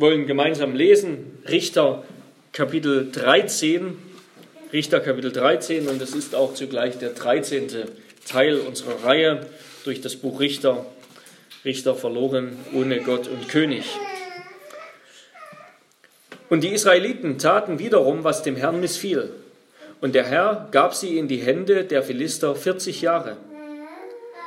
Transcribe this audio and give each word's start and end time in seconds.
Wir 0.00 0.10
wollen 0.10 0.28
gemeinsam 0.28 0.76
lesen 0.76 1.42
Richter 1.48 2.04
Kapitel 2.52 3.10
13, 3.10 3.98
Richter 4.72 5.00
Kapitel 5.00 5.32
13 5.32 5.88
und 5.88 6.00
es 6.00 6.14
ist 6.14 6.36
auch 6.36 6.54
zugleich 6.54 6.98
der 6.98 7.08
13. 7.08 7.66
Teil 8.24 8.60
unserer 8.60 9.04
Reihe 9.04 9.40
durch 9.82 10.00
das 10.00 10.14
Buch 10.14 10.38
Richter, 10.38 10.86
Richter 11.64 11.96
verloren 11.96 12.56
ohne 12.72 13.00
Gott 13.00 13.26
und 13.26 13.48
König. 13.48 13.86
Und 16.48 16.62
die 16.62 16.72
Israeliten 16.72 17.38
taten 17.38 17.80
wiederum, 17.80 18.22
was 18.22 18.44
dem 18.44 18.54
Herrn 18.54 18.78
missfiel. 18.78 19.30
Und 20.00 20.14
der 20.14 20.26
Herr 20.26 20.68
gab 20.70 20.94
sie 20.94 21.18
in 21.18 21.26
die 21.26 21.38
Hände 21.38 21.82
der 21.82 22.04
Philister 22.04 22.54
40 22.54 23.02
Jahre. 23.02 23.36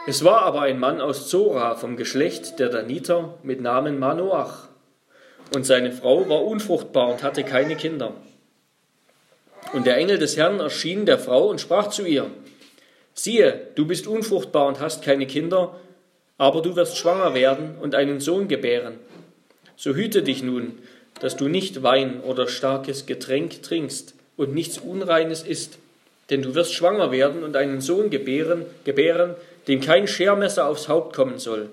Es 0.08 0.24
war 0.24 0.44
aber 0.44 0.62
ein 0.62 0.80
Mann 0.80 1.02
aus 1.02 1.28
Zora 1.28 1.76
vom 1.76 1.98
Geschlecht 1.98 2.58
der 2.58 2.70
Daniter 2.70 3.38
mit 3.44 3.60
Namen 3.60 4.00
Manoach 4.00 4.71
und 5.54 5.66
seine 5.66 5.92
Frau 5.92 6.28
war 6.30 6.44
unfruchtbar 6.44 7.10
und 7.10 7.24
hatte 7.24 7.44
keine 7.44 7.76
Kinder. 7.76 8.14
Und 9.74 9.86
der 9.86 9.98
Engel 9.98 10.18
des 10.18 10.38
Herrn 10.38 10.60
erschien 10.60 11.06
der 11.06 11.20
Frau 11.20 11.48
und 11.48 11.62
sprach 11.62 11.90
zu 11.90 12.06
ihr, 12.06 12.28
siehe, 13.14 13.68
du 13.76 13.86
bist 13.86 14.08
unfruchtbar 14.08 14.68
und 14.68 14.80
hast 14.80 15.04
keine 15.04 15.28
Kinder, 15.28 15.76
aber 16.38 16.62
du 16.62 16.76
wirst 16.76 16.98
schwanger 16.98 17.34
werden 17.34 17.76
und 17.80 17.96
einen 17.96 18.20
Sohn 18.20 18.48
gebären. 18.48 18.96
So 19.76 19.94
hüte 19.94 20.24
dich 20.24 20.42
nun, 20.42 20.80
dass 21.20 21.36
du 21.36 21.48
nicht 21.48 21.84
Wein 21.84 22.22
oder 22.22 22.48
starkes 22.48 23.06
Getränk 23.06 23.62
trinkst 23.62 24.16
und 24.38 24.54
nichts 24.54 24.78
Unreines 24.78 25.44
isst, 25.44 25.78
denn 26.30 26.42
du 26.42 26.56
wirst 26.56 26.74
schwanger 26.74 27.12
werden 27.12 27.44
und 27.44 27.56
einen 27.56 27.82
Sohn 27.82 28.10
gebären, 28.10 28.66
gebären, 28.86 29.36
dem 29.68 29.82
kein 29.82 30.08
Schermesser 30.08 30.68
aufs 30.68 30.88
Haupt 30.88 31.14
kommen 31.16 31.38
soll 31.38 31.70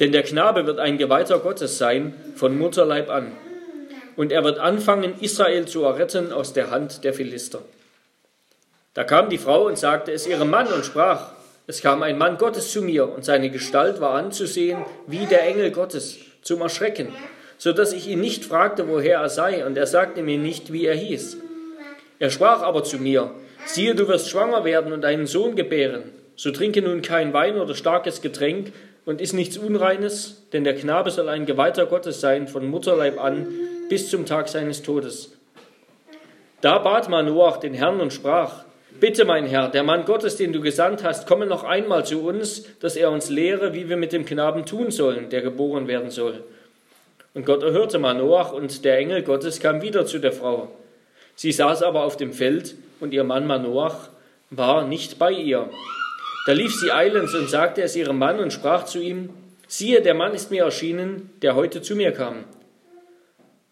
denn 0.00 0.12
der 0.12 0.22
Knabe 0.22 0.66
wird 0.66 0.78
ein 0.78 0.98
Geweihter 0.98 1.38
Gottes 1.38 1.78
sein, 1.78 2.14
von 2.34 2.58
Mutterleib 2.58 3.10
an. 3.10 3.32
Und 4.16 4.32
er 4.32 4.44
wird 4.44 4.58
anfangen, 4.58 5.14
Israel 5.20 5.66
zu 5.66 5.84
erretten 5.84 6.32
aus 6.32 6.52
der 6.52 6.70
Hand 6.70 7.04
der 7.04 7.14
Philister. 7.14 7.62
Da 8.94 9.04
kam 9.04 9.28
die 9.28 9.38
Frau 9.38 9.66
und 9.66 9.78
sagte 9.78 10.12
es 10.12 10.26
ihrem 10.26 10.50
Mann 10.50 10.68
und 10.68 10.84
sprach, 10.84 11.32
es 11.66 11.80
kam 11.80 12.02
ein 12.02 12.18
Mann 12.18 12.38
Gottes 12.38 12.70
zu 12.70 12.82
mir, 12.82 13.08
und 13.08 13.24
seine 13.24 13.50
Gestalt 13.50 14.00
war 14.00 14.14
anzusehen 14.14 14.84
wie 15.06 15.26
der 15.26 15.42
Engel 15.46 15.70
Gottes, 15.70 16.18
zum 16.42 16.60
Erschrecken, 16.60 17.08
so 17.56 17.72
dass 17.72 17.92
ich 17.92 18.06
ihn 18.06 18.20
nicht 18.20 18.44
fragte, 18.44 18.86
woher 18.86 19.20
er 19.20 19.30
sei, 19.30 19.64
und 19.64 19.78
er 19.78 19.86
sagte 19.86 20.22
mir 20.22 20.38
nicht, 20.38 20.72
wie 20.72 20.84
er 20.84 20.94
hieß. 20.94 21.38
Er 22.18 22.30
sprach 22.30 22.62
aber 22.62 22.84
zu 22.84 22.98
mir, 22.98 23.30
siehe, 23.64 23.94
du 23.94 24.06
wirst 24.08 24.28
schwanger 24.28 24.64
werden 24.64 24.92
und 24.92 25.04
einen 25.04 25.26
Sohn 25.26 25.56
gebären, 25.56 26.02
so 26.36 26.50
trinke 26.50 26.82
nun 26.82 27.00
kein 27.00 27.32
Wein 27.32 27.56
oder 27.56 27.74
starkes 27.74 28.20
Getränk, 28.20 28.72
und 29.06 29.20
ist 29.20 29.32
nichts 29.32 29.58
Unreines, 29.58 30.42
denn 30.52 30.64
der 30.64 30.74
Knabe 30.74 31.10
soll 31.10 31.28
ein 31.28 31.46
Geweihter 31.46 31.86
Gottes 31.86 32.20
sein 32.20 32.48
von 32.48 32.66
Mutterleib 32.66 33.20
an 33.22 33.46
bis 33.88 34.10
zum 34.10 34.26
Tag 34.26 34.48
seines 34.48 34.82
Todes. 34.82 35.32
Da 36.60 36.78
bat 36.78 37.08
Manoach 37.08 37.58
den 37.58 37.74
Herrn 37.74 38.00
und 38.00 38.12
sprach, 38.12 38.64
Bitte, 39.00 39.24
mein 39.24 39.44
Herr, 39.46 39.68
der 39.68 39.82
Mann 39.82 40.04
Gottes, 40.04 40.36
den 40.36 40.52
du 40.52 40.60
gesandt 40.60 41.02
hast, 41.02 41.26
komme 41.26 41.46
noch 41.46 41.64
einmal 41.64 42.06
zu 42.06 42.20
uns, 42.20 42.64
dass 42.78 42.94
er 42.94 43.10
uns 43.10 43.28
lehre, 43.28 43.74
wie 43.74 43.88
wir 43.88 43.96
mit 43.96 44.12
dem 44.12 44.24
Knaben 44.24 44.64
tun 44.64 44.92
sollen, 44.92 45.30
der 45.30 45.42
geboren 45.42 45.88
werden 45.88 46.10
soll. 46.10 46.44
Und 47.34 47.44
Gott 47.44 47.64
erhörte 47.64 47.98
Manoach, 47.98 48.52
und 48.52 48.84
der 48.84 48.98
Engel 48.98 49.22
Gottes 49.22 49.58
kam 49.58 49.82
wieder 49.82 50.06
zu 50.06 50.20
der 50.20 50.32
Frau. 50.32 50.70
Sie 51.34 51.50
saß 51.50 51.82
aber 51.82 52.04
auf 52.04 52.16
dem 52.16 52.32
Feld, 52.32 52.76
und 53.00 53.12
ihr 53.12 53.24
Mann 53.24 53.48
Manoach 53.48 54.08
war 54.50 54.86
nicht 54.86 55.18
bei 55.18 55.32
ihr. 55.32 55.68
Da 56.46 56.52
lief 56.52 56.74
sie 56.74 56.92
eilends 56.92 57.34
und 57.34 57.48
sagte 57.48 57.82
es 57.82 57.96
ihrem 57.96 58.18
Mann 58.18 58.38
und 58.38 58.52
sprach 58.52 58.84
zu 58.84 59.00
ihm, 59.00 59.30
siehe, 59.66 60.02
der 60.02 60.14
Mann 60.14 60.34
ist 60.34 60.50
mir 60.50 60.64
erschienen, 60.64 61.30
der 61.40 61.54
heute 61.54 61.80
zu 61.80 61.96
mir 61.96 62.12
kam. 62.12 62.44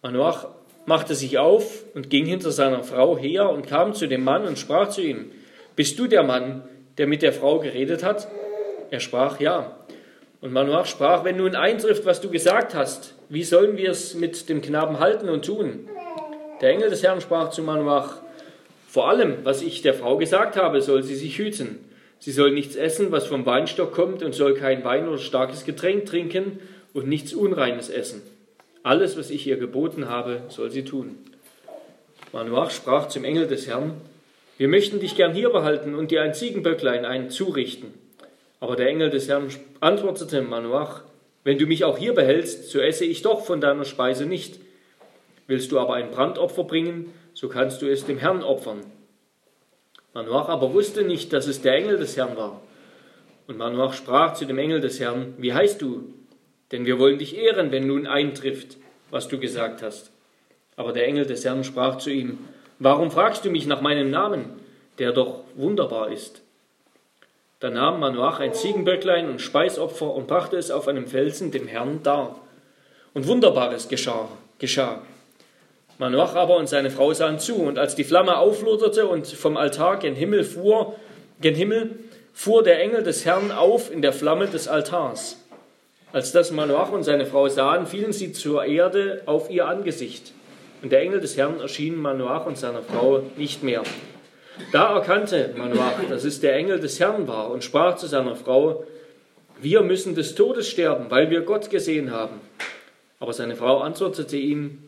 Manoach 0.01 0.49
machte 0.87 1.15
sich 1.15 1.39
auf 1.39 1.85
und 1.95 2.09
ging 2.09 2.25
hinter 2.25 2.51
seiner 2.51 2.83
Frau 2.83 3.19
her 3.19 3.51
und 3.51 3.67
kam 3.67 3.93
zu 3.93 4.09
dem 4.09 4.25
Mann 4.25 4.45
und 4.45 4.59
sprach 4.59 4.89
zu 4.89 5.03
ihm, 5.03 5.31
bist 5.77 5.99
du 5.99 6.07
der 6.07 6.23
Mann, 6.23 6.63
der 6.97 7.07
mit 7.07 7.21
der 7.21 7.35
Frau 7.35 7.59
geredet 7.59 8.03
hat? 8.03 8.27
Er 8.91 9.01
sprach, 9.01 9.39
ja. 9.39 9.77
Und 10.41 10.53
Manoach 10.53 10.87
sprach, 10.87 11.25
wenn 11.25 11.37
nun 11.37 11.55
eintrifft, 11.55 12.07
was 12.07 12.23
du 12.23 12.31
gesagt 12.31 12.75
hast, 12.75 13.15
wie 13.29 13.45
sollen 13.45 13.77
wir 13.77 13.91
es 13.91 14.15
mit 14.15 14.49
dem 14.49 14.63
Knaben 14.63 14.99
halten 14.99 15.29
und 15.29 15.45
tun? 15.45 15.89
Der 16.63 16.71
Engel 16.71 16.89
des 16.89 17.03
Herrn 17.03 17.21
sprach 17.21 17.51
zu 17.51 17.63
Manoach, 17.63 18.17
vor 18.89 19.11
allem, 19.11 19.39
was 19.45 19.61
ich 19.61 19.83
der 19.83 19.95
Frau 19.95 20.17
gesagt 20.17 20.57
habe, 20.57 20.81
soll 20.81 21.03
sie 21.03 21.15
sich 21.15 21.39
hüten. 21.39 21.92
Sie 22.23 22.31
soll 22.31 22.53
nichts 22.53 22.77
essen, 22.77 23.11
was 23.11 23.27
vom 23.27 23.47
Weinstock 23.47 23.93
kommt, 23.93 24.23
und 24.23 24.33
soll 24.33 24.55
kein 24.55 24.85
Wein 24.85 25.09
oder 25.09 25.19
starkes 25.19 25.65
Getränk 25.65 26.07
trinken 26.07 26.61
und 26.95 27.09
nichts 27.09 27.35
Unreines 27.35 27.91
essen. 27.91 28.23
Alles, 28.85 29.19
was 29.19 29.29
ich 29.29 29.45
ihr 29.45 29.57
geboten 29.57 30.09
habe, 30.09 30.43
soll 30.49 30.71
sie 30.71 30.85
tun. 30.85 31.17
Manoach 32.33 32.71
sprach 32.71 33.09
zum 33.09 33.25
Engel 33.25 33.49
des 33.49 33.67
Herrn, 33.67 33.95
wir 34.57 34.69
möchten 34.69 35.01
dich 35.01 35.17
gern 35.17 35.35
hier 35.35 35.51
behalten 35.51 35.97
und 35.97 36.13
dir 36.13 36.23
ein 36.23 36.33
Ziegenböcklein 36.33 37.05
ein 37.05 37.29
zurichten. 37.29 37.93
Aber 38.61 38.77
der 38.77 38.87
Engel 38.87 39.11
des 39.11 39.29
Herrn 39.29 39.49
antwortete 39.81 40.43
Manoach, 40.43 41.03
wenn 41.43 41.59
du 41.59 41.67
mich 41.67 41.83
auch 41.83 41.99
hier 41.99 42.15
behältst, 42.15 42.71
so 42.71 42.79
esse 42.79 43.05
ich 43.05 43.23
doch 43.23 43.45
von 43.45 43.61
deiner 43.61 43.85
Speise 43.85 44.27
nicht. 44.27 44.61
Willst 45.49 45.73
du 45.73 45.81
aber 45.81 45.95
ein 45.95 46.13
Brandopfer 46.13 46.63
bringen, 46.63 47.13
so 47.35 47.49
kannst 47.49 47.83
du 47.83 47.91
es 47.91 48.07
dem 48.07 48.19
Herrn 48.19 48.45
opfern. 48.45 48.85
Manoach 50.15 50.49
aber 50.49 50.75
wusste 50.75 51.03
nicht, 51.03 51.33
dass 51.33 51.47
es 51.47 51.63
der 51.63 51.75
Engel 51.75 51.99
des 51.99 52.17
Herrn 52.17 52.37
war. 52.37 52.61
Und 53.47 53.59
Manoach 53.59 53.95
sprach 53.95 54.35
zu 54.35 54.45
dem 54.45 54.59
Engel 54.59 54.81
des 54.81 55.01
Herrn, 55.01 55.35
wie 55.39 55.55
heißt 55.55 55.81
du? 55.81 56.13
Denn 56.71 56.87
wir 56.87 56.99
wollen 56.99 57.19
dich 57.19 57.37
ehren, 57.37 57.73
wenn 57.73 57.87
nun 57.87 58.07
eintrifft, 58.07 58.77
was 59.11 59.29
du 59.29 59.39
gesagt 59.39 59.83
hast. 59.83 60.11
Aber 60.77 60.93
der 60.93 61.07
Engel 61.07 61.27
des 61.27 61.45
Herrn 61.45 61.65
sprach 61.65 61.99
zu 61.99 62.11
ihm, 62.11 62.39
warum 62.79 63.11
fragst 63.11 63.45
du 63.45 63.51
mich 63.51 63.67
nach 63.67 63.81
meinem 63.81 64.11
Namen, 64.11 64.45
der 64.99 65.13
doch 65.13 65.41
wunderbar 65.55 66.11
ist? 66.11 66.43
Da 67.61 67.71
nahm 67.71 68.01
Manoach 68.01 68.41
ein 68.41 68.55
Ziegenböcklein 68.55 69.29
und 69.29 69.41
Speisopfer 69.41 70.13
und 70.13 70.27
brachte 70.27 70.57
es 70.57 70.71
auf 70.71 70.89
einem 70.89 71.07
Felsen 71.07 71.53
dem 71.53 71.69
Herrn 71.69 72.03
dar. 72.03 72.41
Und 73.15 73.27
Wunderbares 73.27 73.89
geschah, 73.89 74.29
geschah. 74.59 75.03
Manoach 76.03 76.35
aber 76.35 76.57
und 76.57 76.69
seine 76.69 76.91
Frau 76.91 77.13
sahen 77.13 77.39
zu, 77.39 77.55
und 77.55 77.79
als 77.79 77.95
die 77.95 78.03
Flamme 78.03 78.37
aufloderte 78.37 79.07
und 79.07 79.25
vom 79.29 79.57
Altar 79.57 80.01
gen 80.01 80.17
Himmel 80.17 80.43
fuhr, 80.43 80.97
gen 81.41 81.55
Himmel, 81.55 81.91
fuhr 82.33 82.65
der 82.65 82.81
Engel 82.81 83.05
des 83.05 83.25
Herrn 83.25 83.53
auf 83.53 83.93
in 83.93 84.03
der 84.03 84.13
Flamme 84.13 84.49
des 84.49 84.67
Altars. 84.67 85.39
Als 86.13 86.33
das 86.33 86.51
Manoach 86.51 86.91
und 86.91 87.05
seine 87.05 87.25
Frau 87.25 87.49
sahen, 87.49 87.87
fielen 87.87 88.13
sie 88.13 88.33
zur 88.33 88.65
Erde 88.65 89.23
auf 89.27 89.49
ihr 89.49 89.69
Angesicht. 89.69 90.33
Und 90.83 90.91
der 90.91 91.03
Engel 91.03 91.21
des 91.21 91.37
Herrn 91.37 91.61
erschien 91.61 91.95
Manoach 91.95 92.47
und 92.47 92.59
seiner 92.59 92.83
Frau 92.83 93.23
nicht 93.37 93.63
mehr. 93.63 93.85
Da 94.73 94.97
erkannte 94.97 95.55
Manoach, 95.57 96.03
dass 96.11 96.25
es 96.25 96.41
der 96.41 96.57
Engel 96.57 96.81
des 96.81 96.99
Herrn 96.99 97.29
war 97.29 97.53
und 97.53 97.63
sprach 97.63 97.95
zu 97.95 98.09
seiner 98.09 98.35
Frau, 98.35 98.83
wir 99.61 99.83
müssen 99.83 100.17
des 100.17 100.35
Todes 100.35 100.69
sterben, 100.69 101.07
weil 101.11 101.31
wir 101.31 101.43
Gott 101.43 101.71
gesehen 101.71 102.11
haben. 102.11 102.41
Aber 103.21 103.33
seine 103.33 103.55
Frau 103.55 103.79
antwortete 103.79 104.37
ihm, 104.37 104.79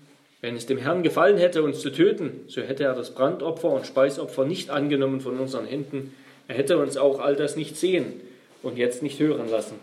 wenn 0.45 0.57
es 0.57 0.67
dem 0.67 0.77
Herrn 0.77 1.03
gefallen 1.03 1.39
hätte, 1.39 1.63
uns 1.63 1.81
zu 1.81 1.89
töten, 1.89 2.45
so 2.49 2.61
hätte 2.61 2.85
er 2.85 2.95
das 2.95 3.13
Brandopfer 3.13 3.71
und 3.71 3.87
Speisopfer 3.87 4.45
nicht 4.45 4.69
angenommen 4.69 5.23
von 5.23 5.41
unseren 5.41 5.65
Händen. 5.65 6.15
Er 6.49 6.57
hätte 6.57 6.77
uns 6.77 6.99
auch 6.99 7.19
all 7.19 7.35
das 7.35 7.57
nicht 7.57 7.79
sehen 7.79 8.21
und 8.63 8.77
jetzt 8.77 9.03
nicht 9.03 9.19
hören 9.21 9.49
lassen. 9.49 9.77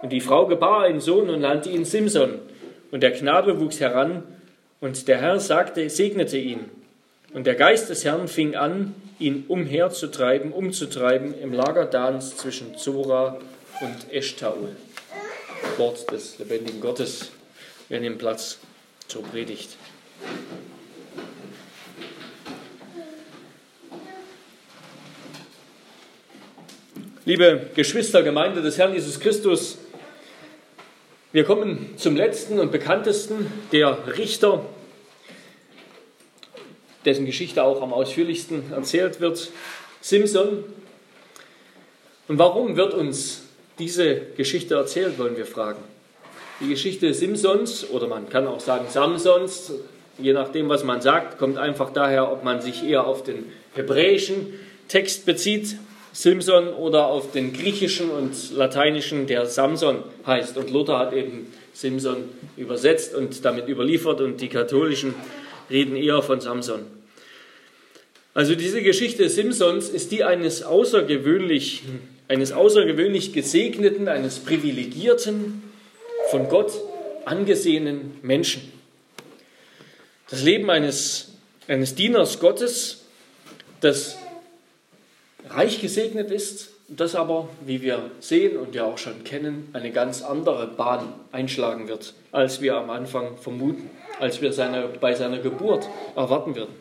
Und 0.00 0.10
die 0.10 0.22
Frau 0.22 0.46
gebar 0.46 0.84
einen 0.84 1.00
Sohn 1.00 1.28
und 1.28 1.42
nannte 1.42 1.68
ihn 1.68 1.84
Simson. 1.84 2.36
Und 2.90 3.02
der 3.02 3.12
Knabe 3.12 3.60
wuchs 3.60 3.78
heran, 3.78 4.22
und 4.80 5.06
der 5.06 5.18
Herr 5.18 5.38
sagte, 5.38 5.90
segnete 5.90 6.38
ihn. 6.38 6.60
Und 7.34 7.46
der 7.46 7.54
Geist 7.54 7.90
des 7.90 8.02
Herrn 8.06 8.26
fing 8.26 8.56
an, 8.56 8.94
ihn 9.18 9.44
umherzutreiben, 9.48 10.50
umzutreiben 10.50 11.38
im 11.38 11.52
Lager 11.52 11.84
Dans 11.84 12.38
zwischen 12.38 12.74
Zora 12.78 13.36
und 13.82 14.14
Eshtaol. 14.14 14.70
Wort 15.76 16.10
des 16.10 16.38
lebendigen 16.38 16.80
Gottes. 16.80 17.32
Wir 17.90 18.00
nehmen 18.00 18.16
Platz 18.16 18.60
zur 19.08 19.22
Predigt. 19.24 19.76
Liebe 27.26 27.70
Geschwister, 27.76 28.22
Gemeinde 28.24 28.60
des 28.60 28.76
Herrn 28.76 28.92
Jesus 28.92 29.20
Christus, 29.20 29.78
wir 31.32 31.44
kommen 31.44 31.94
zum 31.96 32.16
letzten 32.16 32.58
und 32.58 32.72
bekanntesten 32.72 33.46
der 33.70 34.16
Richter, 34.18 34.64
dessen 37.04 37.26
Geschichte 37.26 37.62
auch 37.62 37.82
am 37.82 37.92
ausführlichsten 37.92 38.72
erzählt 38.72 39.20
wird, 39.20 39.50
Simson. 40.00 40.64
Und 42.26 42.38
warum 42.38 42.74
wird 42.76 42.94
uns 42.94 43.42
diese 43.78 44.16
Geschichte 44.36 44.74
erzählt, 44.74 45.16
wollen 45.18 45.36
wir 45.36 45.46
fragen. 45.46 45.82
Die 46.60 46.68
Geschichte 46.68 47.14
Simsons, 47.14 47.88
oder 47.90 48.08
man 48.08 48.28
kann 48.28 48.48
auch 48.48 48.58
sagen 48.58 48.86
Samsons, 48.88 49.72
je 50.22 50.32
nachdem, 50.32 50.68
was 50.68 50.84
man 50.84 51.00
sagt, 51.00 51.38
kommt 51.38 51.58
einfach 51.58 51.92
daher, 51.92 52.30
ob 52.30 52.44
man 52.44 52.60
sich 52.60 52.84
eher 52.84 53.06
auf 53.06 53.22
den 53.22 53.46
hebräischen 53.74 54.54
Text 54.88 55.26
bezieht, 55.26 55.76
Simson, 56.12 56.68
oder 56.68 57.06
auf 57.06 57.30
den 57.30 57.52
griechischen 57.52 58.10
und 58.10 58.52
lateinischen, 58.52 59.26
der 59.26 59.46
Samson 59.46 60.02
heißt. 60.26 60.56
Und 60.56 60.70
Luther 60.70 60.98
hat 60.98 61.12
eben 61.12 61.46
Simson 61.72 62.24
übersetzt 62.56 63.14
und 63.14 63.44
damit 63.44 63.68
überliefert 63.68 64.20
und 64.20 64.40
die 64.40 64.48
katholischen 64.48 65.14
reden 65.70 65.94
eher 65.96 66.20
von 66.22 66.40
Samson. 66.40 66.80
Also 68.34 68.54
diese 68.54 68.82
Geschichte 68.82 69.28
Simsons 69.28 69.88
ist 69.88 70.12
die 70.12 70.24
eines 70.24 70.62
außergewöhnlich, 70.62 71.82
eines 72.28 72.52
außergewöhnlich 72.52 73.32
gesegneten, 73.32 74.08
eines 74.08 74.38
privilegierten, 74.40 75.62
von 76.30 76.48
Gott 76.48 76.72
angesehenen 77.24 78.18
Menschen. 78.22 78.79
Das 80.30 80.42
Leben 80.42 80.70
eines, 80.70 81.32
eines 81.66 81.96
Dieners 81.96 82.38
Gottes, 82.38 83.04
das 83.80 84.16
reich 85.48 85.80
gesegnet 85.80 86.30
ist, 86.30 86.70
das 86.86 87.16
aber, 87.16 87.48
wie 87.66 87.82
wir 87.82 88.12
sehen 88.20 88.56
und 88.56 88.74
ja 88.76 88.84
auch 88.84 88.98
schon 88.98 89.24
kennen, 89.24 89.68
eine 89.72 89.90
ganz 89.90 90.22
andere 90.22 90.68
Bahn 90.68 91.12
einschlagen 91.32 91.88
wird, 91.88 92.14
als 92.30 92.60
wir 92.60 92.76
am 92.76 92.90
Anfang 92.90 93.38
vermuten, 93.38 93.90
als 94.20 94.40
wir 94.40 94.52
seine, 94.52 94.88
bei 95.00 95.14
seiner 95.14 95.38
Geburt 95.38 95.88
erwarten 96.14 96.54
würden. 96.54 96.74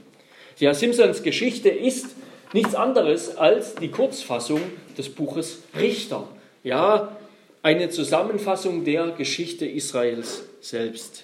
Ja, 0.60 0.76
Simpsons 0.76 1.24
Geschichte 1.24 1.70
ist 1.70 2.08
nichts 2.54 2.76
anderes 2.76 3.36
als 3.36 3.74
die 3.76 3.90
Kurzfassung 3.90 4.62
des 4.96 5.10
Buches 5.10 5.60
Richter. 5.80 6.28
Ja, 6.64 7.18
eine 7.64 7.90
Zusammenfassung 7.90 8.84
der 8.84 9.12
Geschichte 9.12 9.66
Israels 9.66 10.44
selbst. 10.62 11.24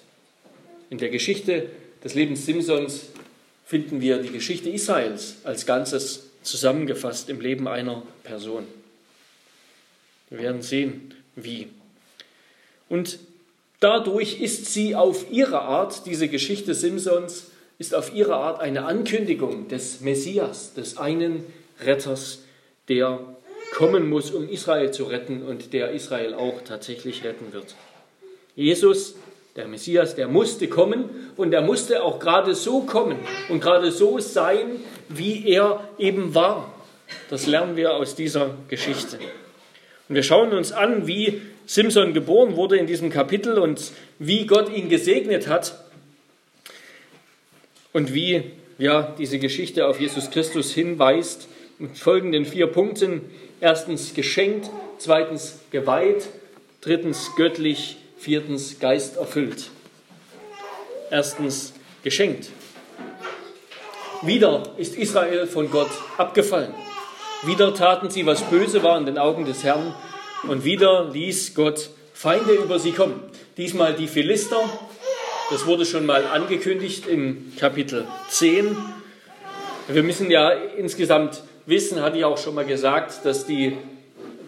In 0.90 0.98
der 0.98 1.10
Geschichte 1.10 1.68
des 2.04 2.14
Lebens 2.14 2.46
Simpsons 2.46 3.06
finden 3.66 4.00
wir 4.00 4.18
die 4.18 4.30
Geschichte 4.30 4.70
Israels 4.70 5.36
als 5.44 5.66
Ganzes 5.66 6.30
zusammengefasst 6.42 7.28
im 7.28 7.40
Leben 7.40 7.66
einer 7.66 8.02
Person. 8.22 8.66
Wir 10.30 10.38
werden 10.38 10.62
sehen, 10.62 11.14
wie. 11.34 11.68
Und 12.88 13.18
dadurch 13.80 14.40
ist 14.40 14.66
sie 14.66 14.94
auf 14.94 15.26
ihre 15.30 15.60
Art, 15.62 16.06
diese 16.06 16.28
Geschichte 16.28 16.74
Simpsons, 16.74 17.46
ist 17.78 17.94
auf 17.94 18.14
ihre 18.14 18.36
Art 18.36 18.60
eine 18.60 18.86
Ankündigung 18.86 19.68
des 19.68 20.00
Messias, 20.00 20.74
des 20.74 20.96
einen 20.96 21.44
Retters, 21.80 22.40
der 22.88 23.20
kommen 23.74 24.08
muss, 24.08 24.30
um 24.30 24.48
Israel 24.48 24.92
zu 24.92 25.04
retten 25.04 25.42
und 25.42 25.72
der 25.72 25.90
Israel 25.90 26.34
auch 26.34 26.62
tatsächlich 26.62 27.24
retten 27.24 27.52
wird. 27.52 27.74
Jesus, 28.54 29.16
der 29.56 29.66
Messias, 29.66 30.14
der 30.14 30.28
musste 30.28 30.68
kommen 30.68 31.08
und 31.36 31.52
er 31.52 31.62
musste 31.62 32.02
auch 32.02 32.18
gerade 32.18 32.54
so 32.54 32.82
kommen 32.82 33.18
und 33.48 33.60
gerade 33.60 33.90
so 33.90 34.18
sein, 34.18 34.80
wie 35.08 35.48
er 35.48 35.88
eben 35.98 36.34
war. 36.34 36.72
Das 37.30 37.46
lernen 37.46 37.76
wir 37.76 37.94
aus 37.94 38.14
dieser 38.14 38.54
Geschichte. 38.68 39.18
Und 40.08 40.14
wir 40.14 40.22
schauen 40.22 40.52
uns 40.52 40.72
an, 40.72 41.06
wie 41.06 41.40
Simson 41.66 42.14
geboren 42.14 42.56
wurde 42.56 42.76
in 42.76 42.86
diesem 42.86 43.10
Kapitel 43.10 43.58
und 43.58 43.92
wie 44.18 44.46
Gott 44.46 44.72
ihn 44.72 44.88
gesegnet 44.88 45.48
hat 45.48 45.82
und 47.92 48.14
wie 48.14 48.44
ja, 48.78 49.14
diese 49.18 49.38
Geschichte 49.38 49.86
auf 49.86 50.00
Jesus 50.00 50.30
Christus 50.30 50.72
hinweist 50.72 51.48
mit 51.78 51.98
folgenden 51.98 52.44
vier 52.44 52.66
Punkten. 52.66 53.22
Erstens 53.60 54.14
geschenkt, 54.14 54.70
zweitens 54.98 55.60
geweiht, 55.70 56.28
drittens 56.82 57.30
göttlich, 57.36 57.96
viertens 58.16 58.78
geisterfüllt. 58.78 59.70
Erstens 61.10 61.72
geschenkt. 62.02 62.48
Wieder 64.22 64.62
ist 64.76 64.96
Israel 64.96 65.46
von 65.46 65.70
Gott 65.70 65.90
abgefallen. 66.16 66.74
Wieder 67.44 67.74
taten 67.74 68.10
sie, 68.10 68.26
was 68.26 68.42
böse 68.42 68.82
war 68.82 68.98
in 68.98 69.06
den 69.06 69.18
Augen 69.18 69.44
des 69.44 69.62
Herrn. 69.62 69.94
Und 70.48 70.64
wieder 70.64 71.10
ließ 71.10 71.54
Gott 71.54 71.90
Feinde 72.12 72.54
über 72.54 72.78
sie 72.78 72.92
kommen. 72.92 73.20
Diesmal 73.56 73.94
die 73.94 74.08
Philister, 74.08 74.60
das 75.50 75.66
wurde 75.66 75.84
schon 75.84 76.06
mal 76.06 76.24
angekündigt 76.26 77.06
im 77.06 77.52
Kapitel 77.58 78.06
10. 78.30 78.76
Wir 79.88 80.02
müssen 80.02 80.30
ja 80.30 80.50
insgesamt 80.50 81.42
wissen, 81.66 82.02
hatte 82.02 82.18
ich 82.18 82.24
auch 82.24 82.38
schon 82.38 82.54
mal 82.54 82.64
gesagt, 82.64 83.24
dass 83.24 83.46
die, 83.46 83.76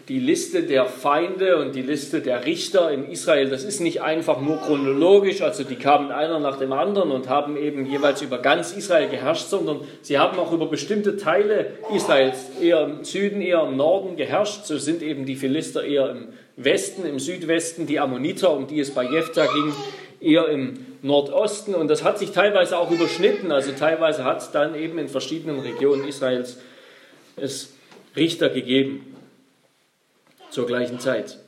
die 0.09 0.19
Liste 0.19 0.63
der 0.63 0.87
Feinde 0.87 1.59
und 1.59 1.75
die 1.75 1.83
Liste 1.83 2.23
der 2.23 2.47
Richter 2.47 2.91
in 2.91 3.11
Israel, 3.11 3.51
das 3.51 3.63
ist 3.63 3.81
nicht 3.81 4.01
einfach 4.01 4.41
nur 4.41 4.57
chronologisch, 4.57 5.43
also 5.43 5.65
die 5.65 5.77
kamen 5.77 6.11
einer 6.11 6.41
nach 6.41 6.59
dem 6.59 6.73
anderen 6.73 7.11
und 7.11 7.29
haben 7.29 7.59
eben 7.59 7.85
jeweils 7.85 8.23
über 8.23 8.39
ganz 8.39 8.73
Israel 8.73 9.11
geherrscht, 9.11 9.49
sondern 9.49 9.81
sie 10.01 10.19
haben 10.19 10.39
auch 10.39 10.51
über 10.51 10.67
bestimmte 10.67 11.19
Teile 11.19 11.73
Israels, 11.95 12.39
eher 12.59 12.85
im 12.85 13.05
Süden, 13.05 13.43
eher 13.43 13.65
im 13.65 13.77
Norden 13.77 14.17
geherrscht. 14.17 14.65
So 14.65 14.79
sind 14.79 15.03
eben 15.03 15.27
die 15.27 15.37
Philister 15.37 15.85
eher 15.85 16.11
im 16.11 16.29
Westen, 16.57 17.05
im 17.05 17.19
Südwesten, 17.19 17.87
die 17.87 18.01
Ammoniter, 18.01 18.51
um 18.51 18.67
die 18.67 18.81
es 18.81 18.93
bei 18.93 19.05
Jephthah 19.05 19.47
ging, 19.47 19.75
eher 20.21 20.49
im 20.49 20.87
Nordosten 21.03 21.75
und 21.75 21.89
das 21.89 22.03
hat 22.03 22.19
sich 22.19 22.33
teilweise 22.33 22.79
auch 22.79 22.91
überschnitten. 22.91 23.53
Also 23.53 23.73
teilweise 23.73 24.25
hat 24.25 24.41
es 24.41 24.51
dann 24.53 24.75
eben 24.75 24.99
in 24.99 25.09
verschiedenen 25.09 25.61
Regionen 25.61 26.09
Israels 26.09 26.59
es 27.37 27.75
Richter 28.17 28.49
gegeben 28.49 29.18
zur 30.51 30.67
gleichen 30.67 31.01
Zeit. 31.01 31.39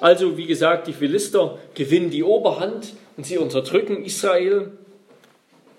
Also 0.00 0.36
wie 0.36 0.46
gesagt, 0.46 0.86
die 0.86 0.92
Philister 0.92 1.58
gewinnen 1.74 2.10
die 2.10 2.22
Oberhand 2.22 2.94
und 3.16 3.26
sie 3.26 3.38
unterdrücken 3.38 4.04
Israel 4.04 4.72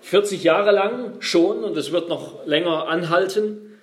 40 0.02 0.44
Jahre 0.44 0.70
lang 0.70 1.20
schon 1.20 1.64
und 1.64 1.76
es 1.76 1.90
wird 1.90 2.08
noch 2.08 2.46
länger 2.46 2.88
anhalten. 2.88 3.78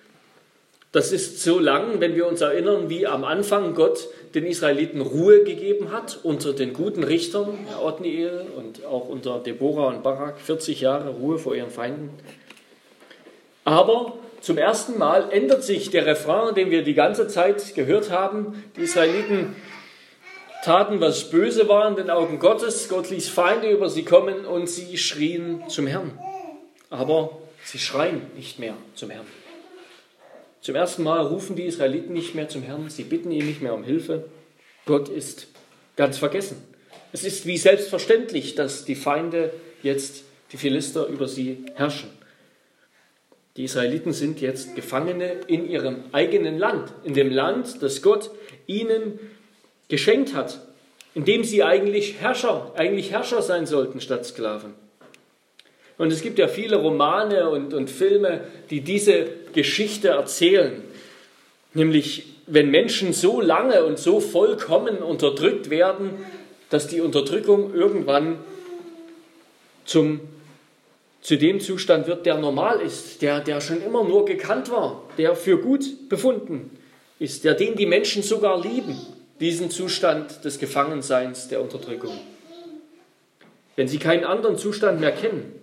Das 0.93 1.11
ist 1.11 1.41
so 1.41 1.59
lang, 1.59 1.99
wenn 1.99 2.15
wir 2.15 2.27
uns 2.27 2.39
erinnern, 2.41 2.89
wie 2.89 3.07
am 3.07 3.23
Anfang 3.23 3.73
Gott 3.73 4.07
den 4.35 4.45
Israeliten 4.45 5.01
Ruhe 5.01 5.43
gegeben 5.43 5.91
hat 5.91 6.19
unter 6.23 6.53
den 6.53 6.73
guten 6.73 7.03
Richtern, 7.03 7.67
Othniel 7.83 8.45
und 8.55 8.85
auch 8.85 9.09
unter 9.09 9.39
Deborah 9.39 9.87
und 9.87 10.03
Barak, 10.03 10.39
40 10.39 10.81
Jahre 10.81 11.09
Ruhe 11.09 11.39
vor 11.39 11.55
ihren 11.55 11.71
Feinden. 11.71 12.11
Aber 13.65 14.13
zum 14.43 14.57
ersten 14.57 14.97
Mal 14.97 15.31
ändert 15.31 15.63
sich 15.63 15.89
der 15.89 16.05
Refrain, 16.05 16.53
den 16.53 16.69
wir 16.69 16.83
die 16.83 16.95
ganze 16.95 17.29
Zeit 17.29 17.75
gehört 17.75 18.11
haben. 18.11 18.61
Die 18.75 18.81
Israeliten 18.81 19.55
taten, 20.65 20.99
was 20.99 21.29
böse 21.29 21.69
war 21.69 21.87
in 21.87 21.95
den 21.95 22.09
Augen 22.09 22.39
Gottes. 22.39 22.89
Gott 22.89 23.09
ließ 23.09 23.29
Feinde 23.29 23.71
über 23.71 23.89
sie 23.89 24.03
kommen 24.03 24.43
und 24.45 24.67
sie 24.67 24.97
schrien 24.97 25.63
zum 25.69 25.87
Herrn. 25.87 26.19
Aber 26.89 27.37
sie 27.63 27.79
schreien 27.79 28.21
nicht 28.35 28.59
mehr 28.59 28.73
zum 28.95 29.11
Herrn. 29.11 29.25
Zum 30.59 30.75
ersten 30.75 31.03
Mal 31.03 31.21
rufen 31.21 31.55
die 31.55 31.63
Israeliten 31.63 32.11
nicht 32.11 32.35
mehr 32.35 32.49
zum 32.49 32.63
Herrn, 32.63 32.89
sie 32.89 33.03
bitten 33.03 33.31
ihn 33.31 33.47
nicht 33.47 33.61
mehr 33.61 33.73
um 33.73 33.85
Hilfe. 33.85 34.25
Gott 34.85 35.07
ist 35.07 35.47
ganz 35.95 36.17
vergessen. 36.17 36.61
Es 37.13 37.23
ist 37.23 37.45
wie 37.45 37.57
selbstverständlich, 37.57 38.55
dass 38.55 38.83
die 38.83 38.95
Feinde 38.95 39.53
jetzt, 39.83 40.25
die 40.51 40.57
Philister, 40.57 41.07
über 41.07 41.29
sie 41.29 41.63
herrschen. 41.75 42.09
Die 43.55 43.65
Israeliten 43.65 44.13
sind 44.13 44.41
jetzt 44.41 44.75
Gefangene 44.75 45.41
in 45.45 45.69
ihrem 45.69 46.05
eigenen 46.11 46.57
Land, 46.57 46.91
in 47.03 47.13
dem 47.13 47.31
Land, 47.31 47.83
das 47.83 48.01
Gott 48.01 48.31
ihnen 48.65 49.19
geschenkt 49.89 50.33
hat, 50.33 50.59
in 51.13 51.23
dem 51.23 51.43
sie 51.43 51.63
eigentlich 51.63 52.15
Herrscher, 52.19 52.71
eigentlich 52.75 53.11
Herrscher 53.11 53.43
sein 53.43 53.67
sollten 53.67 54.01
statt 54.01 54.25
Sklaven. 54.25 54.73
Und 55.99 56.11
es 56.11 56.21
gibt 56.21 56.39
ja 56.39 56.47
viele 56.47 56.77
Romane 56.77 57.49
und, 57.49 57.75
und 57.75 57.89
Filme, 57.91 58.41
die 58.71 58.81
diese 58.81 59.27
Geschichte 59.53 60.09
erzählen. 60.09 60.81
Nämlich, 61.75 62.25
wenn 62.47 62.71
Menschen 62.71 63.13
so 63.13 63.39
lange 63.39 63.85
und 63.85 63.99
so 63.99 64.19
vollkommen 64.19 64.97
unterdrückt 64.97 65.69
werden, 65.69 66.09
dass 66.71 66.87
die 66.87 67.01
Unterdrückung 67.01 67.73
irgendwann 67.75 68.39
zum, 69.85 70.21
zu 71.23 71.37
dem 71.37 71.61
Zustand 71.61 72.05
wird, 72.05 72.25
der 72.25 72.37
normal 72.37 72.81
ist, 72.81 73.21
der, 73.21 73.39
der 73.39 73.61
schon 73.61 73.81
immer 73.81 74.03
nur 74.03 74.25
gekannt 74.25 74.69
war, 74.69 75.03
der 75.17 75.35
für 75.35 75.57
gut 75.57 76.09
befunden 76.09 76.69
ist, 77.17 77.45
der 77.45 77.53
den 77.53 77.75
die 77.75 77.85
Menschen 77.85 78.21
sogar 78.21 78.61
lieben, 78.61 78.99
diesen 79.39 79.71
Zustand 79.71 80.43
des 80.43 80.59
Gefangenseins, 80.59 81.47
der 81.47 81.61
Unterdrückung. 81.61 82.19
Wenn 83.77 83.87
sie 83.87 83.99
keinen 83.99 84.25
anderen 84.25 84.57
Zustand 84.57 84.99
mehr 84.99 85.13
kennen, 85.13 85.59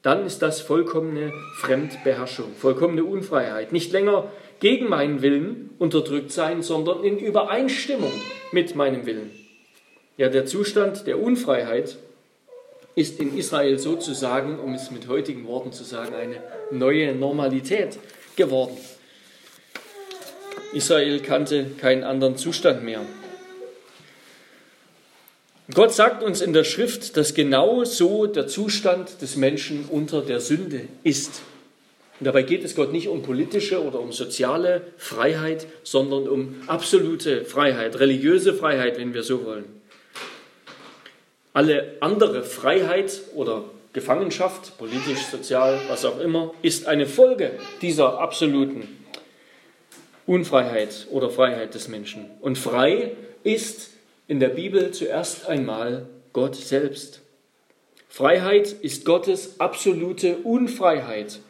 dann 0.00 0.24
ist 0.24 0.40
das 0.40 0.62
vollkommene 0.62 1.32
Fremdbeherrschung, 1.58 2.54
vollkommene 2.56 3.04
Unfreiheit. 3.04 3.70
Nicht 3.70 3.92
länger 3.92 4.32
gegen 4.60 4.88
meinen 4.88 5.20
Willen 5.20 5.70
unterdrückt 5.78 6.32
sein, 6.32 6.62
sondern 6.62 7.04
in 7.04 7.18
Übereinstimmung 7.18 8.12
mit 8.50 8.74
meinem 8.74 9.04
Willen. 9.04 9.30
Ja, 10.16 10.30
der 10.30 10.46
Zustand 10.46 11.06
der 11.06 11.20
Unfreiheit 11.20 11.98
ist 12.94 13.20
in 13.20 13.36
Israel 13.36 13.78
sozusagen, 13.78 14.58
um 14.58 14.74
es 14.74 14.90
mit 14.90 15.08
heutigen 15.08 15.46
Worten 15.46 15.72
zu 15.72 15.84
sagen, 15.84 16.14
eine 16.14 16.42
neue 16.70 17.14
Normalität 17.14 17.98
geworden. 18.36 18.76
Israel 20.72 21.20
kannte 21.20 21.66
keinen 21.78 22.04
anderen 22.04 22.36
Zustand 22.36 22.82
mehr. 22.84 23.00
Gott 25.72 25.94
sagt 25.94 26.22
uns 26.22 26.40
in 26.40 26.52
der 26.52 26.64
Schrift, 26.64 27.16
dass 27.16 27.34
genau 27.34 27.84
so 27.84 28.26
der 28.26 28.46
Zustand 28.46 29.22
des 29.22 29.36
Menschen 29.36 29.86
unter 29.88 30.20
der 30.20 30.40
Sünde 30.40 30.82
ist. 31.02 31.40
Und 32.20 32.26
dabei 32.26 32.42
geht 32.42 32.64
es 32.64 32.74
Gott 32.74 32.92
nicht 32.92 33.08
um 33.08 33.22
politische 33.22 33.82
oder 33.82 34.00
um 34.00 34.12
soziale 34.12 34.82
Freiheit, 34.96 35.66
sondern 35.82 36.28
um 36.28 36.56
absolute 36.66 37.44
Freiheit, 37.44 37.98
religiöse 38.00 38.54
Freiheit, 38.54 38.98
wenn 38.98 39.14
wir 39.14 39.22
so 39.22 39.44
wollen. 39.44 39.81
Alle 41.52 41.96
andere 42.00 42.44
Freiheit 42.44 43.20
oder 43.34 43.64
Gefangenschaft, 43.92 44.78
politisch, 44.78 45.26
sozial, 45.26 45.78
was 45.88 46.04
auch 46.06 46.18
immer, 46.18 46.54
ist 46.62 46.86
eine 46.86 47.06
Folge 47.06 47.52
dieser 47.82 48.18
absoluten 48.20 48.88
Unfreiheit 50.26 51.08
oder 51.10 51.28
Freiheit 51.28 51.74
des 51.74 51.88
Menschen. 51.88 52.30
Und 52.40 52.56
frei 52.56 53.12
ist 53.42 53.90
in 54.28 54.40
der 54.40 54.48
Bibel 54.48 54.92
zuerst 54.92 55.46
einmal 55.46 56.06
Gott 56.32 56.56
selbst. 56.56 57.20
Freiheit 58.08 58.72
ist 58.72 59.04
Gottes 59.04 59.60
absolute 59.60 60.36
Unfreiheit, 60.38 61.40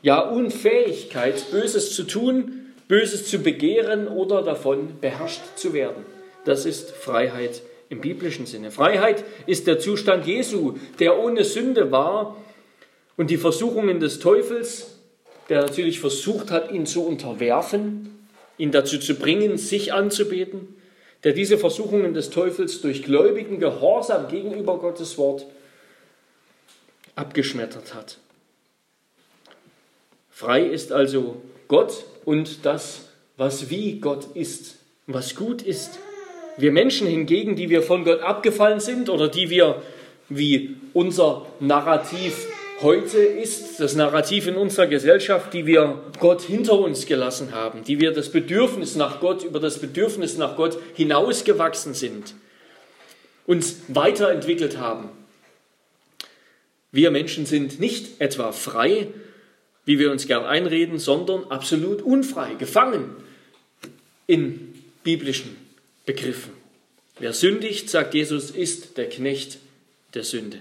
ja 0.00 0.20
Unfähigkeit, 0.20 1.50
Böses 1.50 1.94
zu 1.94 2.04
tun, 2.04 2.72
Böses 2.88 3.26
zu 3.28 3.40
begehren 3.40 4.08
oder 4.08 4.42
davon 4.42 5.00
beherrscht 5.00 5.42
zu 5.56 5.74
werden. 5.74 6.04
Das 6.46 6.64
ist 6.64 6.90
Freiheit 6.90 7.62
im 7.90 8.00
biblischen 8.00 8.46
Sinne. 8.46 8.70
Freiheit 8.70 9.24
ist 9.46 9.66
der 9.66 9.78
Zustand 9.78 10.26
Jesu, 10.26 10.78
der 10.98 11.18
ohne 11.18 11.44
Sünde 11.44 11.92
war 11.92 12.36
und 13.16 13.28
die 13.30 13.36
Versuchungen 13.36 14.00
des 14.00 14.20
Teufels, 14.20 14.96
der 15.50 15.62
natürlich 15.62 16.00
versucht 16.00 16.50
hat, 16.50 16.70
ihn 16.70 16.86
zu 16.86 17.04
unterwerfen, 17.04 18.26
ihn 18.56 18.70
dazu 18.70 18.98
zu 18.98 19.16
bringen, 19.16 19.58
sich 19.58 19.92
anzubeten, 19.92 20.76
der 21.24 21.32
diese 21.32 21.58
Versuchungen 21.58 22.14
des 22.14 22.30
Teufels 22.30 22.80
durch 22.80 23.02
gläubigen 23.02 23.58
Gehorsam 23.58 24.28
gegenüber 24.28 24.78
Gottes 24.78 25.18
Wort 25.18 25.46
abgeschmettert 27.16 27.92
hat. 27.92 28.18
Frei 30.30 30.62
ist 30.62 30.92
also 30.92 31.42
Gott 31.66 32.04
und 32.24 32.64
das, 32.64 33.08
was 33.36 33.68
wie 33.68 33.98
Gott 34.00 34.28
ist, 34.34 34.76
was 35.06 35.34
gut 35.34 35.60
ist. 35.60 35.98
Wir 36.60 36.72
Menschen 36.72 37.06
hingegen, 37.06 37.56
die 37.56 37.70
wir 37.70 37.82
von 37.82 38.04
Gott 38.04 38.20
abgefallen 38.20 38.80
sind 38.80 39.08
oder 39.08 39.28
die 39.28 39.48
wir, 39.48 39.82
wie 40.28 40.76
unser 40.92 41.46
Narrativ 41.58 42.46
heute 42.82 43.18
ist, 43.18 43.80
das 43.80 43.94
Narrativ 43.94 44.46
in 44.46 44.56
unserer 44.56 44.86
Gesellschaft, 44.86 45.54
die 45.54 45.66
wir 45.66 46.00
Gott 46.18 46.42
hinter 46.42 46.78
uns 46.78 47.06
gelassen 47.06 47.52
haben, 47.52 47.84
die 47.84 48.00
wir 48.00 48.12
das 48.12 48.30
Bedürfnis 48.30 48.94
nach 48.94 49.20
Gott, 49.20 49.42
über 49.44 49.60
das 49.60 49.78
Bedürfnis 49.78 50.36
nach 50.36 50.56
Gott 50.56 50.78
hinausgewachsen 50.94 51.94
sind, 51.94 52.34
uns 53.46 53.80
weiterentwickelt 53.88 54.78
haben, 54.78 55.10
wir 56.92 57.10
Menschen 57.10 57.46
sind 57.46 57.80
nicht 57.80 58.20
etwa 58.20 58.52
frei, 58.52 59.06
wie 59.84 59.98
wir 59.98 60.10
uns 60.10 60.26
gern 60.26 60.44
einreden, 60.44 60.98
sondern 60.98 61.44
absolut 61.44 62.02
unfrei, 62.02 62.54
gefangen 62.54 63.14
in 64.26 64.74
biblischen 65.04 65.56
Begriffen. 66.10 66.54
Wer 67.20 67.32
sündigt, 67.32 67.88
sagt 67.88 68.14
Jesus, 68.14 68.50
ist 68.50 68.98
der 68.98 69.08
Knecht 69.08 69.58
der 70.12 70.24
Sünde. 70.24 70.58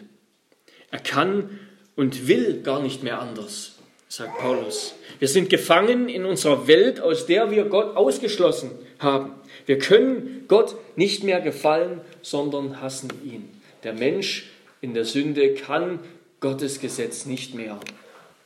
Er 0.92 1.00
kann 1.00 1.60
und 1.96 2.28
will 2.28 2.62
gar 2.62 2.84
nicht 2.84 3.02
mehr 3.02 3.20
anders, 3.20 3.78
sagt 4.10 4.38
Paulus. 4.38 4.94
Wir 5.18 5.28
sind 5.28 5.50
gefangen 5.50 6.08
in 6.08 6.26
unserer 6.26 6.68
Welt, 6.68 7.00
aus 7.00 7.26
der 7.26 7.50
wir 7.50 7.66
Gott 7.66 7.98
ausgeschlossen 7.98 8.70
haben. 9.00 9.34
Wir 9.66 9.80
können 9.80 10.46
Gott 10.48 10.76
nicht 10.96 11.24
mehr 11.24 11.42
gefallen, 11.42 12.02
sondern 12.22 12.80
hassen 12.80 13.10
ihn. 13.26 13.50
Der 13.84 13.94
Mensch 13.94 14.52
in 14.82 14.94
der 14.94 15.06
Sünde 15.06 15.56
kann 15.56 15.98
Gottes 16.42 16.80
Gesetz 16.80 17.26
nicht 17.26 17.56
mehr, 17.56 17.80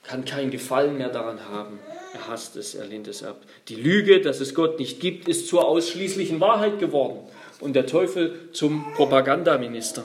kann 0.04 0.26
kein 0.26 0.52
Gefallen 0.52 0.98
mehr 0.98 1.10
daran 1.10 1.50
haben. 1.50 1.80
Er 2.14 2.28
hasst 2.28 2.56
es, 2.56 2.76
er 2.76 2.86
lehnt 2.86 3.08
es 3.08 3.24
ab. 3.24 3.42
Die 3.70 3.76
Lüge, 3.76 4.22
dass 4.22 4.40
es 4.40 4.54
Gott 4.54 4.80
nicht 4.80 5.00
gibt, 5.00 5.28
ist 5.28 5.48
zur 5.48 5.66
ausschließlichen 5.66 6.40
Wahrheit 6.40 6.80
geworden 6.80 7.20
und 7.60 7.74
der 7.74 7.86
Teufel 7.86 8.50
zum 8.52 8.94
Propagandaminister. 8.94 10.04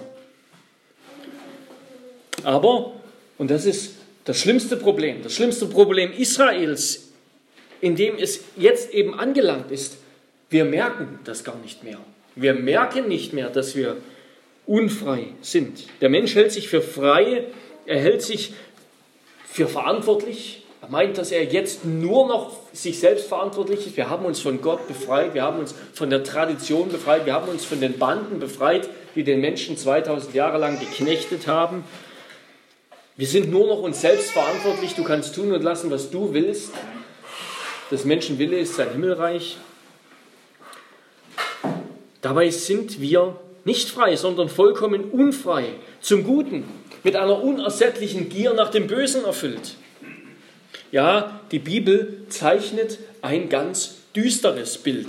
Aber, 2.44 2.92
und 3.36 3.50
das 3.50 3.66
ist 3.66 3.96
das 4.24 4.38
schlimmste 4.38 4.76
Problem, 4.76 5.22
das 5.22 5.34
schlimmste 5.34 5.66
Problem 5.66 6.12
Israels, 6.12 7.08
in 7.80 7.96
dem 7.96 8.16
es 8.16 8.40
jetzt 8.56 8.92
eben 8.92 9.18
angelangt 9.18 9.70
ist, 9.70 9.98
wir 10.50 10.64
merken 10.64 11.18
das 11.24 11.44
gar 11.44 11.56
nicht 11.56 11.84
mehr. 11.84 11.98
Wir 12.34 12.54
merken 12.54 13.08
nicht 13.08 13.32
mehr, 13.32 13.50
dass 13.50 13.76
wir 13.76 13.96
unfrei 14.66 15.26
sind. 15.42 15.84
Der 16.00 16.08
Mensch 16.08 16.34
hält 16.34 16.52
sich 16.52 16.68
für 16.68 16.80
frei, 16.80 17.46
er 17.86 17.98
hält 17.98 18.22
sich 18.22 18.52
für 19.58 19.66
verantwortlich. 19.66 20.62
Er 20.80 20.88
meint, 20.88 21.18
dass 21.18 21.32
er 21.32 21.42
jetzt 21.42 21.84
nur 21.84 22.28
noch 22.28 22.52
sich 22.72 23.00
selbst 23.00 23.26
verantwortlich 23.26 23.88
ist. 23.88 23.96
Wir 23.96 24.08
haben 24.08 24.24
uns 24.24 24.38
von 24.38 24.60
Gott 24.60 24.86
befreit, 24.86 25.34
wir 25.34 25.42
haben 25.42 25.58
uns 25.58 25.74
von 25.92 26.10
der 26.10 26.22
Tradition 26.22 26.88
befreit, 26.90 27.26
wir 27.26 27.32
haben 27.32 27.48
uns 27.48 27.64
von 27.64 27.80
den 27.80 27.98
Banden 27.98 28.38
befreit, 28.38 28.88
die 29.16 29.24
den 29.24 29.40
Menschen 29.40 29.76
2000 29.76 30.32
Jahre 30.32 30.58
lang 30.58 30.78
geknechtet 30.78 31.48
haben. 31.48 31.82
Wir 33.16 33.26
sind 33.26 33.50
nur 33.50 33.66
noch 33.66 33.80
uns 33.80 34.00
selbst 34.00 34.30
verantwortlich. 34.30 34.94
Du 34.94 35.02
kannst 35.02 35.34
tun 35.34 35.50
und 35.50 35.64
lassen, 35.64 35.90
was 35.90 36.12
du 36.12 36.32
willst. 36.32 36.70
Das 37.90 38.04
Menschenwille 38.04 38.60
ist 38.60 38.76
sein 38.76 38.92
Himmelreich. 38.92 39.56
Dabei 42.22 42.50
sind 42.50 43.00
wir 43.00 43.34
nicht 43.64 43.90
frei, 43.90 44.14
sondern 44.14 44.48
vollkommen 44.48 45.10
unfrei 45.10 45.70
zum 46.00 46.22
Guten 46.22 46.62
mit 47.08 47.16
einer 47.16 47.42
unersättlichen 47.42 48.28
Gier 48.28 48.52
nach 48.52 48.68
dem 48.68 48.86
Bösen 48.86 49.24
erfüllt. 49.24 49.76
Ja, 50.92 51.40
die 51.50 51.58
Bibel 51.58 52.26
zeichnet 52.28 52.98
ein 53.22 53.48
ganz 53.48 53.94
düsteres 54.14 54.76
Bild 54.76 55.06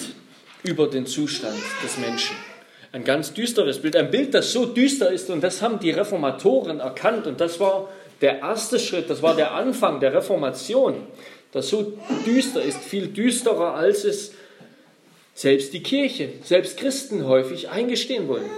über 0.63 0.87
den 0.87 1.05
Zustand 1.05 1.59
des 1.83 1.97
Menschen. 1.97 2.37
Ein 2.93 3.03
ganz 3.03 3.33
düsteres 3.33 3.81
Bild, 3.81 3.97
ein 3.97 4.11
Bild, 4.11 4.33
das 4.33 4.53
so 4.53 4.65
düster 4.65 5.11
ist 5.11 5.29
und 5.29 5.43
das 5.43 5.61
haben 5.61 5.81
die 5.81 5.91
Reformatoren 5.91 6.79
erkannt 6.79 7.27
und 7.27 7.41
das 7.41 7.59
war 7.59 7.89
der 8.21 8.39
erste 8.39 8.79
Schritt, 8.79 9.09
das 9.09 9.21
war 9.21 9.35
der 9.35 9.51
Anfang 9.51 9.99
der 9.99 10.13
Reformation, 10.13 11.05
das 11.51 11.67
so 11.67 11.99
düster 12.25 12.61
ist, 12.61 12.79
viel 12.79 13.07
düsterer 13.07 13.73
als 13.73 14.05
es 14.05 14.31
selbst 15.33 15.73
die 15.73 15.83
Kirche, 15.83 16.29
selbst 16.45 16.77
Christen 16.77 17.27
häufig 17.27 17.67
eingestehen 17.67 18.29
wollen. 18.29 18.49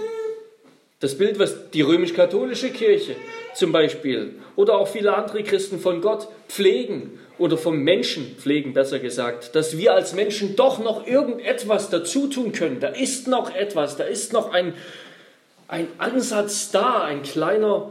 Das 1.02 1.18
Bild, 1.18 1.40
was 1.40 1.72
die 1.72 1.82
römisch-katholische 1.82 2.70
Kirche 2.70 3.16
zum 3.54 3.72
Beispiel 3.72 4.36
oder 4.54 4.78
auch 4.78 4.86
viele 4.86 5.12
andere 5.16 5.42
Christen 5.42 5.80
von 5.80 6.00
Gott 6.00 6.28
pflegen 6.46 7.18
oder 7.38 7.58
vom 7.58 7.78
Menschen 7.78 8.36
pflegen, 8.38 8.72
besser 8.72 9.00
gesagt, 9.00 9.56
dass 9.56 9.76
wir 9.76 9.94
als 9.94 10.14
Menschen 10.14 10.54
doch 10.54 10.78
noch 10.78 11.04
irgendetwas 11.04 11.90
dazu 11.90 12.28
tun 12.28 12.52
können. 12.52 12.78
Da 12.78 12.86
ist 12.86 13.26
noch 13.26 13.52
etwas, 13.52 13.96
da 13.96 14.04
ist 14.04 14.32
noch 14.32 14.52
ein, 14.52 14.74
ein 15.66 15.88
Ansatz 15.98 16.70
da, 16.70 17.02
ein 17.02 17.24
kleiner 17.24 17.90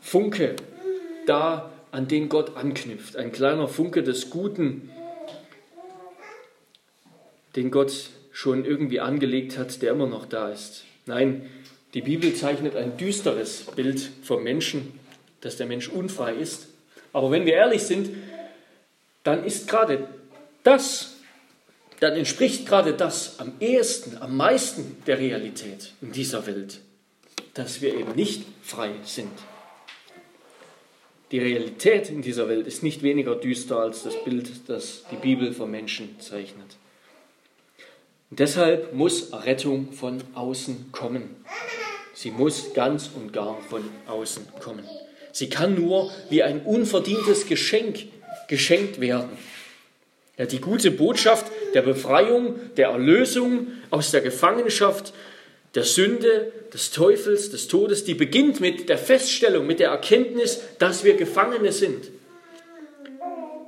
Funke 0.00 0.56
da, 1.26 1.70
an 1.92 2.08
den 2.08 2.30
Gott 2.30 2.56
anknüpft, 2.56 3.18
ein 3.18 3.32
kleiner 3.32 3.68
Funke 3.68 4.02
des 4.02 4.30
Guten, 4.30 4.90
den 7.54 7.70
Gott 7.70 7.92
schon 8.32 8.64
irgendwie 8.64 9.00
angelegt 9.00 9.58
hat, 9.58 9.82
der 9.82 9.92
immer 9.92 10.06
noch 10.06 10.24
da 10.24 10.48
ist. 10.48 10.86
Nein, 11.04 11.50
die 11.94 12.02
Bibel 12.02 12.34
zeichnet 12.34 12.76
ein 12.76 12.96
düsteres 12.96 13.64
Bild 13.74 14.10
vom 14.22 14.42
Menschen, 14.42 14.98
dass 15.40 15.56
der 15.56 15.66
Mensch 15.66 15.88
unfrei 15.88 16.34
ist. 16.34 16.68
Aber 17.12 17.30
wenn 17.30 17.46
wir 17.46 17.54
ehrlich 17.54 17.82
sind, 17.82 18.10
dann 19.24 19.44
ist 19.44 19.68
gerade 19.68 20.08
das, 20.62 21.16
dann 21.98 22.14
entspricht 22.14 22.66
gerade 22.66 22.94
das 22.94 23.40
am 23.40 23.52
ehesten, 23.60 24.18
am 24.18 24.36
meisten 24.36 25.02
der 25.06 25.18
Realität 25.18 25.92
in 26.00 26.12
dieser 26.12 26.46
Welt, 26.46 26.80
dass 27.54 27.80
wir 27.80 27.94
eben 27.94 28.12
nicht 28.12 28.44
frei 28.62 28.92
sind. 29.04 29.32
Die 31.32 31.38
Realität 31.38 32.08
in 32.10 32.22
dieser 32.22 32.48
Welt 32.48 32.66
ist 32.66 32.82
nicht 32.82 33.02
weniger 33.02 33.36
düster 33.36 33.78
als 33.78 34.02
das 34.02 34.24
Bild, 34.24 34.68
das 34.68 35.04
die 35.10 35.16
Bibel 35.16 35.52
vom 35.52 35.70
Menschen 35.70 36.18
zeichnet. 36.20 36.76
Und 38.30 38.38
deshalb 38.38 38.92
muss 38.94 39.32
Rettung 39.32 39.92
von 39.92 40.22
außen 40.34 40.92
kommen. 40.92 41.44
Sie 42.14 42.30
muss 42.30 42.74
ganz 42.74 43.10
und 43.14 43.32
gar 43.32 43.60
von 43.68 43.82
außen 44.06 44.46
kommen. 44.60 44.84
Sie 45.32 45.48
kann 45.48 45.74
nur 45.74 46.10
wie 46.28 46.42
ein 46.42 46.62
unverdientes 46.62 47.46
Geschenk 47.46 48.06
geschenkt 48.48 49.00
werden. 49.00 49.30
Ja, 50.36 50.46
die 50.46 50.60
gute 50.60 50.90
Botschaft 50.90 51.46
der 51.74 51.82
Befreiung, 51.82 52.54
der 52.76 52.88
Erlösung 52.88 53.68
aus 53.90 54.10
der 54.10 54.20
Gefangenschaft, 54.20 55.12
der 55.74 55.84
Sünde, 55.84 56.52
des 56.72 56.90
Teufels, 56.90 57.50
des 57.50 57.68
Todes, 57.68 58.04
die 58.04 58.14
beginnt 58.14 58.60
mit 58.60 58.88
der 58.88 58.98
Feststellung, 58.98 59.66
mit 59.66 59.80
der 59.80 59.90
Erkenntnis, 59.90 60.60
dass 60.78 61.04
wir 61.04 61.14
Gefangene 61.14 61.72
sind. 61.72 62.10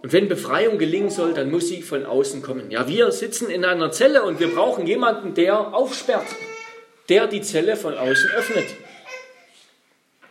Und 0.03 0.13
wenn 0.13 0.29
Befreiung 0.29 0.79
gelingen 0.79 1.11
soll, 1.11 1.33
dann 1.33 1.51
muss 1.51 1.69
sie 1.69 1.81
von 1.81 2.05
außen 2.05 2.43
kommen. 2.43 2.71
Ja, 2.73 2.89
wir 2.89 3.13
sitzen 3.13 3.49
in 3.49 3.65
einer 3.65 3.93
Zelle 3.93 4.25
und 4.25 4.41
wir 4.41 4.53
brauchen 4.53 4.87
jemanden, 4.87 5.35
der 5.35 5.75
aufsperrt, 5.75 6.27
der 7.09 7.29
die 7.29 7.41
Zelle 7.41 7.77
von 7.77 7.97
außen 7.97 8.31
öffnet. 8.31 8.67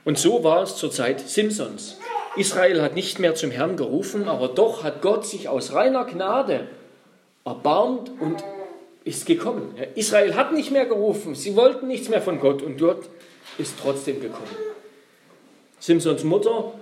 Und 0.03 0.17
so 0.19 0.43
war 0.43 0.63
es 0.63 0.75
zur 0.75 0.91
Zeit 0.91 1.21
Simsons. 1.21 1.97
Israel 2.35 2.81
hat 2.81 2.95
nicht 2.95 3.19
mehr 3.19 3.35
zum 3.35 3.51
Herrn 3.51 3.77
gerufen, 3.77 4.27
aber 4.27 4.49
doch 4.49 4.83
hat 4.83 5.01
Gott 5.01 5.25
sich 5.25 5.47
aus 5.47 5.73
reiner 5.73 6.05
Gnade 6.05 6.67
erbarmt 7.45 8.11
und 8.19 8.43
ist 9.03 9.25
gekommen. 9.25 9.75
Israel 9.95 10.35
hat 10.35 10.53
nicht 10.53 10.71
mehr 10.71 10.85
gerufen, 10.85 11.33
sie 11.33 11.55
wollten 11.55 11.87
nichts 11.87 12.09
mehr 12.09 12.21
von 12.21 12.39
Gott 12.39 12.61
und 12.61 12.79
dort 12.79 13.09
ist 13.57 13.75
trotzdem 13.81 14.21
gekommen. 14.21 14.55
Simsons 15.79 16.23
Mutter 16.23 16.73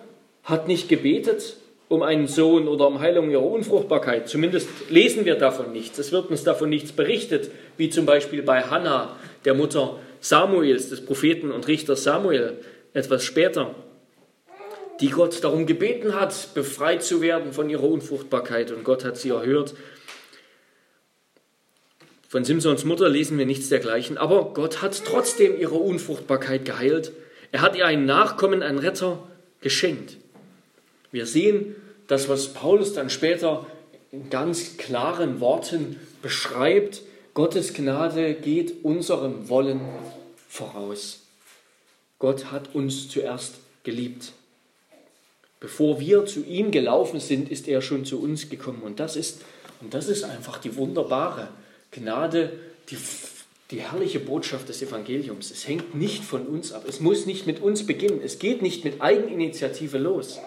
hat 0.43 0.67
nicht 0.67 0.89
gebetet 0.89 1.55
um 1.89 2.03
einen 2.03 2.27
Sohn 2.27 2.67
oder 2.67 2.87
um 2.87 2.99
Heilung 2.99 3.31
ihrer 3.31 3.43
Unfruchtbarkeit. 3.43 4.29
Zumindest 4.29 4.69
lesen 4.89 5.25
wir 5.25 5.35
davon 5.35 5.73
nichts. 5.73 5.97
Es 5.97 6.11
wird 6.11 6.29
uns 6.29 6.43
davon 6.43 6.69
nichts 6.69 6.91
berichtet, 6.91 7.51
wie 7.77 7.89
zum 7.89 8.05
Beispiel 8.05 8.43
bei 8.43 8.61
Hannah, 8.61 9.17
der 9.43 9.55
Mutter 9.55 9.99
Samuels, 10.21 10.89
des 10.89 11.03
Propheten 11.03 11.51
und 11.51 11.67
Richters 11.67 12.03
Samuel, 12.03 12.59
etwas 12.93 13.23
später, 13.23 13.73
die 15.01 15.09
Gott 15.09 15.43
darum 15.43 15.65
gebeten 15.65 16.13
hat, 16.13 16.53
befreit 16.53 17.03
zu 17.03 17.21
werden 17.21 17.53
von 17.53 17.69
ihrer 17.69 17.83
Unfruchtbarkeit 17.83 18.71
und 18.71 18.83
Gott 18.83 19.03
hat 19.03 19.17
sie 19.17 19.29
erhört. 19.29 19.73
Von 22.27 22.43
Simsons 22.43 22.85
Mutter 22.85 23.09
lesen 23.09 23.39
wir 23.39 23.47
nichts 23.47 23.69
dergleichen, 23.69 24.17
aber 24.19 24.53
Gott 24.53 24.83
hat 24.83 25.03
trotzdem 25.05 25.59
ihre 25.59 25.77
Unfruchtbarkeit 25.77 26.65
geheilt. 26.65 27.11
Er 27.51 27.61
hat 27.61 27.75
ihr 27.75 27.87
einen 27.87 28.05
Nachkommen, 28.05 28.61
einen 28.61 28.77
Retter 28.77 29.27
geschenkt. 29.61 30.17
Wir 31.11 31.25
sehen 31.25 31.75
das, 32.07 32.29
was 32.29 32.53
Paulus 32.53 32.93
dann 32.93 33.09
später 33.09 33.65
in 34.11 34.29
ganz 34.29 34.77
klaren 34.77 35.39
Worten 35.39 35.99
beschreibt. 36.21 37.01
Gottes 37.33 37.73
Gnade 37.73 38.33
geht 38.33 38.83
unserem 38.83 39.49
Wollen 39.49 39.81
voraus. 40.47 41.21
Gott 42.17 42.51
hat 42.51 42.75
uns 42.75 43.07
zuerst 43.07 43.55
geliebt. 43.83 44.33
Bevor 45.59 45.99
wir 45.99 46.25
zu 46.25 46.43
ihm 46.45 46.71
gelaufen 46.71 47.19
sind, 47.19 47.49
ist 47.49 47.67
er 47.67 47.81
schon 47.81 48.05
zu 48.05 48.21
uns 48.21 48.49
gekommen. 48.49 48.81
Und 48.81 48.99
das 48.99 49.15
ist, 49.15 49.41
und 49.81 49.93
das 49.93 50.07
ist 50.07 50.23
einfach 50.23 50.57
die 50.57 50.75
wunderbare 50.75 51.49
Gnade, 51.91 52.53
die, 52.89 52.97
die 53.71 53.81
herrliche 53.81 54.19
Botschaft 54.19 54.69
des 54.69 54.81
Evangeliums. 54.81 55.51
Es 55.51 55.67
hängt 55.67 55.95
nicht 55.95 56.23
von 56.23 56.45
uns 56.47 56.71
ab. 56.71 56.85
Es 56.87 56.99
muss 56.99 57.25
nicht 57.25 57.45
mit 57.45 57.61
uns 57.61 57.85
beginnen. 57.85 58.21
Es 58.23 58.39
geht 58.39 58.61
nicht 58.61 58.83
mit 58.85 59.01
Eigeninitiative 59.01 59.97
los. 59.97 60.39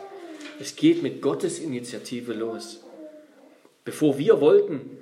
Es 0.60 0.76
geht 0.76 1.02
mit 1.02 1.22
Gottes 1.22 1.58
Initiative 1.58 2.32
los. 2.32 2.80
Bevor 3.84 4.18
wir 4.18 4.40
wollten, 4.40 4.98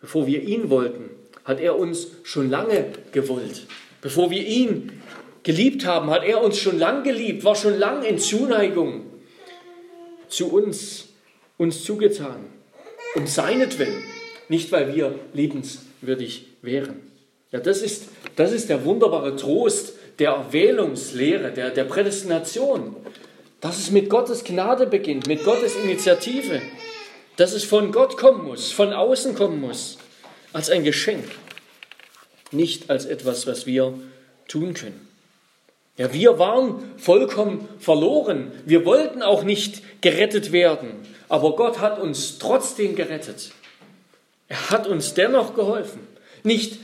bevor 0.00 0.26
wir 0.26 0.42
ihn 0.42 0.70
wollten, 0.70 1.10
hat 1.44 1.60
er 1.60 1.78
uns 1.78 2.08
schon 2.22 2.50
lange 2.50 2.92
gewollt. 3.12 3.66
Bevor 4.02 4.30
wir 4.30 4.46
ihn 4.46 5.02
geliebt 5.42 5.86
haben, 5.86 6.10
hat 6.10 6.24
er 6.24 6.42
uns 6.42 6.58
schon 6.58 6.78
lang 6.78 7.02
geliebt, 7.02 7.44
war 7.44 7.54
schon 7.54 7.78
lang 7.78 8.02
in 8.02 8.18
Zuneigung 8.18 9.06
zu 10.28 10.52
uns, 10.52 11.08
uns 11.56 11.84
zugetan. 11.84 12.44
Um 13.14 13.26
seinetwillen, 13.26 14.02
nicht 14.48 14.70
weil 14.70 14.94
wir 14.94 15.18
liebenswürdig 15.32 16.46
wären. 16.62 17.00
Ja, 17.50 17.58
das 17.58 17.82
ist, 17.82 18.04
das 18.36 18.52
ist 18.52 18.68
der 18.68 18.84
wunderbare 18.84 19.34
Trost 19.34 19.94
der 20.18 20.30
Erwählungslehre, 20.32 21.50
der, 21.50 21.70
der 21.70 21.84
Prädestination 21.84 22.94
dass 23.60 23.78
es 23.78 23.90
mit 23.90 24.08
Gottes 24.08 24.44
Gnade 24.44 24.86
beginnt, 24.86 25.26
mit 25.26 25.44
Gottes 25.44 25.76
Initiative, 25.76 26.60
dass 27.36 27.52
es 27.52 27.64
von 27.64 27.92
Gott 27.92 28.16
kommen 28.16 28.44
muss, 28.44 28.72
von 28.72 28.92
außen 28.92 29.34
kommen 29.34 29.60
muss, 29.60 29.98
als 30.52 30.70
ein 30.70 30.84
Geschenk, 30.84 31.24
nicht 32.50 32.90
als 32.90 33.06
etwas, 33.06 33.46
was 33.46 33.66
wir 33.66 33.94
tun 34.48 34.74
können. 34.74 35.08
Ja, 35.96 36.12
wir 36.12 36.38
waren 36.38 36.92
vollkommen 36.96 37.68
verloren. 37.78 38.52
Wir 38.64 38.86
wollten 38.86 39.22
auch 39.22 39.42
nicht 39.42 39.82
gerettet 40.00 40.50
werden. 40.50 40.92
Aber 41.28 41.56
Gott 41.56 41.78
hat 41.78 42.00
uns 42.00 42.38
trotzdem 42.38 42.96
gerettet. 42.96 43.52
Er 44.48 44.70
hat 44.70 44.86
uns 44.86 45.14
dennoch 45.14 45.54
geholfen. 45.54 46.00
Nicht 46.42 46.78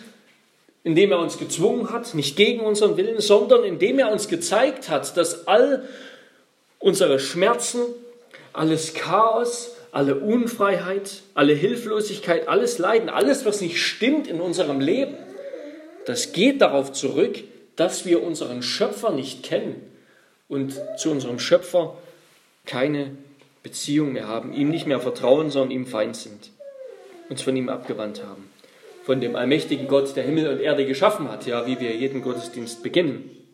indem 0.86 1.10
er 1.10 1.18
uns 1.18 1.36
gezwungen 1.36 1.90
hat, 1.90 2.14
nicht 2.14 2.36
gegen 2.36 2.60
unseren 2.60 2.96
Willen, 2.96 3.20
sondern 3.20 3.64
indem 3.64 3.98
er 3.98 4.12
uns 4.12 4.28
gezeigt 4.28 4.88
hat, 4.88 5.16
dass 5.16 5.48
all 5.48 5.82
unsere 6.86 7.18
Schmerzen, 7.18 7.80
alles 8.52 8.94
Chaos, 8.94 9.74
alle 9.90 10.14
Unfreiheit, 10.14 11.22
alle 11.34 11.52
Hilflosigkeit, 11.52 12.46
alles 12.46 12.78
Leiden, 12.78 13.08
alles, 13.08 13.44
was 13.44 13.60
nicht 13.60 13.82
stimmt 13.82 14.28
in 14.28 14.40
unserem 14.40 14.78
Leben, 14.78 15.16
das 16.04 16.32
geht 16.32 16.60
darauf 16.60 16.92
zurück, 16.92 17.42
dass 17.74 18.06
wir 18.06 18.22
unseren 18.22 18.62
Schöpfer 18.62 19.10
nicht 19.10 19.42
kennen 19.42 19.82
und 20.46 20.80
zu 20.96 21.10
unserem 21.10 21.40
Schöpfer 21.40 21.98
keine 22.66 23.16
Beziehung 23.64 24.12
mehr 24.12 24.28
haben, 24.28 24.52
ihm 24.52 24.70
nicht 24.70 24.86
mehr 24.86 25.00
vertrauen, 25.00 25.50
sondern 25.50 25.72
ihm 25.72 25.86
Feind 25.86 26.14
sind, 26.14 26.52
uns 27.28 27.42
von 27.42 27.56
ihm 27.56 27.68
abgewandt 27.68 28.22
haben, 28.22 28.48
von 29.02 29.20
dem 29.20 29.34
allmächtigen 29.34 29.88
Gott, 29.88 30.14
der 30.14 30.22
Himmel 30.22 30.46
und 30.46 30.60
Erde 30.60 30.86
geschaffen 30.86 31.32
hat, 31.32 31.46
ja, 31.46 31.66
wie 31.66 31.80
wir 31.80 31.96
jeden 31.96 32.22
Gottesdienst 32.22 32.84
beginnen. 32.84 33.45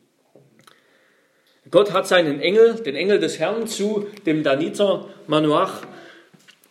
Gott 1.72 1.92
hat 1.92 2.06
seinen 2.06 2.40
Engel, 2.40 2.74
den 2.74 2.94
Engel 2.94 3.18
des 3.18 3.38
Herrn, 3.38 3.66
zu 3.66 4.06
dem 4.26 4.42
Daniter 4.42 5.08
Manoach 5.26 5.86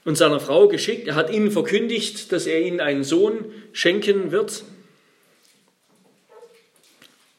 und 0.06 0.16
seiner 0.16 0.40
Frau 0.40 0.68
geschickt. 0.68 1.08
Er 1.08 1.16
hat 1.16 1.32
ihnen 1.32 1.52
verkündigt, 1.52 2.32
dass 2.32 2.46
er 2.46 2.62
ihnen 2.62 2.80
einen 2.80 3.04
Sohn 3.04 3.52
schenken 3.74 4.32
wird. 4.32 4.64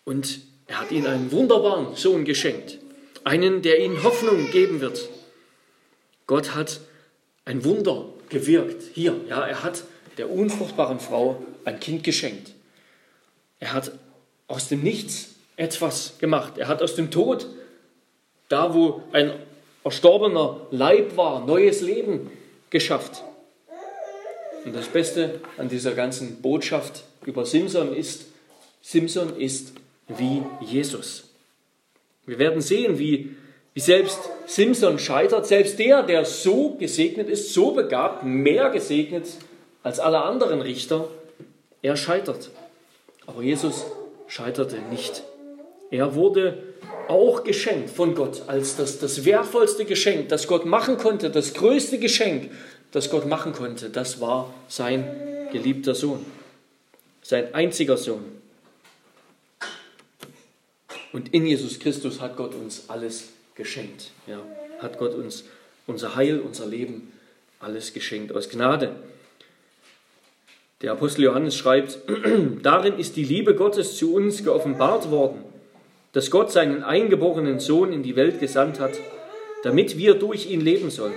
Und 0.05 0.41
er 0.67 0.81
hat 0.81 0.91
ihnen 0.91 1.07
einen 1.07 1.31
wunderbaren 1.31 1.95
Sohn 1.95 2.25
geschenkt. 2.25 2.79
Einen, 3.23 3.63
der 3.63 3.79
ihnen 3.79 4.03
Hoffnung 4.03 4.51
geben 4.51 4.81
wird. 4.81 5.09
Gott 6.27 6.57
hat 6.57 6.81
ein 7.45 7.65
Wunder 7.65 8.07
gewirkt. 8.29 8.83
Hier, 8.93 9.15
ja, 9.29 9.47
er 9.47 9.63
hat 9.63 9.85
der 10.19 10.31
unfruchtbaren 10.31 10.99
Frau 10.99 11.41
ein 11.65 11.79
Kind 11.79 12.03
geschenkt. 12.03 12.55
Er 13.61 13.73
hat 13.73 13.93
aus 14.49 14.69
dem 14.69 14.83
Nichts 14.83 15.32
etwas 15.57 16.19
gemacht. 16.19 16.59
Er 16.59 16.69
hat 16.69 16.83
aus 16.83 16.95
dem 16.95 17.11
Tod, 17.11 17.47
da 18.49 18.75
wo 18.75 19.03
ein 19.13 19.33
erstorbener 19.85 20.67
Leib 20.71 21.17
war, 21.17 21.45
neues 21.45 21.81
Leben 21.81 22.31
geschafft. 22.71 23.23
Und 24.65 24.75
das 24.75 24.89
Beste 24.89 25.41
an 25.59 25.69
dieser 25.69 25.93
ganzen 25.93 26.41
Botschaft 26.41 27.05
über 27.25 27.45
Simson 27.45 27.95
ist, 27.95 28.27
Simson 28.81 29.37
ist 29.37 29.75
wie 30.09 30.43
Jesus. 30.61 31.25
Wir 32.27 32.39
werden 32.39 32.61
sehen, 32.61 32.99
wie, 32.99 33.37
wie 33.75 33.81
selbst 33.81 34.19
Simson 34.47 34.99
scheitert, 34.99 35.47
selbst 35.47 35.79
der, 35.79 36.03
der 36.03 36.25
so 36.25 36.71
gesegnet 36.75 37.29
ist, 37.29 37.53
so 37.53 37.73
begabt, 37.73 38.25
mehr 38.25 38.71
gesegnet 38.71 39.27
als 39.83 39.99
alle 39.99 40.23
anderen 40.23 40.61
Richter, 40.61 41.09
er 41.81 41.97
scheitert. 41.97 42.51
Aber 43.27 43.43
Jesus 43.43 43.87
scheiterte 44.29 44.79
nicht. 44.91 45.25
Er 45.93 46.15
wurde 46.15 46.57
auch 47.07 47.45
geschenkt 47.45 47.91
von 47.91 48.15
Gott 48.15 48.45
als 48.47 48.77
das, 48.77 48.99
das 48.99 49.27
wertvollste 49.27 49.85
Geschenk, 49.85 50.31
das 50.31 50.47
Gott 50.47 50.65
machen 50.65 50.97
konnte, 50.97 51.29
das 51.29 51.53
größte 51.53 51.99
Geschenk, 51.99 52.51
das 52.93 53.11
Gott 53.11 53.27
machen 53.27 53.53
konnte. 53.53 53.91
Das 53.91 54.19
war 54.19 54.53
sein 54.69 55.49
geliebter 55.53 55.95
Sohn, 55.95 56.25
sein 57.21 57.55
einziger 57.55 57.99
Sohn. 57.99 58.25
Und 61.13 61.35
in 61.35 61.45
Jesus 61.45 61.79
Christus 61.79 62.23
hat 62.23 62.39
Gott 62.39 62.55
uns 62.55 62.85
alles 62.89 63.29
geschenkt. 63.55 64.13
Ja, 64.27 64.41
hat 64.79 64.99
Gott 64.99 65.15
uns 65.15 65.45
unser 65.87 66.17
Heil, 66.17 66.41
unser 66.41 66.65
Leben, 66.65 67.13
alles 67.61 67.93
geschenkt 67.93 68.35
aus 68.35 68.49
Gnade. 68.49 68.97
Der 70.81 70.93
Apostel 70.93 71.25
Johannes 71.25 71.55
schreibt, 71.55 71.99
darin 72.63 72.99
ist 72.99 73.17
die 73.17 73.25
Liebe 73.25 73.55
Gottes 73.55 73.99
zu 73.99 74.15
uns 74.15 74.43
geoffenbart 74.43 75.11
worden 75.11 75.52
dass 76.13 76.31
Gott 76.31 76.53
seinen 76.53 76.83
eingeborenen 76.83 77.59
Sohn 77.59 77.93
in 77.93 78.03
die 78.03 78.17
Welt 78.17 78.39
gesandt 78.41 78.81
hat, 78.81 78.93
damit 79.63 79.97
wir 79.97 80.15
durch 80.15 80.51
ihn 80.51 80.61
leben 80.61 80.91
sollen. 80.91 81.15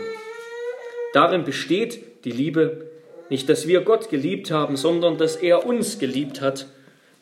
Darin 1.13 1.43
besteht 1.43 2.25
die 2.25 2.31
Liebe, 2.31 2.89
nicht 3.29 3.49
dass 3.49 3.67
wir 3.67 3.81
Gott 3.81 4.09
geliebt 4.09 4.51
haben, 4.51 4.77
sondern 4.77 5.17
dass 5.17 5.35
er 5.35 5.65
uns 5.65 5.99
geliebt 5.99 6.41
hat 6.41 6.67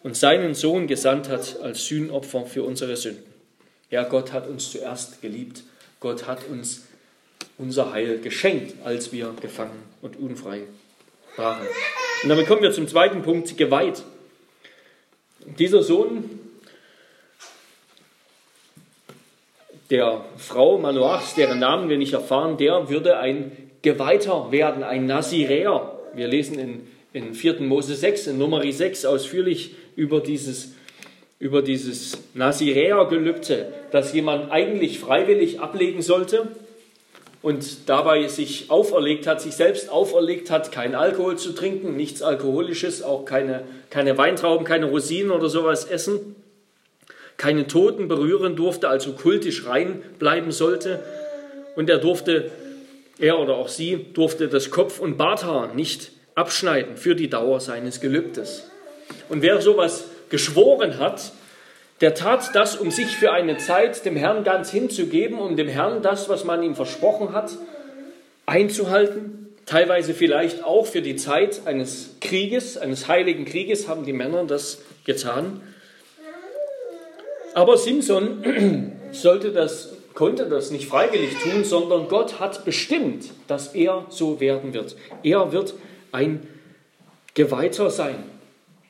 und 0.04 0.18
seinen 0.18 0.54
Sohn 0.54 0.88
gesandt 0.88 1.30
hat 1.30 1.60
als 1.62 1.86
Sühnopfer 1.86 2.46
für 2.46 2.64
unsere 2.64 2.96
Sünden. 2.96 3.24
Ja, 3.90 4.04
Gott 4.04 4.34
hat 4.34 4.48
uns 4.48 4.72
zuerst 4.72 5.22
geliebt. 5.22 5.64
Gott 6.00 6.28
hat 6.28 6.48
uns 6.50 6.88
unser 7.58 7.94
Heil 7.94 8.20
geschenkt, 8.20 8.76
als 8.84 9.12
wir 9.12 9.34
gefangen 9.40 9.84
und 10.02 10.18
unfrei 10.20 10.64
waren. 11.38 11.66
Und 12.24 12.30
damit 12.30 12.48
kommen 12.48 12.62
wir 12.62 12.72
zum 12.72 12.88
zweiten 12.88 13.22
Punkt, 13.22 13.58
geweiht. 13.58 14.04
Dieser 15.60 15.84
Sohn 15.84 16.40
der 19.90 20.26
Frau 20.38 20.78
Manoachs, 20.78 21.36
deren 21.36 21.60
Namen 21.60 21.90
wir 21.90 21.98
nicht 21.98 22.14
erfahren, 22.14 22.58
der 22.58 22.90
würde 22.90 23.18
ein 23.18 23.52
Geweihter 23.82 24.52
werden, 24.52 24.84
ein 24.84 25.06
Naziräer. 25.06 26.00
Wir 26.14 26.28
lesen 26.28 26.58
in, 26.58 26.88
in 27.12 27.34
4. 27.34 27.62
Mose 27.62 27.96
6, 27.96 28.28
in 28.28 28.38
Nummer 28.38 28.64
6 28.70 29.06
ausführlich 29.06 29.76
über 29.96 30.22
dieses, 30.22 30.74
über 31.40 31.62
dieses 31.62 32.18
Naziräergelübde, 32.34 33.74
das 33.92 34.14
jemand 34.14 34.52
eigentlich 34.52 35.00
freiwillig 35.00 35.60
ablegen 35.60 36.02
sollte 36.02 36.48
und 37.42 37.90
dabei 37.90 38.28
sich 38.30 38.72
auferlegt 38.72 39.28
hat, 39.28 39.42
sich 39.42 39.54
selbst 39.54 39.90
auferlegt 39.90 40.50
hat, 40.50 40.72
kein 40.72 40.96
Alkohol 40.96 41.38
zu 41.38 41.52
trinken, 41.52 41.98
nichts 41.98 42.22
Alkoholisches, 42.22 43.04
auch 43.04 43.26
keine, 43.26 43.64
keine 43.90 44.18
Weintrauben, 44.18 44.66
keine 44.66 44.86
Rosinen 44.86 45.32
oder 45.32 45.50
sowas 45.50 45.84
essen 45.84 46.36
keine 47.38 47.68
Toten 47.68 48.08
berühren 48.08 48.56
durfte, 48.56 48.88
also 48.90 49.14
kultisch 49.14 49.66
rein 49.66 50.02
bleiben 50.20 50.52
sollte. 50.52 51.04
Und 51.76 51.90
er 51.90 51.98
durfte, 51.98 52.52
er 53.20 53.40
oder 53.40 53.56
auch 53.56 53.68
sie, 53.68 54.08
durfte 54.14 54.48
das 54.48 54.70
Kopf- 54.70 55.00
und 55.00 55.18
Barthaar 55.18 55.74
nicht 55.74 56.12
abschneiden 56.36 56.98
für 56.98 57.16
die 57.16 57.30
Dauer 57.30 57.60
seines 57.60 58.02
Gelübdes. 58.02 58.70
Und 59.30 59.42
wer 59.42 59.62
sowas 59.62 60.06
geschworen 60.30 61.00
hat, 61.00 61.32
der 62.02 62.16
tat 62.16 62.54
das, 62.54 62.76
um 62.76 62.92
sich 62.92 63.16
für 63.16 63.32
eine 63.32 63.58
Zeit 63.58 64.06
dem 64.06 64.16
Herrn 64.16 64.44
ganz 64.44 64.72
hinzugeben, 64.72 65.40
um 65.40 65.56
dem 65.56 65.68
Herrn 65.68 66.02
das, 66.02 66.28
was 66.28 66.44
man 66.44 66.64
ihm 66.64 66.76
versprochen 66.76 67.34
hat, 67.34 67.52
einzuhalten. 68.46 69.56
Teilweise 69.66 70.14
vielleicht 70.14 70.64
auch 70.64 70.86
für 70.86 71.02
die 71.02 71.16
Zeit 71.16 71.62
eines 71.66 72.16
Krieges, 72.20 72.78
eines 72.78 73.08
heiligen 73.08 73.46
Krieges 73.46 73.88
haben 73.88 74.06
die 74.06 74.12
Männer 74.12 74.44
das 74.44 74.82
getan. 75.06 75.62
Aber 77.54 77.78
Simson 77.78 78.92
sollte 79.12 79.52
das, 79.52 79.94
konnte 80.14 80.48
das 80.48 80.72
nicht 80.72 80.88
freiwillig 80.88 81.36
tun, 81.42 81.64
sondern 81.64 82.08
Gott 82.08 82.40
hat 82.40 82.66
bestimmt, 82.66 83.32
dass 83.48 83.76
er 83.76 84.06
so 84.10 84.40
werden 84.40 84.74
wird. 84.74 84.96
Er 85.24 85.52
wird 85.52 85.76
ein 86.12 86.48
Geweihter 87.34 87.90
sein, 87.90 88.24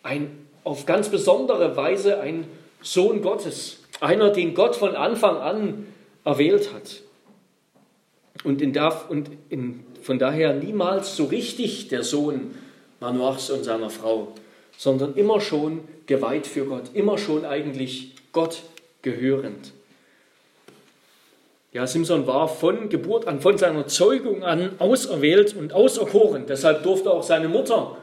ein 0.01 0.43
auf 0.63 0.85
ganz 0.85 1.09
besondere 1.09 1.75
Weise 1.75 2.19
ein 2.19 2.45
Sohn 2.81 3.21
Gottes, 3.21 3.79
einer, 3.99 4.29
den 4.31 4.53
Gott 4.53 4.75
von 4.75 4.95
Anfang 4.95 5.37
an 5.37 5.87
erwählt 6.25 6.73
hat. 6.73 7.01
Und, 8.43 8.61
in, 8.61 8.77
und 9.09 9.29
in, 9.49 9.85
von 10.01 10.19
daher 10.19 10.53
niemals 10.53 11.15
so 11.15 11.25
richtig 11.25 11.87
der 11.87 12.03
Sohn 12.03 12.55
Manoachs 12.99 13.49
und 13.49 13.63
seiner 13.63 13.89
Frau, 13.89 14.29
sondern 14.77 15.15
immer 15.15 15.39
schon 15.39 15.81
geweiht 16.05 16.47
für 16.47 16.65
Gott, 16.65 16.91
immer 16.93 17.17
schon 17.17 17.45
eigentlich 17.45 18.12
Gott 18.33 18.63
gehörend. 19.01 19.71
Ja, 21.71 21.87
Simson 21.87 22.27
war 22.27 22.47
von 22.47 22.89
Geburt 22.89 23.27
an, 23.27 23.41
von 23.41 23.57
seiner 23.57 23.87
Zeugung 23.87 24.43
an 24.43 24.79
auserwählt 24.79 25.55
und 25.55 25.73
auserkoren. 25.73 26.45
Deshalb 26.47 26.83
durfte 26.83 27.09
auch 27.09 27.23
seine 27.23 27.47
Mutter, 27.47 27.97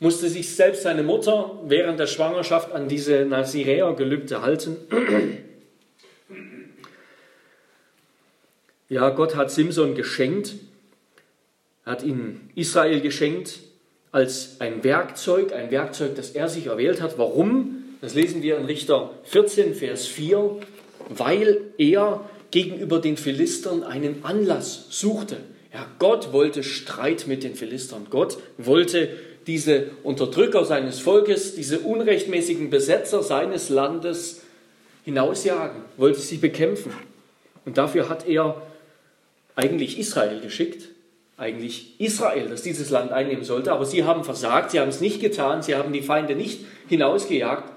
musste 0.00 0.28
sich 0.28 0.56
selbst 0.56 0.82
seine 0.82 1.02
Mutter 1.04 1.60
während 1.66 2.00
der 2.00 2.08
Schwangerschaft 2.08 2.72
an 2.72 2.88
diese 2.88 3.24
Naziräer-Gelübde 3.24 4.42
halten. 4.42 4.76
Ja, 8.88 9.10
Gott 9.10 9.36
hat 9.36 9.50
Simson 9.50 9.94
geschenkt, 9.94 10.54
hat 11.86 12.02
ihn 12.02 12.50
Israel 12.56 13.00
geschenkt 13.00 13.60
als 14.10 14.60
ein 14.60 14.84
Werkzeug, 14.84 15.52
ein 15.52 15.70
Werkzeug, 15.70 16.16
das 16.16 16.30
er 16.30 16.48
sich 16.48 16.66
erwählt 16.66 17.00
hat. 17.00 17.18
Warum? 17.18 17.81
Das 18.02 18.14
lesen 18.14 18.42
wir 18.42 18.58
in 18.58 18.64
Richter 18.64 19.10
14, 19.22 19.76
Vers 19.76 20.08
4, 20.08 20.58
weil 21.08 21.60
er 21.78 22.28
gegenüber 22.50 22.98
den 22.98 23.16
Philistern 23.16 23.84
einen 23.84 24.24
Anlass 24.24 24.86
suchte. 24.90 25.36
Ja, 25.72 25.86
Gott 26.00 26.32
wollte 26.32 26.64
Streit 26.64 27.28
mit 27.28 27.44
den 27.44 27.54
Philistern. 27.54 28.08
Gott 28.10 28.38
wollte 28.58 29.08
diese 29.46 29.90
Unterdrücker 30.02 30.64
seines 30.64 30.98
Volkes, 30.98 31.54
diese 31.54 31.78
unrechtmäßigen 31.78 32.70
Besetzer 32.70 33.22
seines 33.22 33.68
Landes 33.68 34.42
hinausjagen, 35.04 35.82
wollte 35.96 36.18
sie 36.18 36.38
bekämpfen. 36.38 36.92
Und 37.64 37.78
dafür 37.78 38.08
hat 38.08 38.26
er 38.26 38.60
eigentlich 39.54 40.00
Israel 40.00 40.40
geschickt, 40.40 40.88
eigentlich 41.36 42.00
Israel, 42.00 42.48
das 42.48 42.62
dieses 42.62 42.90
Land 42.90 43.12
einnehmen 43.12 43.44
sollte. 43.44 43.70
Aber 43.70 43.86
sie 43.86 44.02
haben 44.02 44.24
versagt, 44.24 44.72
sie 44.72 44.80
haben 44.80 44.88
es 44.88 45.00
nicht 45.00 45.20
getan, 45.20 45.62
sie 45.62 45.76
haben 45.76 45.92
die 45.92 46.02
Feinde 46.02 46.34
nicht 46.34 46.64
hinausgejagt. 46.88 47.72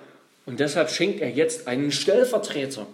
Und 0.46 0.60
deshalb 0.60 0.90
schenkt 0.90 1.22
er 1.22 1.30
jetzt 1.30 1.68
einen 1.68 1.92
Stellvertreter. 1.92 2.88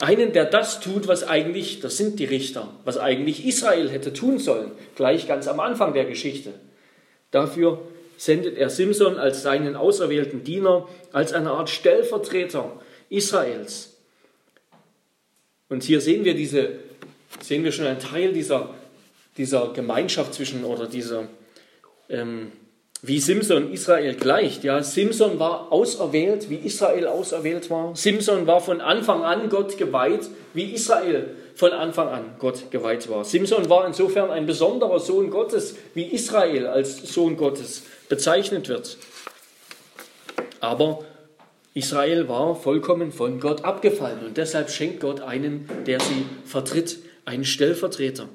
Einen, 0.00 0.32
der 0.32 0.44
das 0.44 0.80
tut, 0.80 1.08
was 1.08 1.24
eigentlich, 1.24 1.80
das 1.80 1.96
sind 1.96 2.18
die 2.18 2.24
Richter, 2.24 2.68
was 2.84 2.98
eigentlich 2.98 3.46
Israel 3.46 3.88
hätte 3.88 4.12
tun 4.12 4.38
sollen, 4.38 4.72
gleich 4.94 5.26
ganz 5.26 5.48
am 5.48 5.60
Anfang 5.60 5.94
der 5.94 6.04
Geschichte. 6.04 6.52
Dafür 7.30 7.80
sendet 8.18 8.58
er 8.58 8.68
Simson 8.68 9.18
als 9.18 9.42
seinen 9.42 9.74
auserwählten 9.74 10.44
Diener, 10.44 10.88
als 11.12 11.32
eine 11.32 11.50
Art 11.50 11.70
Stellvertreter 11.70 12.80
Israels. 13.08 13.96
Und 15.68 15.82
hier 15.82 16.00
sehen 16.00 16.24
wir 16.24 16.34
diese, 16.34 16.78
sehen 17.40 17.64
wir 17.64 17.72
schon 17.72 17.86
einen 17.86 17.98
Teil 17.98 18.32
dieser, 18.32 18.74
dieser 19.36 19.72
Gemeinschaft 19.72 20.34
zwischen 20.34 20.64
oder 20.64 20.86
dieser 20.86 21.28
ähm, 22.08 22.52
wie 23.02 23.20
Simson 23.20 23.72
Israel 23.72 24.14
gleicht. 24.14 24.64
Ja, 24.64 24.82
Simson 24.82 25.38
war 25.38 25.72
auserwählt, 25.72 26.50
wie 26.50 26.56
Israel 26.56 27.06
auserwählt 27.06 27.70
war. 27.70 27.94
Simson 27.94 28.46
war 28.46 28.60
von 28.60 28.80
Anfang 28.80 29.22
an 29.22 29.48
Gott 29.48 29.78
geweiht, 29.78 30.28
wie 30.54 30.72
Israel 30.72 31.36
von 31.54 31.72
Anfang 31.72 32.08
an 32.08 32.24
Gott 32.38 32.70
geweiht 32.70 33.08
war. 33.08 33.24
Simson 33.24 33.68
war 33.68 33.86
insofern 33.86 34.30
ein 34.30 34.46
besonderer 34.46 35.00
Sohn 35.00 35.30
Gottes, 35.30 35.76
wie 35.94 36.04
Israel 36.04 36.66
als 36.66 36.96
Sohn 37.12 37.36
Gottes 37.36 37.82
bezeichnet 38.08 38.68
wird. 38.68 38.98
Aber 40.60 41.04
Israel 41.74 42.28
war 42.28 42.56
vollkommen 42.56 43.12
von 43.12 43.38
Gott 43.38 43.64
abgefallen 43.64 44.20
und 44.24 44.36
deshalb 44.36 44.70
schenkt 44.70 45.00
Gott 45.00 45.20
einen, 45.20 45.68
der 45.86 46.00
sie 46.00 46.24
vertritt, 46.44 46.98
einen 47.24 47.44
Stellvertreter 47.44 48.28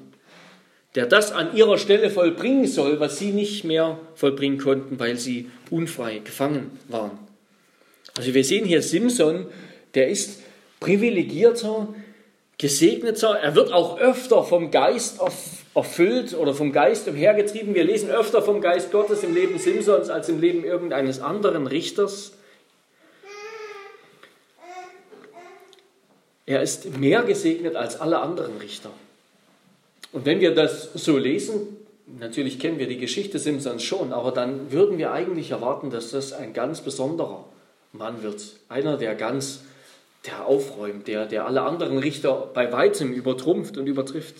der 0.94 1.06
das 1.06 1.32
an 1.32 1.56
ihrer 1.56 1.78
Stelle 1.78 2.10
vollbringen 2.10 2.66
soll, 2.66 3.00
was 3.00 3.18
sie 3.18 3.32
nicht 3.32 3.64
mehr 3.64 3.98
vollbringen 4.14 4.58
konnten, 4.58 5.00
weil 5.00 5.16
sie 5.16 5.50
unfrei 5.70 6.18
gefangen 6.18 6.78
waren. 6.88 7.18
Also 8.16 8.34
wir 8.34 8.44
sehen 8.44 8.66
hier 8.66 8.82
Simson, 8.82 9.46
der 9.94 10.08
ist 10.08 10.40
privilegierter, 10.80 11.88
gesegneter, 12.58 13.38
er 13.38 13.54
wird 13.54 13.72
auch 13.72 13.98
öfter 13.98 14.44
vom 14.44 14.70
Geist 14.70 15.20
erfüllt 15.74 16.34
oder 16.34 16.54
vom 16.54 16.72
Geist 16.72 17.08
umhergetrieben. 17.08 17.74
Wir 17.74 17.84
lesen 17.84 18.10
öfter 18.10 18.42
vom 18.42 18.60
Geist 18.60 18.92
Gottes 18.92 19.22
im 19.22 19.34
Leben 19.34 19.58
Simsons 19.58 20.10
als 20.10 20.28
im 20.28 20.40
Leben 20.40 20.64
irgendeines 20.64 21.20
anderen 21.20 21.66
Richters. 21.66 22.32
Er 26.44 26.60
ist 26.60 26.98
mehr 26.98 27.22
gesegnet 27.22 27.76
als 27.76 28.00
alle 28.00 28.20
anderen 28.20 28.58
Richter. 28.58 28.90
Und 30.12 30.26
wenn 30.26 30.40
wir 30.40 30.54
das 30.54 30.92
so 30.94 31.16
lesen, 31.16 31.76
natürlich 32.06 32.58
kennen 32.58 32.78
wir 32.78 32.86
die 32.86 32.98
Geschichte 32.98 33.38
Simsons 33.38 33.82
schon, 33.82 34.12
aber 34.12 34.30
dann 34.30 34.70
würden 34.70 34.98
wir 34.98 35.12
eigentlich 35.12 35.50
erwarten, 35.50 35.90
dass 35.90 36.10
das 36.10 36.32
ein 36.32 36.52
ganz 36.52 36.82
besonderer 36.82 37.46
Mann 37.92 38.22
wird. 38.22 38.42
Einer, 38.68 38.96
der 38.96 39.14
ganz, 39.14 39.62
der 40.26 40.46
aufräumt, 40.46 41.08
der, 41.08 41.26
der 41.26 41.46
alle 41.46 41.62
anderen 41.62 41.98
Richter 41.98 42.50
bei 42.52 42.70
weitem 42.72 43.12
übertrumpft 43.12 43.78
und 43.78 43.86
übertrifft. 43.86 44.36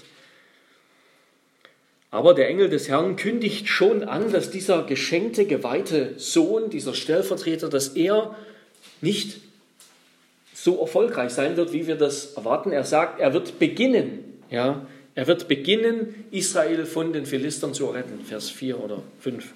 Aber 2.11 2.35
der 2.35 2.49
Engel 2.49 2.69
des 2.69 2.91
Herrn 2.91 3.17
kündigt 3.17 3.69
schon 3.69 4.05
an, 4.05 4.31
dass 4.31 4.51
dieser 4.51 4.83
geschenkte, 4.83 5.47
geweihte 5.47 6.13
Sohn, 6.19 6.69
dieser 6.69 6.93
Stellvertreter, 6.93 7.71
dass 7.71 7.89
er 7.89 8.37
nicht 9.01 9.41
so 10.53 10.79
erfolgreich 10.79 11.33
sein 11.33 11.57
wird, 11.57 11.73
wie 11.73 11.87
wir 11.87 11.97
das 11.97 12.35
erwarten. 12.35 12.71
Er 12.71 12.85
sagt, 12.85 13.19
er 13.19 13.33
wird 13.33 13.59
beginnen, 13.59 14.43
ja, 14.51 14.87
er 15.15 15.27
wird 15.27 15.49
beginnen, 15.49 16.27
Israel 16.31 16.87
von 16.87 17.13
den 17.13 17.27
Philistern 17.27 17.75
zu 17.75 17.87
retten. 17.87 18.25
Vers 18.25 18.51
4 18.51 18.83
oder 18.83 19.03
5. 19.21 19.53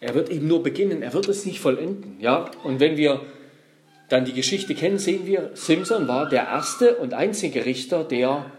Er 0.00 0.14
wird 0.14 0.30
eben 0.30 0.46
nur 0.46 0.62
beginnen, 0.62 1.02
er 1.02 1.12
wird 1.12 1.28
es 1.28 1.46
nicht 1.46 1.60
vollenden. 1.60 2.16
Ja? 2.20 2.50
Und 2.62 2.78
wenn 2.78 2.96
wir 2.96 3.22
dann 4.08 4.24
die 4.24 4.32
Geschichte 4.32 4.74
kennen, 4.74 4.98
sehen 4.98 5.26
wir, 5.26 5.50
Simson 5.54 6.06
war 6.06 6.28
der 6.28 6.44
erste 6.44 6.96
und 6.96 7.14
einzige 7.14 7.64
Richter, 7.64 8.04
der 8.04 8.50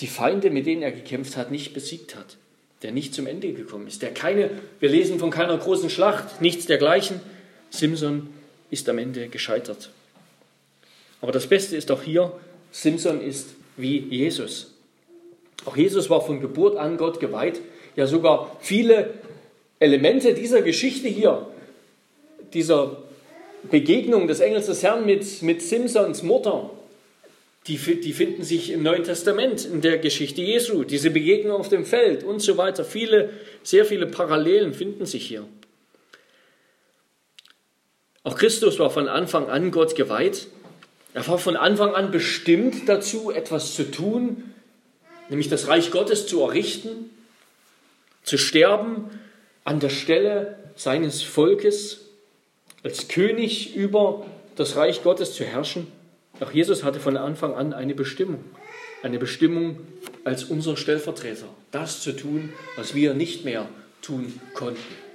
die 0.00 0.06
Feinde, 0.06 0.50
mit 0.50 0.66
denen 0.66 0.82
er 0.82 0.92
gekämpft 0.92 1.36
hat, 1.36 1.50
nicht 1.50 1.72
besiegt 1.72 2.16
hat. 2.16 2.36
Der 2.82 2.92
nicht 2.92 3.14
zum 3.14 3.26
Ende 3.26 3.52
gekommen 3.52 3.86
ist. 3.86 4.02
Der 4.02 4.12
keine, 4.12 4.50
wir 4.80 4.88
lesen 4.88 5.18
von 5.18 5.30
keiner 5.30 5.56
großen 5.56 5.90
Schlacht, 5.90 6.40
nichts 6.40 6.66
dergleichen. 6.66 7.20
Simson 7.70 8.28
ist 8.70 8.88
am 8.88 8.98
Ende 8.98 9.28
gescheitert. 9.28 9.90
Aber 11.20 11.32
das 11.32 11.46
Beste 11.46 11.76
ist 11.76 11.90
auch 11.90 12.02
hier, 12.02 12.32
Simson 12.72 13.20
ist 13.20 13.50
wie 13.80 13.98
Jesus. 13.98 14.74
Auch 15.64 15.76
Jesus 15.76 16.08
war 16.10 16.20
von 16.20 16.40
Geburt 16.40 16.76
an 16.76 16.96
Gott 16.96 17.20
geweiht. 17.20 17.60
Ja, 17.96 18.06
sogar 18.06 18.56
viele 18.60 19.14
Elemente 19.78 20.34
dieser 20.34 20.62
Geschichte 20.62 21.08
hier, 21.08 21.46
dieser 22.52 23.02
Begegnung 23.70 24.26
des 24.26 24.40
Engels 24.40 24.66
des 24.66 24.82
Herrn 24.82 25.04
mit, 25.04 25.42
mit 25.42 25.62
Simsons 25.62 26.22
Mutter, 26.22 26.70
die, 27.66 27.76
die 27.76 28.12
finden 28.12 28.42
sich 28.42 28.70
im 28.70 28.82
Neuen 28.82 29.04
Testament, 29.04 29.66
in 29.66 29.82
der 29.82 29.98
Geschichte 29.98 30.40
Jesu. 30.40 30.84
Diese 30.84 31.10
Begegnung 31.10 31.60
auf 31.60 31.68
dem 31.68 31.84
Feld 31.84 32.24
und 32.24 32.40
so 32.40 32.56
weiter. 32.56 32.84
Viele, 32.84 33.30
sehr 33.62 33.84
viele 33.84 34.06
Parallelen 34.06 34.72
finden 34.72 35.04
sich 35.04 35.26
hier. 35.26 35.46
Auch 38.22 38.36
Christus 38.36 38.78
war 38.78 38.90
von 38.90 39.08
Anfang 39.08 39.48
an 39.48 39.70
Gott 39.70 39.94
geweiht. 39.94 40.46
Er 41.12 41.26
war 41.26 41.38
von 41.38 41.56
Anfang 41.56 41.94
an 41.94 42.10
bestimmt 42.10 42.88
dazu, 42.88 43.30
etwas 43.30 43.74
zu 43.74 43.90
tun, 43.90 44.54
nämlich 45.28 45.48
das 45.48 45.66
Reich 45.68 45.90
Gottes 45.90 46.26
zu 46.26 46.40
errichten, 46.42 47.10
zu 48.22 48.38
sterben 48.38 49.10
an 49.64 49.80
der 49.80 49.90
Stelle 49.90 50.58
seines 50.76 51.22
Volkes 51.22 52.00
als 52.82 53.08
König 53.08 53.74
über 53.74 54.24
das 54.56 54.76
Reich 54.76 55.02
Gottes 55.02 55.34
zu 55.34 55.44
herrschen? 55.44 55.86
Auch 56.40 56.52
Jesus 56.52 56.84
hatte 56.84 57.00
von 57.00 57.16
Anfang 57.16 57.54
an 57.54 57.72
eine 57.72 57.94
Bestimmung. 57.94 58.44
Eine 59.02 59.18
Bestimmung 59.18 59.80
als 60.24 60.44
unser 60.44 60.76
Stellvertreter, 60.76 61.48
das 61.70 62.02
zu 62.02 62.12
tun, 62.12 62.52
was 62.76 62.94
wir 62.94 63.14
nicht 63.14 63.44
mehr 63.44 63.68
tun 64.02 64.40
konnten. 64.54 65.09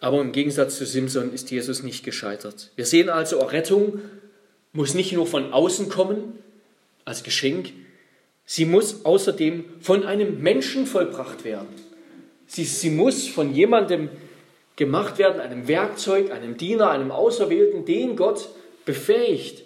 Aber 0.00 0.20
im 0.20 0.32
Gegensatz 0.32 0.78
zu 0.78 0.86
Simson 0.86 1.32
ist 1.32 1.50
Jesus 1.50 1.82
nicht 1.82 2.04
gescheitert. 2.04 2.70
Wir 2.76 2.86
sehen 2.86 3.08
also, 3.08 3.38
Errettung 3.38 4.00
muss 4.72 4.94
nicht 4.94 5.12
nur 5.12 5.26
von 5.26 5.52
außen 5.52 5.88
kommen 5.88 6.38
als 7.04 7.22
Geschenk, 7.22 7.72
sie 8.44 8.64
muss 8.64 9.04
außerdem 9.04 9.64
von 9.80 10.04
einem 10.04 10.40
Menschen 10.40 10.86
vollbracht 10.86 11.44
werden. 11.44 11.68
Sie, 12.46 12.64
sie 12.64 12.90
muss 12.90 13.26
von 13.26 13.54
jemandem 13.54 14.08
gemacht 14.76 15.18
werden, 15.18 15.40
einem 15.40 15.68
Werkzeug, 15.68 16.30
einem 16.30 16.56
Diener, 16.56 16.90
einem 16.90 17.10
Auserwählten, 17.10 17.84
den 17.84 18.14
Gott 18.16 18.48
befähigt. 18.84 19.64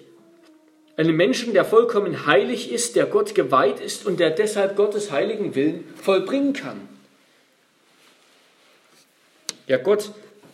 Einem 0.96 1.16
Menschen, 1.16 1.52
der 1.52 1.64
vollkommen 1.64 2.26
heilig 2.26 2.72
ist, 2.72 2.96
der 2.96 3.06
Gott 3.06 3.34
geweiht 3.34 3.80
ist 3.80 4.06
und 4.06 4.18
der 4.18 4.30
deshalb 4.30 4.76
Gottes 4.76 5.10
heiligen 5.10 5.54
Willen 5.54 5.84
vollbringen 5.96 6.52
kann. 6.54 6.88
Ja, 9.66 9.76
Gott 9.78 10.12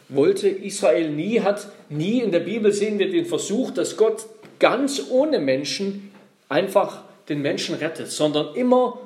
wollte 0.09 0.49
Israel 0.49 1.11
nie, 1.11 1.40
hat 1.40 1.68
nie 1.88 2.21
in 2.21 2.33
der 2.33 2.40
Bibel 2.40 2.73
sehen 2.73 2.99
wir 2.99 3.11
den 3.11 3.27
Versuch, 3.27 3.71
dass 3.71 3.97
Gott 3.97 4.27
ganz 4.59 5.03
ohne 5.11 5.38
Menschen 5.38 6.11
einfach 6.49 7.03
den 7.29 7.42
Menschen 7.42 7.75
rettet, 7.75 8.11
sondern 8.11 8.55
immer 8.55 9.01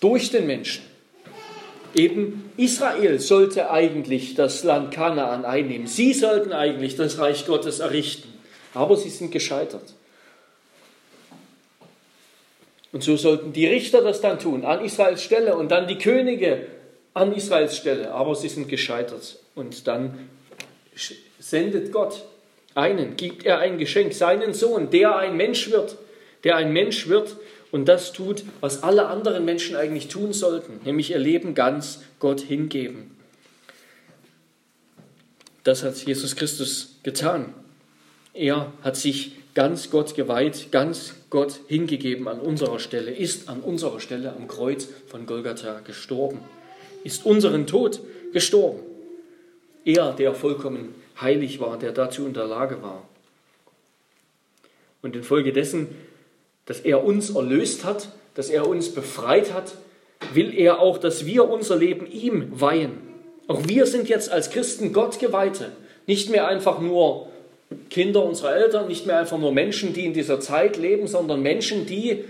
durch 0.00 0.30
den 0.30 0.46
Menschen. 0.46 0.84
Eben 1.94 2.50
Israel 2.56 3.18
sollte 3.18 3.70
eigentlich 3.70 4.34
das 4.34 4.62
Land 4.62 4.92
Kanaan 4.92 5.44
einnehmen. 5.44 5.86
Sie 5.86 6.12
sollten 6.12 6.52
eigentlich 6.52 6.96
das 6.96 7.18
Reich 7.18 7.46
Gottes 7.46 7.80
errichten. 7.80 8.28
Aber 8.74 8.96
sie 8.96 9.08
sind 9.08 9.32
gescheitert. 9.32 9.94
Und 12.92 13.02
so 13.02 13.16
sollten 13.16 13.52
die 13.52 13.66
Richter 13.66 14.02
das 14.02 14.20
dann 14.20 14.38
tun, 14.38 14.64
an 14.64 14.84
Israels 14.84 15.22
Stelle 15.22 15.56
und 15.56 15.70
dann 15.70 15.88
die 15.88 15.98
Könige 15.98 16.66
an 17.14 17.32
Israels 17.34 17.76
Stelle. 17.76 18.12
Aber 18.12 18.34
sie 18.34 18.48
sind 18.48 18.68
gescheitert. 18.68 19.38
Und 19.54 19.86
dann 19.86 20.28
sendet 21.38 21.92
Gott 21.92 22.24
einen, 22.74 23.16
gibt 23.16 23.44
er 23.44 23.58
ein 23.58 23.78
Geschenk, 23.78 24.12
seinen 24.12 24.54
Sohn, 24.54 24.90
der 24.90 25.16
ein 25.16 25.36
Mensch 25.36 25.70
wird, 25.70 25.96
der 26.44 26.56
ein 26.56 26.72
Mensch 26.72 27.08
wird 27.08 27.36
und 27.70 27.86
das 27.86 28.12
tut, 28.12 28.44
was 28.60 28.82
alle 28.82 29.06
anderen 29.06 29.44
Menschen 29.44 29.76
eigentlich 29.76 30.08
tun 30.08 30.32
sollten, 30.32 30.80
nämlich 30.84 31.10
ihr 31.10 31.18
Leben 31.18 31.54
ganz 31.54 32.02
Gott 32.18 32.40
hingeben. 32.40 33.16
Das 35.64 35.82
hat 35.82 35.96
Jesus 35.96 36.36
Christus 36.36 36.98
getan. 37.02 37.52
Er 38.32 38.72
hat 38.82 38.96
sich 38.96 39.32
ganz 39.54 39.90
Gott 39.90 40.14
geweiht, 40.14 40.68
ganz 40.70 41.14
Gott 41.30 41.60
hingegeben 41.66 42.28
an 42.28 42.38
unserer 42.38 42.78
Stelle, 42.78 43.10
ist 43.10 43.48
an 43.48 43.60
unserer 43.60 44.00
Stelle 44.00 44.32
am 44.32 44.46
Kreuz 44.46 44.88
von 45.08 45.26
Golgatha 45.26 45.80
gestorben, 45.80 46.40
ist 47.04 47.24
unseren 47.24 47.66
Tod 47.66 48.00
gestorben. 48.32 48.80
Er, 49.84 50.12
der 50.12 50.34
vollkommen 50.34 50.94
heilig 51.20 51.60
war, 51.60 51.78
der 51.78 51.92
dazu 51.92 52.26
in 52.26 52.34
der 52.34 52.46
Lage 52.46 52.82
war. 52.82 53.08
Und 55.02 55.16
infolgedessen 55.16 55.88
dass 56.68 56.80
er 56.80 57.02
uns 57.02 57.30
erlöst 57.30 57.84
hat, 57.84 58.10
dass 58.34 58.50
er 58.50 58.68
uns 58.68 58.90
befreit 58.90 59.54
hat, 59.54 59.72
will 60.34 60.52
er 60.54 60.80
auch, 60.80 60.98
dass 60.98 61.24
wir 61.24 61.48
unser 61.48 61.76
Leben 61.76 62.06
ihm 62.06 62.60
weihen. 62.60 62.98
Auch 63.46 63.66
wir 63.66 63.86
sind 63.86 64.10
jetzt 64.10 64.30
als 64.30 64.50
Christen 64.50 64.92
Gott 64.92 65.18
geweihte, 65.18 65.72
nicht 66.06 66.28
mehr 66.28 66.46
einfach 66.46 66.78
nur 66.78 67.28
Kinder 67.88 68.22
unserer 68.22 68.54
Eltern, 68.54 68.86
nicht 68.86 69.06
mehr 69.06 69.18
einfach 69.18 69.38
nur 69.38 69.50
Menschen, 69.52 69.94
die 69.94 70.04
in 70.04 70.12
dieser 70.12 70.40
Zeit 70.40 70.76
leben, 70.76 71.06
sondern 71.06 71.40
Menschen, 71.40 71.86
die 71.86 72.24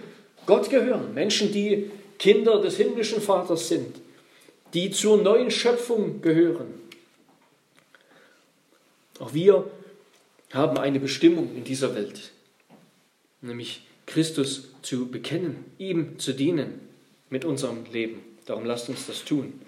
Gott 0.46 0.70
gehören, 0.70 1.14
Menschen, 1.14 1.50
die 1.50 1.90
Kinder 2.20 2.61
des 2.61 2.76
himmlischen 2.76 3.20
Vaters 3.20 3.66
sind, 3.66 3.96
die 4.74 4.90
zur 4.90 5.22
neuen 5.22 5.50
Schöpfung 5.50 6.20
gehören. 6.20 6.74
Auch 9.18 9.35
wir 9.35 9.68
haben 10.52 10.78
eine 10.78 11.00
Bestimmung 11.00 11.54
in 11.57 11.64
dieser 11.64 11.94
Welt, 11.94 12.33
nämlich 13.40 13.83
Christus 14.07 14.70
zu 14.83 15.09
bekennen, 15.09 15.64
ihm 15.78 16.18
zu 16.18 16.33
dienen 16.33 16.81
mit 17.31 17.44
unserem 17.44 17.85
Leben. 17.92 18.20
Darum 18.46 18.64
lasst 18.64 18.88
uns 18.88 19.07
das 19.07 19.24
tun, 19.24 19.61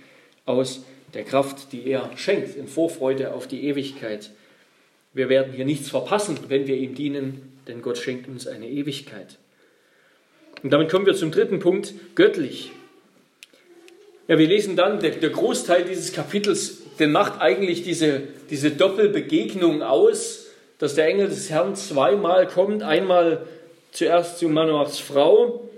aus 0.47 0.83
der 1.13 1.25
Kraft, 1.25 1.73
die 1.73 1.87
er 1.87 2.11
schenkt, 2.17 2.57
in 2.57 2.69
Vorfreude 2.69 3.35
auf 3.35 3.47
die 3.47 3.65
Ewigkeit. 3.65 4.31
Wir 5.13 5.29
werden 5.29 5.53
hier 5.53 5.65
nichts 5.65 5.91
verpassen, 5.91 6.39
wenn 6.49 6.67
wir 6.67 6.77
ihm 6.77 6.95
dienen, 6.95 7.59
denn 7.67 7.83
Gott 7.83 7.99
schenkt 7.99 8.29
uns 8.29 8.47
eine 8.47 8.69
Ewigkeit. 8.69 9.39
Und 10.63 10.71
damit 10.71 10.91
kommen 10.91 11.07
wir 11.07 11.15
zum 11.15 11.31
dritten 11.31 11.59
Punkt, 11.59 11.95
göttlich. 12.15 12.71
Ja, 14.31 14.38
wir 14.38 14.47
lesen 14.47 14.77
dann, 14.77 15.01
der, 15.01 15.11
der 15.11 15.31
Großteil 15.31 15.83
dieses 15.83 16.12
Kapitels, 16.12 16.79
den 17.01 17.11
macht 17.11 17.40
eigentlich 17.40 17.83
diese, 17.83 18.23
diese 18.49 18.71
Doppelbegegnung 18.71 19.83
aus, 19.83 20.47
dass 20.79 20.95
der 20.95 21.09
Engel 21.09 21.27
des 21.27 21.51
Herrn 21.51 21.75
zweimal 21.75 22.47
kommt, 22.47 22.85
einmal 22.85 23.45
zuerst 23.90 24.38
zu 24.38 24.49
Manoachs 24.49 25.01
Frau, 25.01 25.69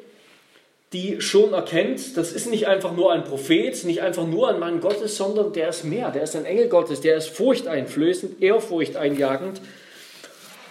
die 0.93 1.23
schon 1.23 1.55
erkennt, 1.55 2.19
das 2.19 2.33
ist 2.33 2.51
nicht 2.51 2.69
einfach 2.69 2.93
nur 2.93 3.11
ein 3.11 3.25
Prophet, 3.25 3.85
nicht 3.85 4.03
einfach 4.03 4.27
nur 4.27 4.51
ein 4.51 4.61
Mann 4.61 4.83
Gottes, 4.83 5.17
sondern 5.17 5.55
der 5.55 5.71
ist 5.71 5.85
mehr, 5.85 6.11
der 6.11 6.25
ist 6.25 6.37
ein 6.37 6.45
Engel 6.45 6.69
Gottes, 6.69 7.01
der 7.01 7.17
ist 7.17 7.31
furchteinflößend, 7.31 8.43
ehrfurcht 8.43 8.97
einjagend. 8.97 9.62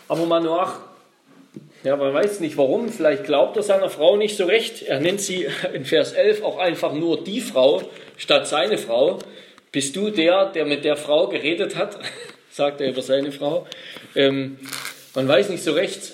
Aber 0.07 0.27
Manoach, 0.27 0.81
ja, 1.83 1.95
man 1.95 2.13
weiß 2.13 2.39
nicht 2.39 2.57
warum, 2.57 2.89
vielleicht 2.89 3.23
glaubt 3.23 3.57
er 3.57 3.63
seiner 3.63 3.89
Frau 3.89 4.17
nicht 4.17 4.37
so 4.37 4.45
recht. 4.45 4.83
Er 4.83 4.99
nennt 4.99 5.21
sie 5.21 5.47
in 5.73 5.85
Vers 5.85 6.13
11 6.13 6.43
auch 6.43 6.57
einfach 6.57 6.93
nur 6.93 7.23
die 7.23 7.41
Frau 7.41 7.81
statt 8.17 8.47
seine 8.47 8.77
Frau. 8.77 9.19
Bist 9.71 9.95
du 9.95 10.09
der, 10.09 10.47
der 10.51 10.65
mit 10.65 10.83
der 10.83 10.97
Frau 10.97 11.27
geredet 11.27 11.75
hat? 11.75 11.97
sagt 12.51 12.81
er 12.81 12.89
über 12.89 13.01
seine 13.01 13.31
Frau. 13.31 13.65
Ähm, 14.15 14.59
man 15.15 15.27
weiß 15.27 15.49
nicht 15.49 15.63
so 15.63 15.71
recht, 15.71 16.13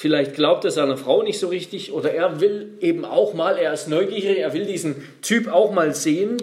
Vielleicht 0.00 0.34
glaubt 0.34 0.64
er 0.64 0.70
seiner 0.70 0.96
Frau 0.96 1.22
nicht 1.22 1.38
so 1.38 1.48
richtig 1.48 1.92
oder 1.92 2.10
er 2.14 2.40
will 2.40 2.78
eben 2.80 3.04
auch 3.04 3.34
mal, 3.34 3.58
er 3.58 3.74
ist 3.74 3.86
neugierig, 3.86 4.38
er 4.38 4.54
will 4.54 4.64
diesen 4.64 5.06
Typ 5.20 5.52
auch 5.52 5.72
mal 5.72 5.94
sehen 5.94 6.38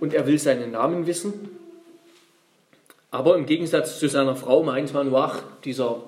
und 0.00 0.14
er 0.14 0.26
will 0.26 0.40
seinen 0.40 0.72
Namen 0.72 1.06
wissen. 1.06 1.57
Aber 3.10 3.36
im 3.36 3.46
Gegensatz 3.46 3.98
zu 3.98 4.08
seiner 4.08 4.36
Frau 4.36 4.62
meint 4.62 4.92
man, 4.92 5.14
ach, 5.14 5.42
dieser, 5.64 6.02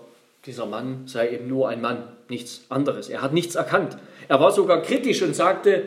dieser 0.47 0.67
Mann 0.67 1.03
sei 1.07 1.31
eben 1.31 1.49
nur 1.49 1.69
ein 1.69 1.81
Mann, 1.81 2.05
nichts 2.29 2.63
anderes. 2.69 3.09
Er 3.09 3.23
hat 3.23 3.33
nichts 3.33 3.55
erkannt. 3.55 3.97
Er 4.29 4.41
war 4.41 4.53
sogar 4.53 4.83
kritisch 4.83 5.23
und 5.23 5.35
sagte, 5.35 5.85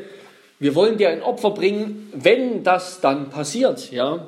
wir 0.60 0.76
wollen 0.76 0.98
dir 0.98 1.10
ein 1.10 1.22
Opfer 1.22 1.52
bringen, 1.52 2.12
wenn 2.14 2.64
das 2.64 3.02
dann 3.02 3.30
passiert. 3.30 3.92
Ja, 3.92 4.28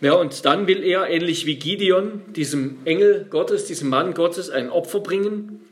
Ja, 0.00 0.12
und 0.12 0.44
dann 0.44 0.66
will 0.66 0.84
er, 0.84 1.08
ähnlich 1.08 1.46
wie 1.46 1.56
Gideon, 1.56 2.20
diesem 2.28 2.78
Engel 2.84 3.26
Gottes, 3.30 3.64
diesem 3.64 3.88
Mann 3.88 4.12
Gottes, 4.12 4.50
ein 4.50 4.70
Opfer 4.70 5.00
bringen. 5.00 5.64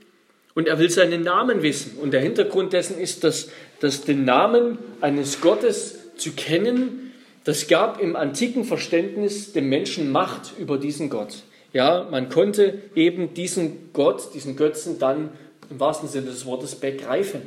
Und 0.54 0.66
er 0.66 0.78
will 0.78 0.88
seinen 0.88 1.22
Namen 1.22 1.62
wissen. 1.62 1.98
Und 2.00 2.12
der 2.12 2.20
Hintergrund 2.20 2.72
dessen 2.72 2.98
ist, 2.98 3.22
dass, 3.22 3.50
dass 3.80 4.02
den 4.02 4.24
Namen 4.24 4.78
eines 5.00 5.40
Gottes 5.40 6.16
zu 6.16 6.32
kennen, 6.32 7.03
das 7.44 7.68
gab 7.68 8.00
im 8.00 8.16
antiken 8.16 8.64
Verständnis 8.64 9.52
dem 9.52 9.68
Menschen 9.68 10.10
Macht 10.10 10.52
über 10.58 10.78
diesen 10.78 11.10
Gott. 11.10 11.42
Ja, 11.72 12.06
man 12.10 12.28
konnte 12.28 12.80
eben 12.94 13.34
diesen 13.34 13.92
Gott, 13.92 14.34
diesen 14.34 14.56
Götzen 14.56 14.98
dann 14.98 15.30
im 15.70 15.80
wahrsten 15.80 16.08
Sinne 16.08 16.26
des 16.26 16.46
Wortes 16.46 16.74
begreifen. 16.74 17.42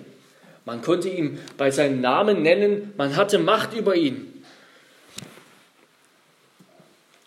Man 0.66 0.82
konnte 0.82 1.10
ihn 1.10 1.40
bei 1.58 1.72
seinem 1.72 2.02
Namen 2.02 2.42
nennen, 2.42 2.94
man 2.98 3.16
hatte 3.16 3.40
Macht 3.40 3.74
über 3.74 3.96
ihn. 3.96 4.44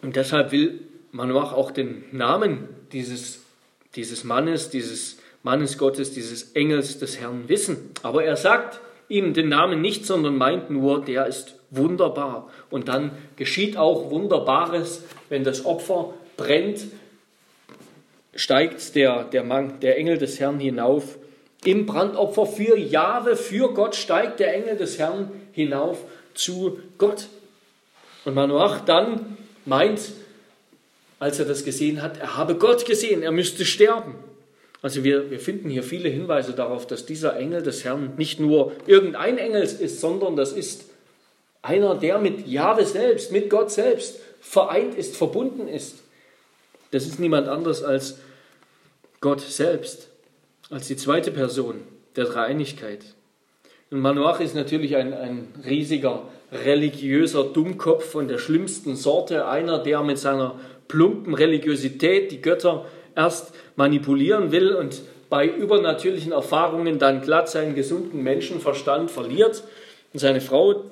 Und 0.03 0.17
deshalb 0.17 0.53
will 0.53 0.81
Manoach 1.13 1.53
auch 1.53 1.71
den 1.71 2.05
Namen 2.13 2.69
dieses, 2.93 3.41
dieses 3.97 4.25
Mannes, 4.25 4.71
dieses 4.71 5.19
Mannes 5.43 5.79
Gottes, 5.79 6.13
dieses 6.13 6.53
Engels 6.53 6.99
des 6.99 7.19
Herrn 7.19 7.49
wissen. 7.49 7.91
Aber 8.03 8.25
er 8.25 8.37
sagt 8.37 8.81
ihm 9.11 9.35
den 9.35 9.49
Namen 9.49 9.81
nicht, 9.83 10.07
sondern 10.07 10.37
meint 10.37 10.71
nur, 10.71 11.05
der 11.05 11.27
ist 11.27 11.57
wunderbar. 11.71 12.51
Und 12.71 12.89
dann 12.89 13.11
geschieht 13.37 13.77
auch 13.77 14.11
Wunderbares, 14.11 15.05
wenn 15.29 15.45
das 15.45 15.67
Opfer 15.67 16.15
brennt, 16.37 16.85
steigt 18.35 18.95
der, 18.95 19.25
der, 19.25 19.45
Mann, 19.45 19.81
der 19.81 19.99
Engel 19.99 20.17
des 20.17 20.41
Herrn 20.41 20.61
hinauf. 20.61 21.19
Im 21.65 21.85
Brandopfer 21.85 22.47
für 22.47 22.79
Jahwe, 22.79 23.37
für 23.37 23.75
Gott 23.75 23.95
steigt 23.95 24.41
der 24.41 24.55
Engel 24.55 24.77
des 24.77 24.99
Herrn 24.99 25.31
hinauf 25.53 25.99
zu 26.35 26.79
Gott. 26.97 27.27
Und 28.25 28.35
Manoach 28.35 28.81
dann 28.81 29.37
meint, 29.67 30.01
als 31.19 31.39
er 31.39 31.45
das 31.45 31.65
gesehen 31.65 32.01
hat, 32.01 32.19
er 32.19 32.37
habe 32.37 32.55
Gott 32.55 32.87
gesehen, 32.87 33.23
er 33.23 33.33
müsste 33.33 33.65
sterben. 33.65 34.15
Also 34.83 35.05
wir, 35.05 35.31
wir 35.31 35.41
finden 35.41 35.69
hier 35.69 35.83
viele 35.83 36.09
Hinweise 36.09 36.53
darauf, 36.53 36.87
dass 36.87 37.05
dieser 37.05 37.37
Engel 37.37 37.63
des 37.63 37.85
Herrn 37.85 38.15
nicht 38.17 38.41
nur 38.41 38.73
irgendein 38.87 39.37
Engel 39.39 39.63
ist, 39.63 40.01
sondern 40.01 40.37
das 40.37 40.53
ist 40.53 40.85
einer, 41.63 41.95
der 41.95 42.19
mit 42.19 42.47
Jahwe 42.47 42.87
selbst, 42.87 43.33
mit 43.33 43.51
Gott 43.51 43.71
selbst 43.71 44.21
vereint 44.41 44.95
ist, 44.95 45.17
verbunden 45.17 45.69
ist. 45.69 45.99
Das 46.93 47.07
ist 47.07 47.21
niemand 47.21 47.49
anders 47.49 47.83
als 47.83 48.19
Gott 49.21 49.41
selbst, 49.41 50.09
als 50.71 50.87
die 50.89 50.97
zweite 50.97 51.31
Person 51.31 51.83
der 52.17 52.25
Dreieinigkeit. 52.25 53.05
Und 53.91 54.01
Manoach 54.01 54.41
ist 54.41 54.55
natürlich 54.55 54.97
ein, 54.97 55.13
ein 55.13 55.49
riesiger 55.67 56.23
religiöser 56.53 57.45
Dummkopf 57.45 58.05
von 58.05 58.29
der 58.29 58.39
schlimmsten 58.39 58.97
Sorte, 58.97 59.47
einer, 59.47 59.79
der 59.79 60.03
mit 60.03 60.19
seiner 60.19 60.59
plumpen 60.89 61.35
Religiosität 61.35 62.33
die 62.33 62.41
Götter 62.41 62.87
erst 63.17 63.53
manipulieren 63.77 64.53
will 64.53 64.73
und 64.73 65.03
bei 65.29 65.47
übernatürlichen 65.47 66.33
Erfahrungen 66.33 66.99
dann 66.99 67.23
glatt 67.23 67.49
seinen 67.49 67.75
gesunden 67.75 68.23
Menschenverstand 68.23 69.11
verliert. 69.11 69.63
Und 70.13 70.19
seine 70.19 70.41
Frau, 70.41 70.85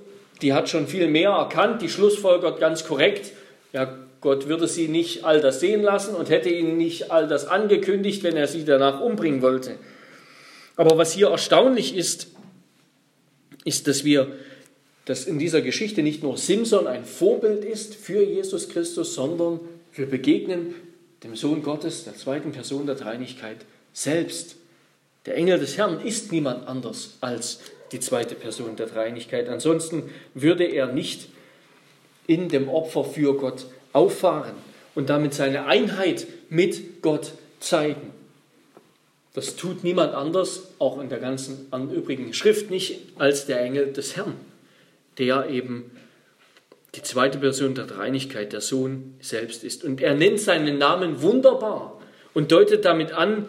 die 0.43 0.53
hat 0.53 0.69
schon 0.69 0.87
viel 0.87 1.09
mehr 1.09 1.31
erkannt, 1.31 1.83
die 1.83 1.89
schlussfolgert 1.89 2.61
ganz 2.61 2.85
korrekt, 2.85 3.33
ja, 3.73 3.99
Gott 4.21 4.49
würde 4.49 4.67
sie 4.67 4.89
nicht 4.89 5.25
all 5.25 5.41
das 5.41 5.61
sehen 5.61 5.83
lassen 5.83 6.17
und 6.17 6.29
hätte 6.31 6.49
ihnen 6.49 6.77
nicht 6.77 7.11
all 7.13 7.29
das 7.29 7.47
angekündigt, 7.47 8.25
wenn 8.25 8.37
er 8.37 8.49
sie 8.49 8.65
danach 8.65 9.01
umbringen 9.01 9.43
wollte. 9.43 9.77
Aber 10.77 10.99
was 10.99 11.13
hier 11.13 11.29
erstaunlich 11.29 11.97
ist, 11.97 12.29
ist, 13.65 13.87
dass 13.87 14.05
wir, 14.05 14.29
dass 15.05 15.25
in 15.25 15.39
dieser 15.39 15.61
Geschichte 15.61 16.03
nicht 16.03 16.23
nur 16.23 16.37
Simson 16.37 16.87
ein 16.87 17.05
Vorbild 17.05 17.65
ist 17.65 17.95
für 17.95 18.23
Jesus 18.23 18.69
Christus, 18.69 19.15
sondern 19.15 19.61
wir 19.95 20.07
begegnen 20.07 20.75
dem 21.23 21.37
Sohn 21.37 21.63
Gottes, 21.63 22.05
der 22.05 22.17
zweiten 22.17 22.53
Person 22.53 22.87
der 22.87 22.95
Dreinigkeit, 22.95 23.59
selbst. 23.93 24.57
Der 25.27 25.37
Engel 25.37 25.59
des 25.59 25.77
Herrn 25.77 26.01
ist 26.01 26.33
niemand 26.33 26.67
anders 26.67 27.17
als 27.21 27.61
die 27.93 28.01
zweite 28.01 28.35
Person 28.35 28.77
der 28.77 28.87
Dreinigkeit. 28.87 29.49
Ansonsten 29.49 30.11
würde 30.35 30.65
er 30.65 30.87
nicht 30.87 31.29
in 32.27 32.49
dem 32.49 32.69
Opfer 32.69 33.05
für 33.05 33.37
Gott 33.37 33.67
auffahren 33.93 34.55
und 34.95 35.11
damit 35.11 35.35
seine 35.35 35.67
Einheit 35.67 36.27
mit 36.51 37.03
Gott 37.03 37.33
zeigen. 37.61 38.13
Das 39.35 39.57
tut 39.57 39.85
niemand 39.85 40.15
anders, 40.15 40.69
auch 40.79 41.01
in 41.01 41.09
der 41.09 41.19
ganzen 41.19 41.69
übrigen 41.93 42.33
Schrift 42.35 42.71
nicht, 42.71 43.01
als 43.19 43.47
der 43.47 43.61
Engel 43.61 43.93
des 43.93 44.17
Herrn, 44.17 44.35
der 45.19 45.49
eben 45.49 45.91
die 46.95 47.03
zweite 47.03 47.39
Person 47.39 47.75
der 47.75 47.87
Dreinigkeit, 47.87 48.53
der 48.53 48.61
Sohn 48.61 49.15
selbst 49.21 49.65
ist. 49.65 49.85
Und 49.85 50.01
er 50.01 50.15
nennt 50.15 50.41
seinen 50.41 50.79
Namen 50.79 51.23
wunderbar 51.23 52.01
und 52.35 52.51
deutet 52.51 52.85
damit 52.85 53.13
an, 53.13 53.49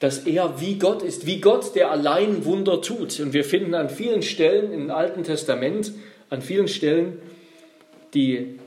dass 0.00 0.26
er 0.26 0.60
wie 0.60 0.78
Gott 0.78 1.02
ist, 1.02 1.26
wie 1.26 1.40
Gott, 1.40 1.76
der 1.76 1.92
allein 1.92 2.44
Wunder 2.44 2.82
tut. 2.82 3.20
Und 3.20 3.32
wir 3.32 3.44
finden 3.44 3.74
an 3.74 3.88
vielen 3.88 4.22
Stellen 4.22 4.72
im 4.72 4.90
Alten 4.90 5.22
Testament, 5.22 5.92
an 6.28 6.42
vielen 6.42 6.66
Stellen, 6.66 7.20
die 8.12 8.58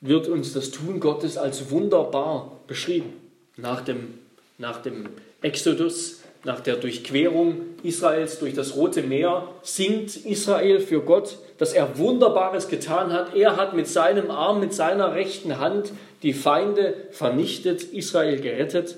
wird 0.00 0.26
uns 0.26 0.52
das 0.52 0.70
Tun 0.70 0.98
Gottes 0.98 1.36
als 1.36 1.70
wunderbar 1.70 2.60
beschrieben. 2.66 3.12
Nach 3.56 3.80
dem, 3.80 4.14
nach 4.58 4.82
dem 4.82 5.08
Exodus, 5.42 6.22
nach 6.44 6.60
der 6.60 6.76
Durchquerung 6.76 7.60
Israels 7.82 8.38
durch 8.38 8.54
das 8.54 8.76
Rote 8.76 9.02
Meer, 9.02 9.48
singt 9.62 10.16
Israel 10.16 10.80
für 10.80 11.00
Gott, 11.00 11.38
dass 11.58 11.72
er 11.72 11.98
Wunderbares 11.98 12.68
getan 12.68 13.12
hat. 13.12 13.34
Er 13.34 13.56
hat 13.56 13.74
mit 13.74 13.88
seinem 13.88 14.30
Arm, 14.30 14.60
mit 14.60 14.72
seiner 14.72 15.14
rechten 15.14 15.58
Hand 15.58 15.92
die 16.22 16.32
Feinde 16.32 16.94
vernichtet, 17.10 17.82
Israel 17.82 18.40
gerettet. 18.40 18.96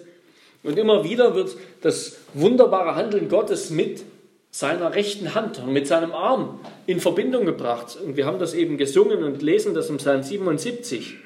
Und 0.62 0.78
immer 0.78 1.04
wieder 1.04 1.34
wird 1.34 1.56
das 1.80 2.18
wunderbare 2.34 2.94
Handeln 2.94 3.28
Gottes 3.28 3.70
mit 3.70 4.02
seiner 4.50 4.94
rechten 4.94 5.34
Hand 5.34 5.60
und 5.60 5.72
mit 5.72 5.86
seinem 5.86 6.12
Arm 6.12 6.60
in 6.86 7.00
Verbindung 7.00 7.46
gebracht. 7.46 7.96
Und 8.04 8.16
wir 8.16 8.26
haben 8.26 8.38
das 8.38 8.52
eben 8.52 8.76
gesungen 8.76 9.22
und 9.22 9.42
lesen 9.42 9.74
das 9.74 9.88
im 9.88 9.98
Psalm 9.98 10.22
77. 10.22 11.16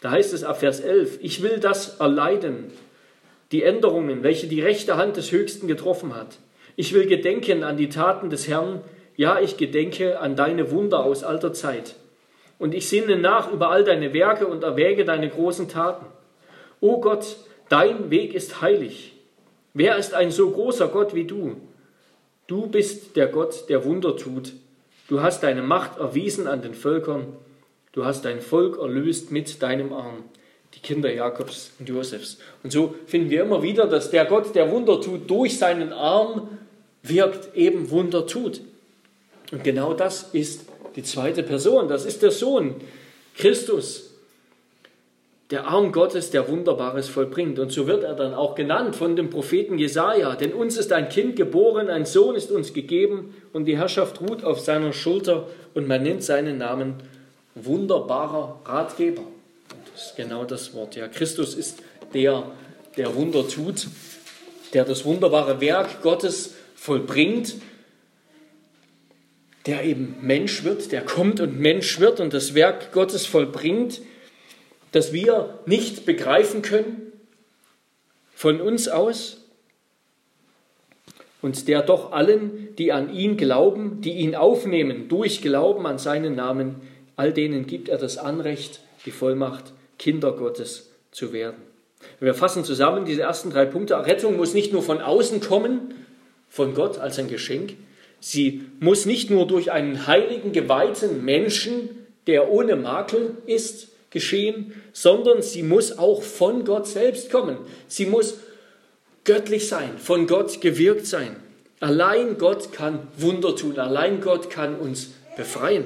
Da 0.00 0.10
heißt 0.12 0.32
es 0.32 0.44
ab 0.44 0.60
Vers 0.60 0.80
11, 0.80 1.18
ich 1.22 1.42
will 1.42 1.58
das 1.58 1.98
erleiden, 1.98 2.70
die 3.52 3.62
Änderungen, 3.62 4.22
welche 4.22 4.46
die 4.46 4.60
rechte 4.60 4.96
Hand 4.96 5.16
des 5.16 5.32
Höchsten 5.32 5.66
getroffen 5.66 6.14
hat. 6.14 6.38
Ich 6.76 6.92
will 6.92 7.06
gedenken 7.06 7.64
an 7.64 7.76
die 7.76 7.88
Taten 7.88 8.30
des 8.30 8.48
Herrn, 8.48 8.82
ja, 9.16 9.40
ich 9.40 9.56
gedenke 9.56 10.20
an 10.20 10.36
deine 10.36 10.70
Wunder 10.70 11.04
aus 11.04 11.24
alter 11.24 11.52
Zeit. 11.52 11.96
Und 12.58 12.74
ich 12.74 12.88
sinne 12.88 13.16
nach 13.16 13.50
über 13.50 13.70
all 13.70 13.84
deine 13.84 14.12
Werke 14.12 14.46
und 14.46 14.62
erwäge 14.62 15.04
deine 15.04 15.28
großen 15.28 15.68
Taten. 15.68 16.06
O 16.80 17.00
Gott, 17.00 17.36
dein 17.68 18.10
Weg 18.10 18.34
ist 18.34 18.60
heilig. 18.60 19.14
Wer 19.74 19.96
ist 19.96 20.14
ein 20.14 20.30
so 20.30 20.50
großer 20.50 20.88
Gott 20.88 21.14
wie 21.14 21.24
du? 21.24 21.56
Du 22.46 22.66
bist 22.66 23.16
der 23.16 23.26
Gott, 23.26 23.68
der 23.68 23.84
Wunder 23.84 24.16
tut. 24.16 24.52
Du 25.08 25.20
hast 25.20 25.42
deine 25.42 25.62
Macht 25.62 25.98
erwiesen 25.98 26.46
an 26.46 26.62
den 26.62 26.74
Völkern. 26.74 27.26
Du 27.92 28.04
hast 28.04 28.24
dein 28.24 28.40
Volk 28.40 28.78
erlöst 28.78 29.32
mit 29.32 29.62
deinem 29.62 29.92
Arm, 29.92 30.24
die 30.74 30.80
Kinder 30.80 31.12
Jakobs 31.12 31.72
und 31.78 31.88
Josefs. 31.88 32.38
Und 32.62 32.72
so 32.72 32.94
finden 33.06 33.30
wir 33.30 33.42
immer 33.42 33.62
wieder, 33.62 33.86
dass 33.86 34.10
der 34.10 34.24
Gott, 34.26 34.54
der 34.54 34.70
Wunder 34.70 35.00
tut, 35.00 35.28
durch 35.30 35.58
seinen 35.58 35.92
Arm 35.92 36.48
wirkt, 37.02 37.54
eben 37.56 37.90
Wunder 37.90 38.26
tut. 38.26 38.60
Und 39.50 39.64
genau 39.64 39.94
das 39.94 40.30
ist 40.32 40.66
die 40.96 41.02
zweite 41.02 41.42
Person, 41.42 41.88
das 41.88 42.04
ist 42.04 42.22
der 42.22 42.30
Sohn, 42.30 42.74
Christus, 43.36 44.08
der 45.50 45.66
Arm 45.66 45.92
Gottes, 45.92 46.30
der 46.30 46.48
Wunderbares 46.48 47.08
vollbringt. 47.08 47.58
Und 47.58 47.72
so 47.72 47.86
wird 47.86 48.04
er 48.04 48.14
dann 48.14 48.34
auch 48.34 48.54
genannt 48.54 48.96
von 48.96 49.16
dem 49.16 49.30
Propheten 49.30 49.78
Jesaja. 49.78 50.34
Denn 50.36 50.52
uns 50.52 50.76
ist 50.76 50.92
ein 50.92 51.08
Kind 51.08 51.36
geboren, 51.36 51.88
ein 51.88 52.04
Sohn 52.04 52.34
ist 52.34 52.50
uns 52.50 52.74
gegeben 52.74 53.34
und 53.54 53.64
die 53.64 53.78
Herrschaft 53.78 54.20
ruht 54.20 54.44
auf 54.44 54.60
seiner 54.60 54.92
Schulter 54.92 55.46
und 55.74 55.88
man 55.88 56.02
nennt 56.02 56.22
seinen 56.22 56.58
Namen 56.58 56.96
wunderbarer 57.54 58.60
Ratgeber. 58.66 59.22
Das 59.98 60.10
ist 60.10 60.16
genau 60.16 60.44
das 60.44 60.74
Wort. 60.74 60.94
Ja, 60.94 61.08
Christus 61.08 61.54
ist 61.54 61.82
der, 62.14 62.52
der 62.96 63.16
Wunder 63.16 63.48
tut, 63.48 63.88
der 64.72 64.84
das 64.84 65.04
wunderbare 65.04 65.60
Werk 65.60 66.02
Gottes 66.02 66.54
vollbringt, 66.76 67.56
der 69.66 69.82
eben 69.82 70.14
Mensch 70.20 70.62
wird, 70.62 70.92
der 70.92 71.04
kommt 71.04 71.40
und 71.40 71.58
Mensch 71.58 71.98
wird 71.98 72.20
und 72.20 72.32
das 72.32 72.54
Werk 72.54 72.92
Gottes 72.92 73.26
vollbringt 73.26 74.00
das 74.92 75.12
wir 75.12 75.58
nicht 75.66 76.06
begreifen 76.06 76.62
können 76.62 77.12
von 78.34 78.60
uns 78.60 78.88
aus 78.88 79.44
und 81.42 81.68
der 81.68 81.82
doch 81.82 82.12
allen, 82.12 82.74
die 82.76 82.92
an 82.92 83.12
ihn 83.12 83.36
glauben, 83.36 84.00
die 84.00 84.12
ihn 84.12 84.34
aufnehmen, 84.34 85.08
durch 85.08 85.42
Glauben 85.42 85.86
an 85.86 85.98
seinen 85.98 86.34
Namen, 86.34 86.76
all 87.16 87.32
denen 87.32 87.66
gibt 87.66 87.88
er 87.88 87.98
das 87.98 88.16
Anrecht, 88.16 88.80
die 89.04 89.10
Vollmacht, 89.10 89.72
Kinder 89.98 90.32
Gottes 90.32 90.90
zu 91.10 91.32
werden. 91.32 91.56
Wir 92.20 92.34
fassen 92.34 92.64
zusammen 92.64 93.04
diese 93.04 93.22
ersten 93.22 93.50
drei 93.50 93.66
Punkte. 93.66 93.96
Rettung 94.06 94.36
muss 94.36 94.54
nicht 94.54 94.72
nur 94.72 94.82
von 94.82 95.00
außen 95.00 95.40
kommen, 95.40 95.94
von 96.48 96.74
Gott 96.74 96.98
als 96.98 97.18
ein 97.18 97.28
Geschenk. 97.28 97.74
Sie 98.20 98.62
muss 98.80 99.06
nicht 99.06 99.30
nur 99.30 99.46
durch 99.46 99.72
einen 99.72 100.06
heiligen, 100.06 100.52
geweihten 100.52 101.24
Menschen, 101.24 101.90
der 102.26 102.50
ohne 102.50 102.76
Makel 102.76 103.36
ist, 103.46 103.88
geschehen, 104.10 104.72
sondern 104.92 105.42
sie 105.42 105.62
muss 105.62 105.98
auch 105.98 106.22
von 106.22 106.64
Gott 106.64 106.86
selbst 106.86 107.30
kommen. 107.30 107.58
Sie 107.88 108.06
muss 108.06 108.38
göttlich 109.24 109.68
sein, 109.68 109.98
von 109.98 110.26
Gott 110.26 110.60
gewirkt 110.60 111.06
sein. 111.06 111.36
Allein 111.80 112.38
Gott 112.38 112.72
kann 112.72 113.06
Wunder 113.16 113.54
tun, 113.54 113.78
allein 113.78 114.20
Gott 114.20 114.50
kann 114.50 114.76
uns 114.76 115.10
befreien. 115.36 115.84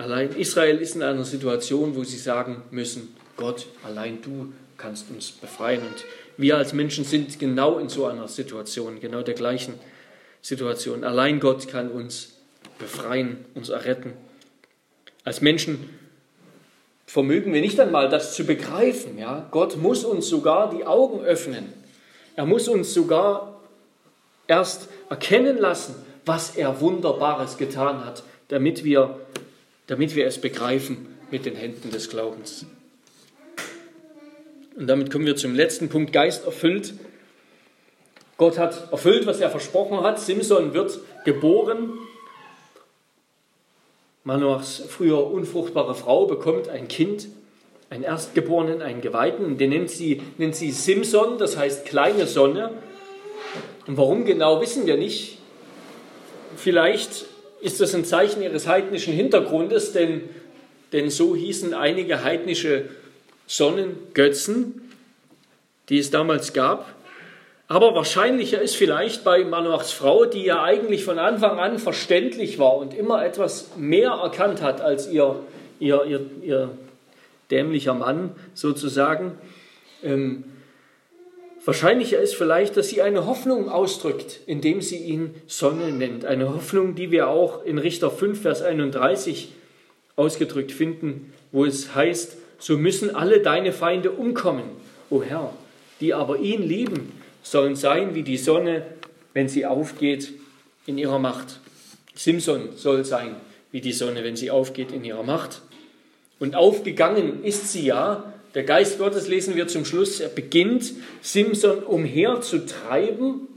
Allein 0.00 0.34
Israel 0.34 0.78
ist 0.78 0.96
in 0.96 1.02
einer 1.02 1.24
Situation, 1.24 1.94
wo 1.94 2.04
sie 2.04 2.16
sagen 2.16 2.62
müssen, 2.70 3.14
Gott, 3.36 3.66
allein 3.82 4.22
du 4.22 4.50
kannst 4.78 5.10
uns 5.10 5.30
befreien. 5.30 5.82
Und 5.82 6.06
wir 6.38 6.56
als 6.56 6.72
Menschen 6.72 7.04
sind 7.04 7.38
genau 7.38 7.78
in 7.78 7.90
so 7.90 8.06
einer 8.06 8.26
Situation, 8.26 8.98
genau 8.98 9.20
der 9.20 9.34
gleichen 9.34 9.74
Situation. 10.40 11.04
Allein 11.04 11.38
Gott 11.38 11.68
kann 11.68 11.90
uns 11.90 12.38
befreien, 12.78 13.44
uns 13.54 13.68
erretten. 13.68 14.14
Als 15.24 15.42
Menschen 15.42 15.90
vermögen 17.04 17.52
wir 17.52 17.60
nicht 17.60 17.78
einmal 17.78 18.08
das 18.08 18.34
zu 18.34 18.44
begreifen. 18.44 19.18
Ja? 19.18 19.48
Gott 19.50 19.76
muss 19.76 20.04
uns 20.04 20.28
sogar 20.28 20.70
die 20.70 20.86
Augen 20.86 21.20
öffnen. 21.20 21.74
Er 22.36 22.46
muss 22.46 22.68
uns 22.68 22.94
sogar 22.94 23.60
erst 24.46 24.88
erkennen 25.10 25.58
lassen, 25.58 25.94
was 26.24 26.56
er 26.56 26.80
Wunderbares 26.80 27.58
getan 27.58 28.06
hat, 28.06 28.22
damit 28.48 28.82
wir, 28.82 29.20
damit 29.90 30.14
wir 30.14 30.24
es 30.24 30.40
begreifen 30.40 31.08
mit 31.32 31.46
den 31.46 31.56
Händen 31.56 31.90
des 31.90 32.08
Glaubens. 32.08 32.64
Und 34.76 34.86
damit 34.86 35.10
kommen 35.10 35.26
wir 35.26 35.34
zum 35.34 35.56
letzten 35.56 35.88
Punkt, 35.88 36.12
Geist 36.12 36.44
erfüllt. 36.46 36.94
Gott 38.36 38.56
hat 38.56 38.92
erfüllt, 38.92 39.26
was 39.26 39.40
er 39.40 39.50
versprochen 39.50 40.00
hat. 40.02 40.20
Simson 40.20 40.74
wird 40.74 41.00
geboren 41.24 41.90
Manoachs 44.22 44.80
früher 44.88 45.28
unfruchtbare 45.28 45.96
Frau 45.96 46.26
bekommt 46.26 46.68
ein 46.68 46.86
Kind 46.86 47.26
einen 47.88 48.04
Erstgeborenen, 48.04 48.82
einen 48.82 49.00
Geweihten, 49.00 49.58
den 49.58 49.70
nennt 49.70 49.90
sie, 49.90 50.22
nennt 50.38 50.54
sie 50.54 50.70
Simson, 50.70 51.38
das 51.38 51.56
heißt 51.56 51.84
kleine 51.84 52.28
Sonne. 52.28 52.70
Und 53.88 53.96
warum 53.96 54.24
genau, 54.24 54.60
wissen 54.60 54.86
wir 54.86 54.96
nicht. 54.96 55.38
Vielleicht 56.54 57.26
ist 57.60 57.80
das 57.80 57.94
ein 57.94 58.04
Zeichen 58.04 58.42
ihres 58.42 58.66
heidnischen 58.66 59.12
Hintergrundes, 59.12 59.92
denn, 59.92 60.22
denn 60.92 61.10
so 61.10 61.36
hießen 61.36 61.74
einige 61.74 62.24
heidnische 62.24 62.86
Sonnengötzen, 63.46 64.92
die 65.88 65.98
es 65.98 66.10
damals 66.10 66.52
gab. 66.52 66.94
Aber 67.68 67.94
wahrscheinlicher 67.94 68.60
ist 68.60 68.74
vielleicht 68.74 69.22
bei 69.22 69.44
Manoachs 69.44 69.92
Frau, 69.92 70.24
die 70.24 70.42
ja 70.42 70.62
eigentlich 70.62 71.04
von 71.04 71.18
Anfang 71.20 71.60
an 71.60 71.78
verständlich 71.78 72.58
war 72.58 72.76
und 72.76 72.94
immer 72.94 73.24
etwas 73.24 73.76
mehr 73.76 74.10
erkannt 74.10 74.60
hat 74.60 74.80
als 74.80 75.08
ihr, 75.08 75.36
ihr, 75.78 76.04
ihr, 76.04 76.20
ihr 76.42 76.70
dämlicher 77.50 77.94
Mann 77.94 78.34
sozusagen. 78.54 79.38
Ähm, 80.02 80.44
wahrscheinlicher 81.64 82.18
ist 82.20 82.34
vielleicht, 82.34 82.76
dass 82.76 82.88
sie 82.88 83.02
eine 83.02 83.26
Hoffnung 83.26 83.68
ausdrückt, 83.68 84.40
indem 84.46 84.80
sie 84.80 84.98
ihn 84.98 85.34
Sonne 85.46 85.92
nennt. 85.92 86.24
Eine 86.24 86.54
Hoffnung, 86.54 86.94
die 86.94 87.10
wir 87.10 87.28
auch 87.28 87.64
in 87.64 87.78
Richter 87.78 88.10
5, 88.10 88.40
Vers 88.40 88.62
31 88.62 89.52
ausgedrückt 90.16 90.72
finden, 90.72 91.32
wo 91.52 91.64
es 91.64 91.94
heißt, 91.94 92.36
so 92.58 92.76
müssen 92.76 93.14
alle 93.14 93.40
deine 93.40 93.72
Feinde 93.72 94.10
umkommen, 94.10 94.64
o 95.08 95.22
Herr, 95.22 95.52
die 96.00 96.14
aber 96.14 96.38
ihn 96.38 96.62
lieben, 96.62 97.12
sollen 97.42 97.74
sein 97.74 98.14
wie 98.14 98.22
die 98.22 98.36
Sonne, 98.36 98.84
wenn 99.32 99.48
sie 99.48 99.66
aufgeht 99.66 100.32
in 100.86 100.98
ihrer 100.98 101.18
Macht. 101.18 101.60
Simson 102.14 102.76
soll 102.76 103.04
sein 103.04 103.36
wie 103.72 103.80
die 103.80 103.92
Sonne, 103.92 104.24
wenn 104.24 104.36
sie 104.36 104.50
aufgeht 104.50 104.92
in 104.92 105.04
ihrer 105.04 105.22
Macht. 105.22 105.62
Und 106.38 106.56
aufgegangen 106.56 107.44
ist 107.44 107.72
sie 107.72 107.86
ja. 107.86 108.32
Der 108.54 108.64
Geist 108.64 108.98
Gottes 108.98 109.28
lesen 109.28 109.54
wir 109.54 109.68
zum 109.68 109.84
Schluss. 109.84 110.20
Er 110.20 110.28
beginnt, 110.28 110.92
Simson 111.22 111.82
umherzutreiben. 111.82 113.48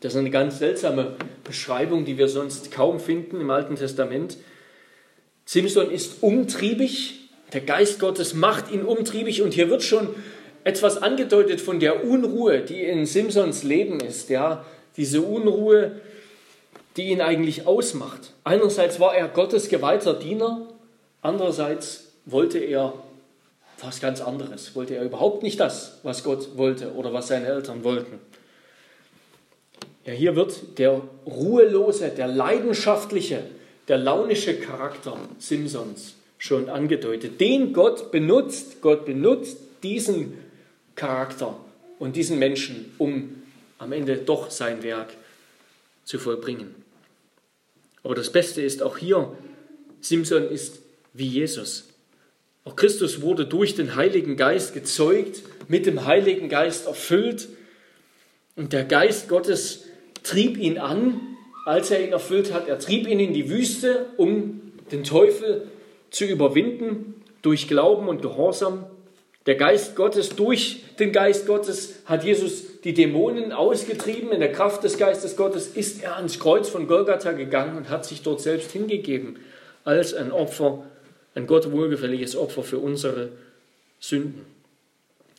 Das 0.00 0.14
ist 0.14 0.18
eine 0.18 0.30
ganz 0.30 0.58
seltsame 0.58 1.16
Beschreibung, 1.44 2.04
die 2.04 2.18
wir 2.18 2.28
sonst 2.28 2.70
kaum 2.70 3.00
finden 3.00 3.40
im 3.40 3.50
Alten 3.50 3.76
Testament. 3.76 4.36
Simson 5.44 5.90
ist 5.90 6.22
umtriebig. 6.22 7.28
Der 7.52 7.60
Geist 7.60 8.00
Gottes 8.00 8.34
macht 8.34 8.70
ihn 8.70 8.82
umtriebig. 8.82 9.42
Und 9.42 9.54
hier 9.54 9.70
wird 9.70 9.82
schon 9.82 10.08
etwas 10.62 11.02
angedeutet 11.02 11.60
von 11.60 11.80
der 11.80 12.04
Unruhe, 12.04 12.60
die 12.60 12.82
in 12.82 13.06
Simsons 13.06 13.62
Leben 13.62 14.00
ist. 14.00 14.30
Ja, 14.30 14.64
diese 14.96 15.22
Unruhe, 15.22 16.00
die 16.96 17.08
ihn 17.08 17.20
eigentlich 17.20 17.66
ausmacht. 17.66 18.32
Einerseits 18.44 19.00
war 19.00 19.16
er 19.16 19.28
Gottes 19.28 19.68
geweihter 19.68 20.14
Diener 20.14 20.68
Andererseits 21.24 22.12
wollte 22.26 22.58
er 22.58 22.92
was 23.80 24.00
ganz 24.00 24.20
anderes, 24.20 24.74
wollte 24.74 24.94
er 24.94 25.04
überhaupt 25.04 25.42
nicht 25.42 25.60
das, 25.60 25.98
was 26.02 26.24
Gott 26.24 26.56
wollte 26.56 26.92
oder 26.94 27.12
was 27.12 27.28
seine 27.28 27.46
Eltern 27.46 27.84
wollten. 27.84 28.18
Ja, 30.04 30.12
hier 30.12 30.36
wird 30.36 30.78
der 30.78 31.00
ruhelose, 31.26 32.10
der 32.10 32.28
leidenschaftliche, 32.28 33.42
der 33.88 33.98
launische 33.98 34.58
Charakter 34.58 35.16
Simsons 35.38 36.14
schon 36.38 36.68
angedeutet, 36.68 37.40
den 37.40 37.72
Gott 37.72 38.10
benutzt. 38.10 38.82
Gott 38.82 39.06
benutzt 39.06 39.56
diesen 39.82 40.38
Charakter 40.94 41.56
und 41.98 42.16
diesen 42.16 42.38
Menschen, 42.38 42.92
um 42.98 43.42
am 43.78 43.92
Ende 43.92 44.16
doch 44.18 44.50
sein 44.50 44.82
Werk 44.82 45.14
zu 46.04 46.18
vollbringen. 46.18 46.74
Aber 48.02 48.14
das 48.14 48.30
Beste 48.30 48.60
ist 48.60 48.82
auch 48.82 48.98
hier, 48.98 49.32
Simson 50.02 50.50
ist 50.50 50.80
wie 51.14 51.26
Jesus. 51.26 51.88
Auch 52.64 52.76
Christus 52.76 53.20
wurde 53.20 53.44
durch 53.44 53.74
den 53.74 53.94
Heiligen 53.94 54.36
Geist 54.36 54.72
gezeugt, 54.72 55.42
mit 55.68 55.84
dem 55.84 56.06
Heiligen 56.06 56.48
Geist 56.48 56.86
erfüllt. 56.86 57.48
Und 58.56 58.72
der 58.72 58.84
Geist 58.84 59.28
Gottes 59.28 59.84
trieb 60.22 60.56
ihn 60.56 60.78
an, 60.78 61.20
als 61.66 61.90
er 61.90 62.02
ihn 62.02 62.12
erfüllt 62.12 62.52
hat. 62.52 62.68
Er 62.68 62.78
trieb 62.78 63.06
ihn 63.06 63.20
in 63.20 63.34
die 63.34 63.50
Wüste, 63.50 64.06
um 64.16 64.72
den 64.90 65.04
Teufel 65.04 65.68
zu 66.10 66.24
überwinden 66.24 67.22
durch 67.42 67.68
Glauben 67.68 68.08
und 68.08 68.22
Gehorsam. 68.22 68.86
Der 69.44 69.56
Geist 69.56 69.94
Gottes, 69.94 70.30
durch 70.30 70.84
den 70.98 71.12
Geist 71.12 71.46
Gottes 71.46 71.96
hat 72.06 72.24
Jesus 72.24 72.80
die 72.80 72.94
Dämonen 72.94 73.52
ausgetrieben. 73.52 74.32
In 74.32 74.40
der 74.40 74.52
Kraft 74.52 74.84
des 74.84 74.96
Geistes 74.96 75.36
Gottes 75.36 75.68
ist 75.68 76.02
er 76.02 76.16
ans 76.16 76.40
Kreuz 76.40 76.70
von 76.70 76.86
Golgatha 76.86 77.32
gegangen 77.32 77.76
und 77.76 77.90
hat 77.90 78.06
sich 78.06 78.22
dort 78.22 78.40
selbst 78.40 78.70
hingegeben 78.70 79.38
als 79.84 80.14
ein 80.14 80.32
Opfer 80.32 80.84
ein 81.34 81.46
Gott 81.46 81.70
wohlgefälliges 81.70 82.36
Opfer 82.36 82.62
für 82.62 82.78
unsere 82.78 83.30
Sünden. 84.00 84.42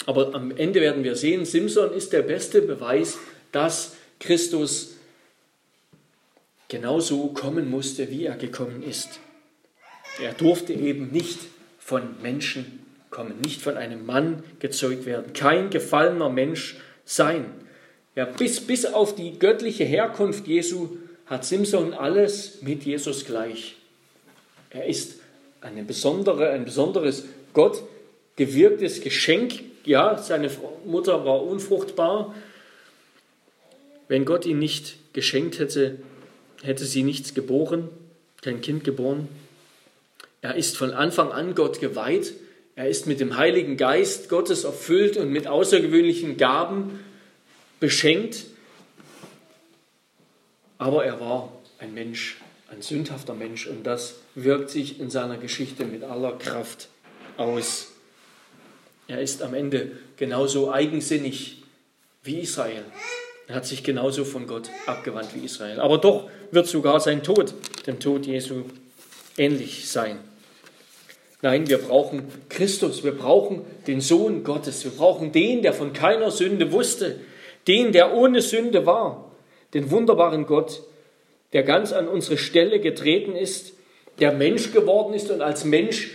Aber 0.06 0.36
am 0.36 0.52
Ende 0.52 0.82
werden 0.82 1.04
wir 1.04 1.16
sehen, 1.16 1.46
Simson 1.46 1.94
ist 1.94 2.14
der 2.14 2.22
beste 2.22 2.62
Beweis, 2.62 3.18
dass 3.52 3.96
Christus 4.20 4.96
genauso 6.68 7.28
kommen 7.28 7.70
musste, 7.70 8.10
wie 8.10 8.26
er 8.26 8.36
gekommen 8.36 8.84
ist. 8.84 9.20
Er 10.22 10.34
durfte 10.34 10.74
eben 10.74 11.12
nicht 11.12 11.40
von 11.80 12.22
Menschen 12.22 12.86
kommen, 13.10 13.40
nicht 13.42 13.62
von 13.62 13.78
einem 13.78 14.06
Mann 14.06 14.44
gezeugt 14.60 15.06
werden, 15.06 15.34
kein 15.34 15.70
gefallener 15.70 16.30
Mensch 16.30 16.78
sein. 17.06 17.46
Ja, 18.16 18.26
bis, 18.26 18.62
bis 18.62 18.86
auf 18.86 19.16
die 19.16 19.40
göttliche 19.40 19.84
Herkunft 19.84 20.48
Jesu 20.48 20.98
hat 21.26 21.46
Simson 21.46 21.94
alles 21.94 22.62
mit 22.62 22.84
Jesus 22.84 23.26
gleich. 23.26 23.76
Er 24.70 24.86
ist 24.86 25.20
eine 25.66 25.84
besondere, 25.84 26.50
ein 26.50 26.66
besonderes 26.66 27.26
Gott 27.54 27.82
gewirktes 28.36 29.02
Geschenk. 29.02 29.62
Ja, 29.84 30.18
seine 30.18 30.50
Mutter 30.86 31.26
war 31.26 31.44
unfruchtbar. 31.44 32.34
Wenn 34.08 34.26
Gott 34.26 34.46
ihn 34.46 34.60
nicht 34.60 34.98
geschenkt 35.14 35.60
hätte, 35.60 36.00
hätte 36.64 36.86
sie 36.86 37.04
nichts 37.04 37.34
geboren, 37.34 37.90
kein 38.42 38.62
Kind 38.62 38.84
geboren. 38.84 39.28
Er 40.42 40.56
ist 40.56 40.78
von 40.78 40.92
Anfang 40.92 41.32
an 41.32 41.56
Gott 41.56 41.80
geweiht. 41.80 42.34
Er 42.76 42.88
ist 42.90 43.08
mit 43.08 43.20
dem 43.20 43.38
Heiligen 43.38 43.78
Geist 43.78 44.30
Gottes 44.30 44.64
erfüllt 44.64 45.18
und 45.18 45.32
mit 45.32 45.48
außergewöhnlichen 45.48 46.38
Gaben 46.38 47.00
beschenkt. 47.80 48.46
Aber 50.78 51.06
er 51.06 51.20
war 51.20 51.52
ein 51.80 51.94
Mensch 51.94 52.38
ein 52.76 52.82
sündhafter 52.82 53.34
Mensch 53.34 53.68
und 53.68 53.84
das 53.86 54.16
wirkt 54.36 54.70
sich 54.70 55.00
in 55.00 55.10
seiner 55.10 55.38
Geschichte 55.38 55.86
mit 55.86 56.04
aller 56.04 56.34
Kraft 56.34 56.90
aus. 57.38 57.94
Er 59.08 59.22
ist 59.22 59.42
am 59.42 59.54
Ende 59.54 59.92
genauso 60.18 60.72
eigensinnig 60.72 61.64
wie 62.24 62.40
Israel. 62.40 62.84
Er 63.48 63.56
hat 63.56 63.66
sich 63.66 63.84
genauso 63.84 64.26
von 64.26 64.48
Gott 64.48 64.70
abgewandt 64.88 65.30
wie 65.36 65.46
Israel. 65.46 65.80
Aber 65.80 65.98
doch 65.98 66.30
wird 66.52 66.68
sogar 66.68 67.00
sein 67.00 67.24
Tod 67.24 67.54
dem 67.86 68.00
Tod 68.00 68.26
Jesu 68.26 68.64
ähnlich 69.38 69.90
sein. 69.90 70.20
Nein, 71.42 71.70
wir 71.70 71.78
brauchen 71.78 72.24
Christus, 72.50 73.04
wir 73.04 73.12
brauchen 73.12 73.62
den 73.86 74.02
Sohn 74.02 74.44
Gottes, 74.44 74.84
wir 74.84 74.92
brauchen 74.92 75.32
den, 75.32 75.62
der 75.62 75.74
von 75.74 75.94
keiner 75.94 76.32
Sünde 76.32 76.72
wusste, 76.72 77.20
den, 77.68 77.92
der 77.92 78.16
ohne 78.16 78.42
Sünde 78.42 78.88
war, 78.88 79.32
den 79.76 79.92
wunderbaren 79.92 80.48
Gott, 80.48 80.82
der 81.54 81.62
ganz 81.62 81.94
an 81.94 82.08
unsere 82.08 82.38
Stelle 82.38 82.80
getreten 82.80 83.36
ist, 83.36 83.75
der 84.20 84.32
Mensch 84.34 84.72
geworden 84.72 85.14
ist 85.14 85.30
und 85.32 85.42
als 85.42 85.66
Mensch 85.66 86.12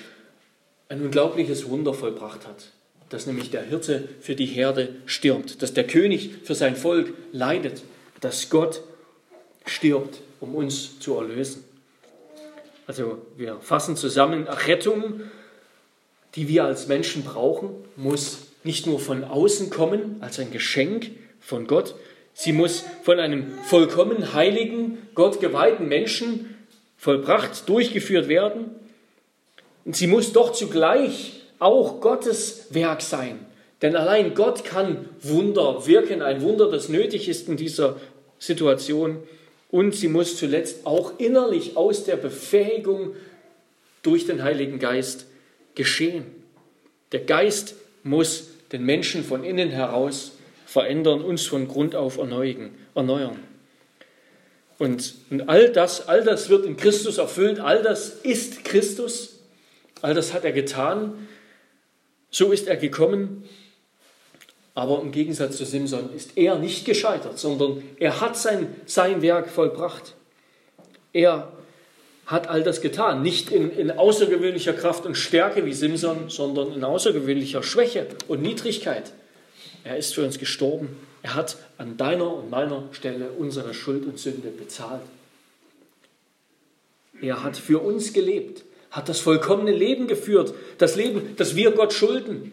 ein 0.88 1.02
unglaubliches 1.02 1.68
Wunder 1.68 1.94
vollbracht 1.94 2.46
hat. 2.46 2.70
Dass 3.08 3.26
nämlich 3.26 3.50
der 3.50 3.62
Hirte 3.62 4.08
für 4.20 4.34
die 4.34 4.46
Herde 4.46 4.90
stirbt, 5.06 5.62
dass 5.62 5.74
der 5.74 5.86
König 5.86 6.30
für 6.44 6.54
sein 6.54 6.76
Volk 6.76 7.12
leidet, 7.32 7.82
dass 8.20 8.50
Gott 8.50 8.82
stirbt, 9.66 10.20
um 10.40 10.54
uns 10.54 11.00
zu 11.00 11.16
erlösen. 11.16 11.64
Also 12.86 13.18
wir 13.36 13.56
fassen 13.60 13.96
zusammen, 13.96 14.48
Rettung, 14.48 15.22
die 16.34 16.48
wir 16.48 16.64
als 16.64 16.86
Menschen 16.86 17.24
brauchen, 17.24 17.70
muss 17.96 18.38
nicht 18.62 18.86
nur 18.86 19.00
von 19.00 19.24
außen 19.24 19.70
kommen 19.70 20.16
als 20.20 20.38
ein 20.38 20.50
Geschenk 20.50 21.10
von 21.40 21.66
Gott, 21.66 21.94
Sie 22.32 22.52
muss 22.52 22.84
von 23.02 23.18
einem 23.18 23.58
vollkommen 23.64 24.32
heiligen, 24.32 24.98
Gott 25.14 25.40
geweihten 25.40 25.88
Menschen 25.88 26.56
vollbracht, 27.00 27.66
durchgeführt 27.66 28.28
werden. 28.28 28.66
Und 29.86 29.96
sie 29.96 30.06
muss 30.06 30.34
doch 30.34 30.52
zugleich 30.52 31.40
auch 31.58 32.02
Gottes 32.02 32.66
Werk 32.70 33.00
sein. 33.00 33.38
Denn 33.80 33.96
allein 33.96 34.34
Gott 34.34 34.64
kann 34.64 35.08
Wunder 35.22 35.86
wirken, 35.86 36.20
ein 36.20 36.42
Wunder, 36.42 36.70
das 36.70 36.90
nötig 36.90 37.26
ist 37.30 37.48
in 37.48 37.56
dieser 37.56 37.96
Situation. 38.38 39.16
Und 39.70 39.94
sie 39.94 40.08
muss 40.08 40.36
zuletzt 40.36 40.84
auch 40.84 41.18
innerlich 41.18 41.78
aus 41.78 42.04
der 42.04 42.16
Befähigung 42.16 43.14
durch 44.02 44.26
den 44.26 44.42
Heiligen 44.42 44.78
Geist 44.78 45.24
geschehen. 45.74 46.26
Der 47.12 47.20
Geist 47.20 47.76
muss 48.02 48.48
den 48.72 48.84
Menschen 48.84 49.24
von 49.24 49.42
innen 49.42 49.70
heraus 49.70 50.32
verändern, 50.66 51.22
uns 51.22 51.46
von 51.46 51.66
Grund 51.66 51.96
auf 51.96 52.18
erneuern. 52.18 53.49
Und, 54.80 55.14
und 55.28 55.42
all 55.42 55.70
das, 55.70 56.08
all 56.08 56.24
das 56.24 56.48
wird 56.48 56.64
in 56.64 56.78
Christus 56.78 57.18
erfüllt, 57.18 57.60
all 57.60 57.82
das 57.82 58.08
ist 58.22 58.64
Christus, 58.64 59.38
all 60.00 60.14
das 60.14 60.32
hat 60.32 60.42
er 60.42 60.52
getan. 60.52 61.28
So 62.30 62.50
ist 62.50 62.66
er 62.66 62.78
gekommen, 62.78 63.44
aber 64.74 65.02
im 65.02 65.12
Gegensatz 65.12 65.58
zu 65.58 65.66
Simson 65.66 66.14
ist 66.16 66.38
er 66.38 66.58
nicht 66.58 66.86
gescheitert, 66.86 67.38
sondern 67.38 67.82
er 67.98 68.22
hat 68.22 68.38
sein, 68.38 68.74
sein 68.86 69.20
Werk 69.20 69.50
vollbracht. 69.50 70.14
Er 71.12 71.52
hat 72.24 72.48
all 72.48 72.62
das 72.62 72.80
getan, 72.80 73.20
nicht 73.20 73.52
in, 73.52 73.70
in 73.70 73.90
außergewöhnlicher 73.90 74.72
Kraft 74.72 75.04
und 75.04 75.14
Stärke 75.14 75.66
wie 75.66 75.74
Simson, 75.74 76.30
sondern 76.30 76.72
in 76.72 76.84
außergewöhnlicher 76.84 77.62
Schwäche 77.62 78.06
und 78.28 78.40
Niedrigkeit. 78.40 79.12
Er 79.84 79.98
ist 79.98 80.14
für 80.14 80.24
uns 80.24 80.38
gestorben. 80.38 80.96
Er 81.22 81.34
hat 81.34 81.58
an 81.78 81.96
deiner 81.96 82.32
und 82.32 82.50
meiner 82.50 82.84
Stelle 82.92 83.30
unsere 83.30 83.74
Schuld 83.74 84.06
und 84.06 84.18
Sünde 84.18 84.48
bezahlt. 84.48 85.02
Er 87.20 87.42
hat 87.42 87.56
für 87.56 87.80
uns 87.80 88.12
gelebt, 88.12 88.64
hat 88.90 89.08
das 89.08 89.20
vollkommene 89.20 89.72
Leben 89.72 90.06
geführt, 90.06 90.54
das 90.78 90.96
Leben, 90.96 91.36
das 91.36 91.54
wir 91.54 91.72
Gott 91.72 91.92
schulden, 91.92 92.52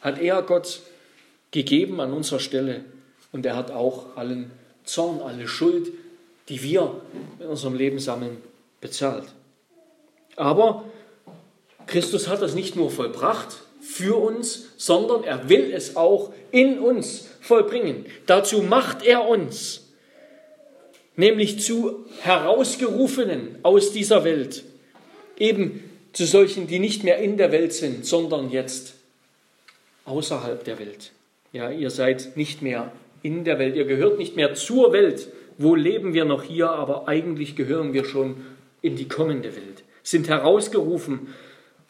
hat 0.00 0.20
er 0.20 0.42
Gott 0.42 0.80
gegeben 1.52 2.00
an 2.00 2.12
unserer 2.12 2.40
Stelle. 2.40 2.84
Und 3.32 3.46
er 3.46 3.54
hat 3.54 3.70
auch 3.70 4.16
allen 4.16 4.50
Zorn, 4.84 5.20
alle 5.20 5.46
Schuld, 5.46 5.92
die 6.48 6.62
wir 6.62 7.00
in 7.38 7.46
unserem 7.46 7.74
Leben 7.74 8.00
sammeln, 8.00 8.38
bezahlt. 8.80 9.28
Aber 10.34 10.84
Christus 11.86 12.26
hat 12.26 12.42
das 12.42 12.54
nicht 12.54 12.74
nur 12.74 12.90
vollbracht 12.90 13.58
für 13.80 14.16
uns, 14.16 14.70
sondern 14.76 15.22
er 15.22 15.48
will 15.48 15.72
es 15.72 15.96
auch 15.96 16.32
in 16.50 16.80
uns 16.80 17.29
vollbringen. 17.50 18.06
Dazu 18.26 18.62
macht 18.62 19.04
er 19.04 19.26
uns, 19.26 19.88
nämlich 21.16 21.60
zu 21.60 22.06
Herausgerufenen 22.20 23.56
aus 23.64 23.92
dieser 23.92 24.22
Welt, 24.22 24.62
eben 25.36 25.82
zu 26.12 26.26
solchen, 26.26 26.68
die 26.68 26.78
nicht 26.78 27.02
mehr 27.02 27.18
in 27.18 27.36
der 27.36 27.50
Welt 27.50 27.72
sind, 27.72 28.06
sondern 28.06 28.50
jetzt 28.50 28.94
außerhalb 30.04 30.62
der 30.62 30.78
Welt. 30.78 31.10
Ja, 31.52 31.70
ihr 31.70 31.90
seid 31.90 32.36
nicht 32.36 32.62
mehr 32.62 32.92
in 33.22 33.42
der 33.44 33.58
Welt, 33.58 33.74
ihr 33.74 33.84
gehört 33.84 34.18
nicht 34.18 34.36
mehr 34.36 34.54
zur 34.54 34.92
Welt. 34.92 35.28
Wo 35.58 35.74
leben 35.74 36.14
wir 36.14 36.24
noch 36.24 36.44
hier, 36.44 36.70
aber 36.70 37.08
eigentlich 37.08 37.56
gehören 37.56 37.92
wir 37.92 38.04
schon 38.04 38.36
in 38.80 38.94
die 38.94 39.08
kommende 39.08 39.56
Welt, 39.56 39.82
sind 40.04 40.28
herausgerufen, 40.28 41.34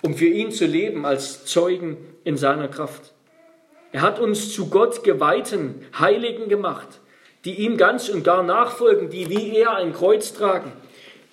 um 0.02 0.14
für 0.14 0.26
ihn 0.26 0.50
zu 0.52 0.64
leben 0.64 1.04
als 1.04 1.44
Zeugen 1.44 1.98
in 2.24 2.38
seiner 2.38 2.68
Kraft. 2.68 3.12
Er 3.93 4.03
hat 4.03 4.20
uns 4.20 4.53
zu 4.53 4.68
Gott 4.68 5.03
geweihten 5.03 5.86
Heiligen 5.99 6.49
gemacht, 6.49 6.88
die 7.45 7.64
ihm 7.64 7.76
ganz 7.76 8.09
und 8.09 8.22
gar 8.22 8.43
nachfolgen, 8.43 9.11
die 9.11 9.28
wie 9.28 9.57
er 9.57 9.74
ein 9.76 9.93
Kreuz 9.93 10.32
tragen, 10.32 10.72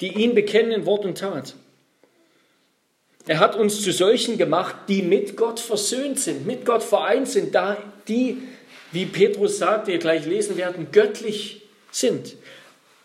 die 0.01 0.23
ihn 0.23 0.33
bekennen 0.33 0.71
in 0.71 0.85
Wort 0.85 1.05
und 1.05 1.17
Tat. 1.17 1.55
Er 3.27 3.39
hat 3.39 3.55
uns 3.55 3.81
zu 3.81 3.91
solchen 3.91 4.37
gemacht, 4.37 4.75
die 4.87 5.01
mit 5.01 5.35
Gott 5.35 5.59
versöhnt 5.59 6.19
sind, 6.19 6.47
mit 6.47 6.65
Gott 6.65 6.81
vereint 6.81 7.27
sind, 7.27 7.53
da 7.53 7.77
die, 8.07 8.37
wie 8.91 9.05
Petrus 9.05 9.57
sagt, 9.57 9.87
wir 9.87 9.97
gleich 9.97 10.25
lesen 10.25 10.57
werden, 10.57 10.87
göttlich 10.91 11.63
sind, 11.91 12.35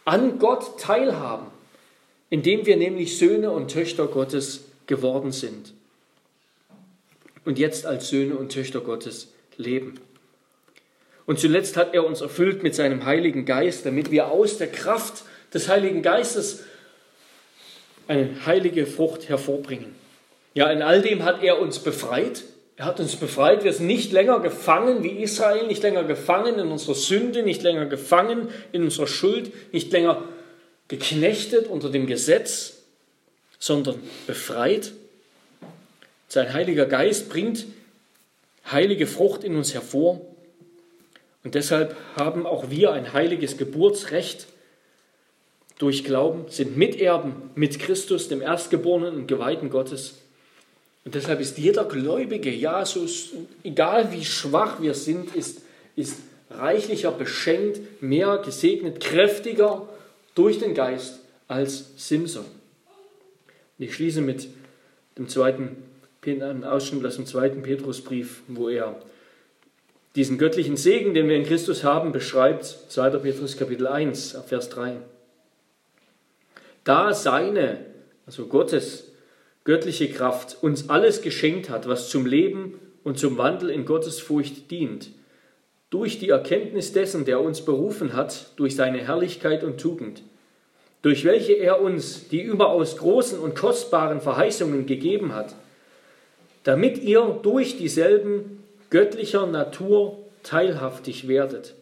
an 0.05 0.39
Gott 0.39 0.81
teilhaben, 0.81 1.49
indem 2.31 2.67
wir 2.67 2.77
nämlich 2.77 3.19
Söhne 3.19 3.51
und 3.51 3.71
Töchter 3.71 4.07
Gottes 4.07 4.65
geworden 4.87 5.33
sind 5.33 5.75
und 7.45 7.59
jetzt 7.59 7.85
als 7.87 8.09
Söhne 8.09 8.37
und 8.37 8.53
Töchter 8.53 8.81
Gottes 8.81 9.29
leben. 9.63 10.01
Und 11.27 11.39
zuletzt 11.39 11.77
hat 11.77 11.95
er 11.95 12.05
uns 12.05 12.21
erfüllt 12.21 12.63
mit 12.63 12.75
seinem 12.75 13.05
Heiligen 13.07 13.45
Geist, 13.45 13.87
damit 13.87 14.11
wir 14.11 14.29
aus 14.29 14.59
der 14.59 14.67
Kraft 14.67 15.25
des 15.55 15.69
Heiligen 15.69 16.03
Geistes 16.03 16.65
eine 18.09 18.45
heilige 18.47 18.87
Frucht 18.87 19.29
hervorbringen. 19.29 19.95
Ja, 20.55 20.71
in 20.71 20.83
all 20.83 21.01
dem 21.01 21.25
hat 21.25 21.43
er 21.43 21.61
uns 21.61 21.79
befreit. 21.79 22.43
Er 22.77 22.87
hat 22.87 23.01
uns 23.01 23.17
befreit. 23.17 23.65
Wir 23.65 23.73
sind 23.73 23.87
nicht 23.87 24.13
länger 24.13 24.41
gefangen 24.41 25.03
wie 25.03 25.23
Israel, 25.23 25.67
nicht 25.67 25.83
länger 25.83 26.05
gefangen 26.05 26.59
in 26.59 26.69
unserer 26.69 26.95
Sünde, 26.95 27.43
nicht 27.43 27.63
länger 27.63 27.87
gefangen 27.87 28.49
in 28.73 28.83
unserer 28.83 29.07
Schuld, 29.07 29.53
nicht 29.73 29.93
länger 29.93 30.23
geknechtet 30.89 31.69
unter 31.69 31.91
dem 31.91 32.07
Gesetz, 32.07 32.83
sondern 33.59 34.01
befreit. 34.27 34.93
Sein 36.29 36.53
Heiliger 36.53 36.87
Geist 36.87 37.29
bringt 37.29 37.67
heilige 38.71 39.07
Frucht 39.07 39.45
in 39.45 39.57
uns 39.57 39.75
hervor. 39.75 40.21
Und 41.45 41.55
deshalb 41.55 41.97
haben 42.17 42.47
auch 42.47 42.71
wir 42.71 42.93
ein 42.93 43.13
heiliges 43.13 43.57
Geburtsrecht 43.57 44.47
durch 45.79 46.05
Glauben, 46.05 46.45
sind 46.49 46.77
Miterben 46.77 47.51
mit 47.57 47.81
Christus, 47.81 48.29
dem 48.29 48.41
Erstgeborenen 48.41 49.17
und 49.17 49.27
Geweihten 49.27 49.69
Gottes. 49.69 50.19
Und 51.05 51.17
deshalb 51.17 51.41
ist 51.41 51.59
jeder 51.59 51.85
Gläubige, 51.85 52.51
ja, 52.51 52.87
so 52.87 53.07
egal 53.65 54.13
wie 54.13 54.25
schwach 54.25 54.81
wir 54.81 54.95
sind, 54.95 55.35
ist, 55.35 55.63
ist 55.97 56.19
reichlicher 56.51 57.11
beschenkt, 57.11 57.81
mehr 58.01 58.39
gesegnet, 58.39 59.01
kräftiger 59.01 59.89
durch 60.35 60.61
den 60.61 60.75
Geist 60.75 61.19
als 61.49 61.91
Simson. 61.97 62.45
Und 63.79 63.85
ich 63.85 63.95
schließe 63.95 64.21
mit 64.21 64.49
dem 65.19 65.29
zweiten 65.29 65.77
einem 66.25 66.62
Ausschnitt 66.62 67.05
aus 67.05 67.16
dem 67.16 67.27
zweiten 67.27 67.62
Petrusbrief, 67.62 68.43
wo 68.47 68.68
er 68.68 69.01
diesen 70.14 70.39
göttlichen 70.39 70.77
Segen, 70.77 71.14
den 71.14 71.29
wir 71.29 71.37
in 71.37 71.45
Christus 71.45 71.83
haben, 71.83 72.12
beschreibt, 72.12 72.64
2. 72.64 73.11
Petrus 73.18 73.57
Kapitel 73.57 73.89
1, 73.89 74.39
Vers 74.47 74.68
3. 74.68 74.99
Da 76.85 77.12
seine, 77.12 77.87
also 78.25 78.47
Gottes 78.47 79.11
göttliche 79.64 80.11
Kraft 80.11 80.62
uns 80.62 80.91
alles 80.91 81.23
geschenkt 81.23 81.70
hat, 81.70 81.89
was 81.89 82.09
zum 82.09 82.27
Leben 82.27 82.79
und 83.03 83.18
zum 83.18 83.37
Wandel 83.37 83.70
in 83.70 83.85
Gottes 83.85 84.20
Furcht 84.20 84.70
dient, 84.70 85.11
durch 85.91 86.20
die 86.20 86.29
Erkenntnis 86.29 86.93
dessen, 86.93 87.25
der 87.25 87.41
uns 87.41 87.64
berufen 87.64 88.12
hat, 88.12 88.51
durch 88.57 88.77
seine 88.77 88.99
Herrlichkeit 88.99 89.64
und 89.64 89.81
Tugend, 89.81 90.23
durch 91.03 91.25
welche 91.25 91.55
er 91.55 91.81
uns 91.81 92.29
die 92.29 92.43
überaus 92.43 92.97
großen 92.97 93.41
und 93.41 93.57
kostbaren 93.57 94.20
Verheißungen 94.20 94.87
gegeben 94.87 95.35
hat, 95.35 95.55
damit 96.65 96.99
ihr 96.99 97.39
durch 97.43 97.77
dieselben 97.77 98.63
göttlicher 98.91 99.47
Natur 99.47 100.19
teilhaftig 100.43 101.29
werdet, 101.29 101.75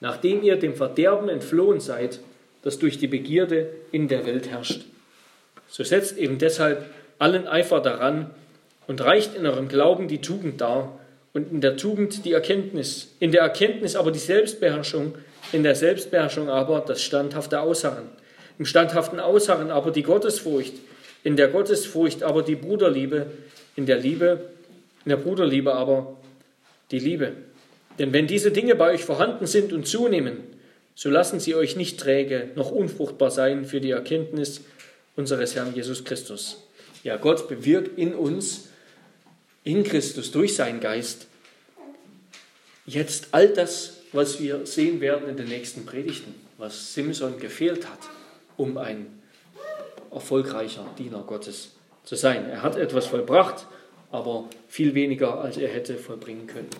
nachdem 0.00 0.42
ihr 0.42 0.56
dem 0.56 0.74
Verderben 0.74 1.28
entflohen 1.28 1.80
seid, 1.80 2.20
das 2.62 2.78
durch 2.78 2.98
die 2.98 3.06
Begierde 3.06 3.68
in 3.92 4.08
der 4.08 4.26
Welt 4.26 4.48
herrscht. 4.48 4.84
So 5.68 5.84
setzt 5.84 6.18
eben 6.18 6.38
deshalb 6.38 6.86
allen 7.18 7.46
Eifer 7.46 7.80
daran 7.80 8.30
und 8.86 9.00
reicht 9.02 9.34
in 9.34 9.46
eurem 9.46 9.68
Glauben 9.68 10.08
die 10.08 10.20
Tugend 10.20 10.60
dar 10.60 10.98
und 11.34 11.52
in 11.52 11.60
der 11.60 11.76
Tugend 11.76 12.24
die 12.24 12.32
Erkenntnis, 12.32 13.14
in 13.20 13.32
der 13.32 13.42
Erkenntnis 13.42 13.96
aber 13.96 14.10
die 14.10 14.18
Selbstbeherrschung, 14.18 15.14
in 15.52 15.62
der 15.62 15.74
Selbstbeherrschung 15.74 16.48
aber 16.48 16.80
das 16.80 17.02
standhafte 17.02 17.60
Ausharren, 17.60 18.08
im 18.58 18.64
standhaften 18.64 19.20
Ausharren 19.20 19.70
aber 19.70 19.90
die 19.90 20.02
Gottesfurcht, 20.02 20.74
in 21.22 21.36
der 21.36 21.48
Gottesfurcht 21.48 22.22
aber 22.22 22.42
die 22.42 22.56
Bruderliebe, 22.56 23.26
in 23.78 23.86
der 23.86 23.96
Liebe, 23.96 24.50
in 25.04 25.10
der 25.10 25.18
Bruderliebe 25.18 25.72
aber 25.72 26.16
die 26.90 26.98
Liebe. 26.98 27.34
Denn 28.00 28.12
wenn 28.12 28.26
diese 28.26 28.50
Dinge 28.50 28.74
bei 28.74 28.94
euch 28.94 29.04
vorhanden 29.04 29.46
sind 29.46 29.72
und 29.72 29.86
zunehmen, 29.86 30.38
so 30.96 31.08
lassen 31.08 31.38
sie 31.38 31.54
euch 31.54 31.76
nicht 31.76 32.00
träge 32.00 32.50
noch 32.56 32.72
unfruchtbar 32.72 33.30
sein 33.30 33.64
für 33.64 33.80
die 33.80 33.92
Erkenntnis 33.92 34.62
unseres 35.14 35.54
Herrn 35.54 35.76
Jesus 35.76 36.04
Christus. 36.04 36.64
Ja, 37.04 37.18
Gott 37.18 37.48
bewirkt 37.48 37.96
in 37.96 38.16
uns, 38.16 38.68
in 39.62 39.84
Christus, 39.84 40.32
durch 40.32 40.56
seinen 40.56 40.80
Geist, 40.80 41.28
jetzt 42.84 43.28
all 43.30 43.46
das, 43.46 43.98
was 44.12 44.40
wir 44.40 44.66
sehen 44.66 45.00
werden 45.00 45.28
in 45.28 45.36
den 45.36 45.46
nächsten 45.46 45.86
Predigten, 45.86 46.34
was 46.56 46.94
Simson 46.94 47.38
gefehlt 47.38 47.88
hat, 47.88 48.00
um 48.56 48.76
ein 48.76 49.06
erfolgreicher 50.10 50.84
Diener 50.98 51.22
Gottes 51.24 51.77
zu 52.08 52.16
sein. 52.16 52.48
Er 52.48 52.62
hat 52.62 52.76
etwas 52.76 53.04
vollbracht, 53.04 53.66
aber 54.10 54.48
viel 54.66 54.94
weniger, 54.94 55.40
als 55.40 55.58
er 55.58 55.68
hätte 55.68 55.96
vollbringen 55.96 56.46
können. 56.46 56.70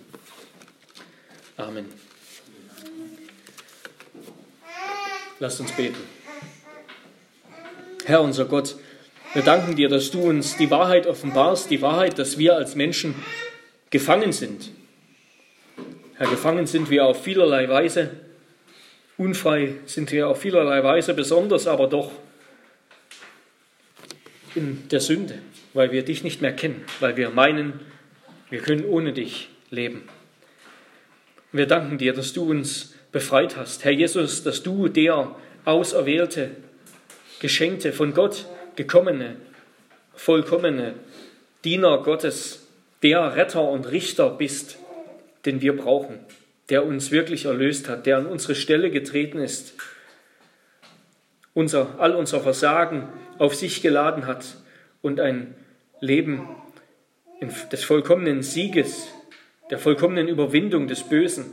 Amen. 1.58 1.84
Lasst 5.38 5.60
uns 5.60 5.72
beten. 5.72 6.00
Herr 8.06 8.22
unser 8.22 8.46
Gott, 8.46 8.76
wir 9.34 9.42
danken 9.42 9.76
dir, 9.76 9.90
dass 9.90 10.10
du 10.10 10.22
uns 10.22 10.56
die 10.56 10.70
Wahrheit 10.70 11.06
offenbarst, 11.06 11.68
die 11.68 11.82
Wahrheit, 11.82 12.18
dass 12.18 12.38
wir 12.38 12.56
als 12.56 12.74
Menschen 12.74 13.14
gefangen 13.90 14.32
sind. 14.32 14.70
Herr, 16.14 16.28
gefangen 16.28 16.66
sind 16.66 16.88
wir 16.88 17.04
auf 17.04 17.22
vielerlei 17.22 17.68
Weise, 17.68 18.12
unfrei 19.18 19.74
sind 19.84 20.10
wir 20.10 20.28
auf 20.28 20.40
vielerlei 20.40 20.82
Weise, 20.82 21.12
besonders 21.12 21.66
aber 21.66 21.86
doch 21.86 22.12
in 24.54 24.88
der 24.88 25.00
Sünde, 25.00 25.38
weil 25.74 25.92
wir 25.92 26.04
dich 26.04 26.24
nicht 26.24 26.42
mehr 26.42 26.52
kennen, 26.52 26.84
weil 27.00 27.16
wir 27.16 27.30
meinen, 27.30 27.80
wir 28.50 28.60
können 28.60 28.84
ohne 28.84 29.12
dich 29.12 29.48
leben. 29.70 30.02
Wir 31.52 31.66
danken 31.66 31.98
dir, 31.98 32.12
dass 32.12 32.32
du 32.32 32.48
uns 32.48 32.94
befreit 33.12 33.56
hast. 33.56 33.84
Herr 33.84 33.92
Jesus, 33.92 34.42
dass 34.42 34.62
du 34.62 34.88
der 34.88 35.34
Auserwählte, 35.64 36.50
geschenkte, 37.40 37.92
von 37.92 38.14
Gott 38.14 38.46
gekommene, 38.76 39.36
vollkommene 40.14 40.94
Diener 41.64 42.02
Gottes 42.02 42.66
der 43.02 43.36
Retter 43.36 43.68
und 43.68 43.90
Richter 43.90 44.30
bist, 44.30 44.78
den 45.46 45.60
wir 45.60 45.76
brauchen, 45.76 46.18
der 46.68 46.84
uns 46.84 47.10
wirklich 47.10 47.46
erlöst 47.46 47.88
hat, 47.88 48.06
der 48.06 48.18
an 48.18 48.26
unsere 48.26 48.54
Stelle 48.54 48.90
getreten 48.90 49.38
ist, 49.38 49.74
unser, 51.58 51.96
all 51.98 52.14
unser 52.14 52.38
Versagen 52.38 53.08
auf 53.38 53.52
sich 53.52 53.82
geladen 53.82 54.26
hat 54.26 54.58
und 55.02 55.18
ein 55.18 55.56
Leben 55.98 56.48
des 57.72 57.82
vollkommenen 57.82 58.44
Sieges, 58.44 59.08
der 59.68 59.80
vollkommenen 59.80 60.28
Überwindung 60.28 60.86
des 60.86 61.02
Bösen 61.02 61.46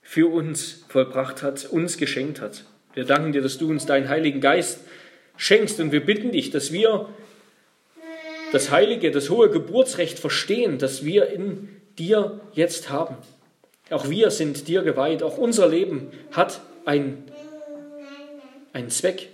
für 0.00 0.32
uns 0.32 0.86
vollbracht 0.88 1.42
hat, 1.42 1.66
uns 1.66 1.98
geschenkt 1.98 2.40
hat. 2.40 2.64
Wir 2.94 3.04
danken 3.04 3.32
dir, 3.32 3.42
dass 3.42 3.58
du 3.58 3.68
uns 3.68 3.84
deinen 3.84 4.08
Heiligen 4.08 4.40
Geist 4.40 4.80
schenkst 5.36 5.78
und 5.78 5.92
wir 5.92 6.04
bitten 6.04 6.32
dich, 6.32 6.50
dass 6.50 6.72
wir 6.72 7.10
das 8.52 8.70
heilige, 8.70 9.10
das 9.10 9.28
hohe 9.28 9.50
Geburtsrecht 9.50 10.18
verstehen, 10.18 10.78
das 10.78 11.04
wir 11.04 11.28
in 11.28 11.68
dir 11.98 12.40
jetzt 12.54 12.88
haben. 12.88 13.16
Auch 13.90 14.08
wir 14.08 14.30
sind 14.30 14.68
dir 14.68 14.82
geweiht, 14.82 15.22
auch 15.22 15.36
unser 15.36 15.68
Leben 15.68 16.08
hat 16.32 16.62
ein, 16.86 17.24
einen 18.76 18.90
Zweck, 18.90 19.30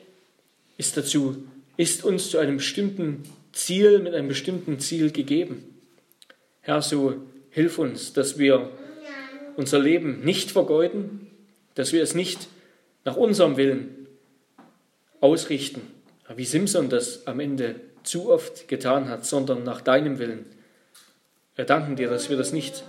ist 0.78 0.96
dazu, 0.96 1.48
ist 1.76 2.04
uns 2.04 2.30
zu 2.30 2.38
einem 2.38 2.58
bestimmten 2.58 3.24
Ziel, 3.52 3.98
mit 3.98 4.14
einem 4.14 4.28
bestimmten 4.28 4.78
Ziel 4.78 5.10
gegeben. 5.10 5.64
Herr, 6.60 6.80
so 6.80 7.16
hilf 7.50 7.78
uns, 7.78 8.12
dass 8.12 8.38
wir 8.38 8.70
unser 9.56 9.80
Leben 9.80 10.20
nicht 10.20 10.52
vergeuden, 10.52 11.26
dass 11.74 11.92
wir 11.92 12.04
es 12.04 12.14
nicht 12.14 12.46
nach 13.04 13.16
unserem 13.16 13.56
Willen 13.56 14.06
ausrichten, 15.20 15.82
wie 16.36 16.44
Simson 16.44 16.88
das 16.88 17.26
am 17.26 17.40
Ende 17.40 17.80
zu 18.04 18.30
oft 18.30 18.68
getan 18.68 19.08
hat, 19.08 19.26
sondern 19.26 19.64
nach 19.64 19.80
deinem 19.80 20.20
Willen. 20.20 20.46
Wir 21.56 21.64
danken 21.64 21.96
dir, 21.96 22.08
dass 22.08 22.30
wir 22.30 22.36
das 22.36 22.52
nicht 22.52 22.84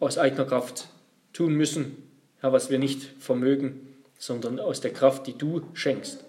aus 0.00 0.18
eigener 0.18 0.44
Kraft 0.44 0.88
tun 1.32 1.54
müssen, 1.54 1.96
Herr, 2.40 2.52
was 2.52 2.68
wir 2.68 2.80
nicht 2.80 3.00
vermögen, 3.20 3.93
sondern 4.18 4.58
aus 4.60 4.80
der 4.80 4.92
Kraft, 4.92 5.26
die 5.26 5.36
du 5.36 5.62
schenkst. 5.74 6.24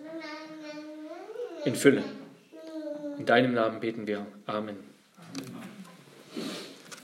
In 1.66 1.76
Fülle. 1.76 2.04
In 3.18 3.26
deinem 3.26 3.54
Namen 3.54 3.80
beten 3.80 4.06
wir. 4.08 4.26
Amen. 4.46 4.78
Amen. 5.18 5.75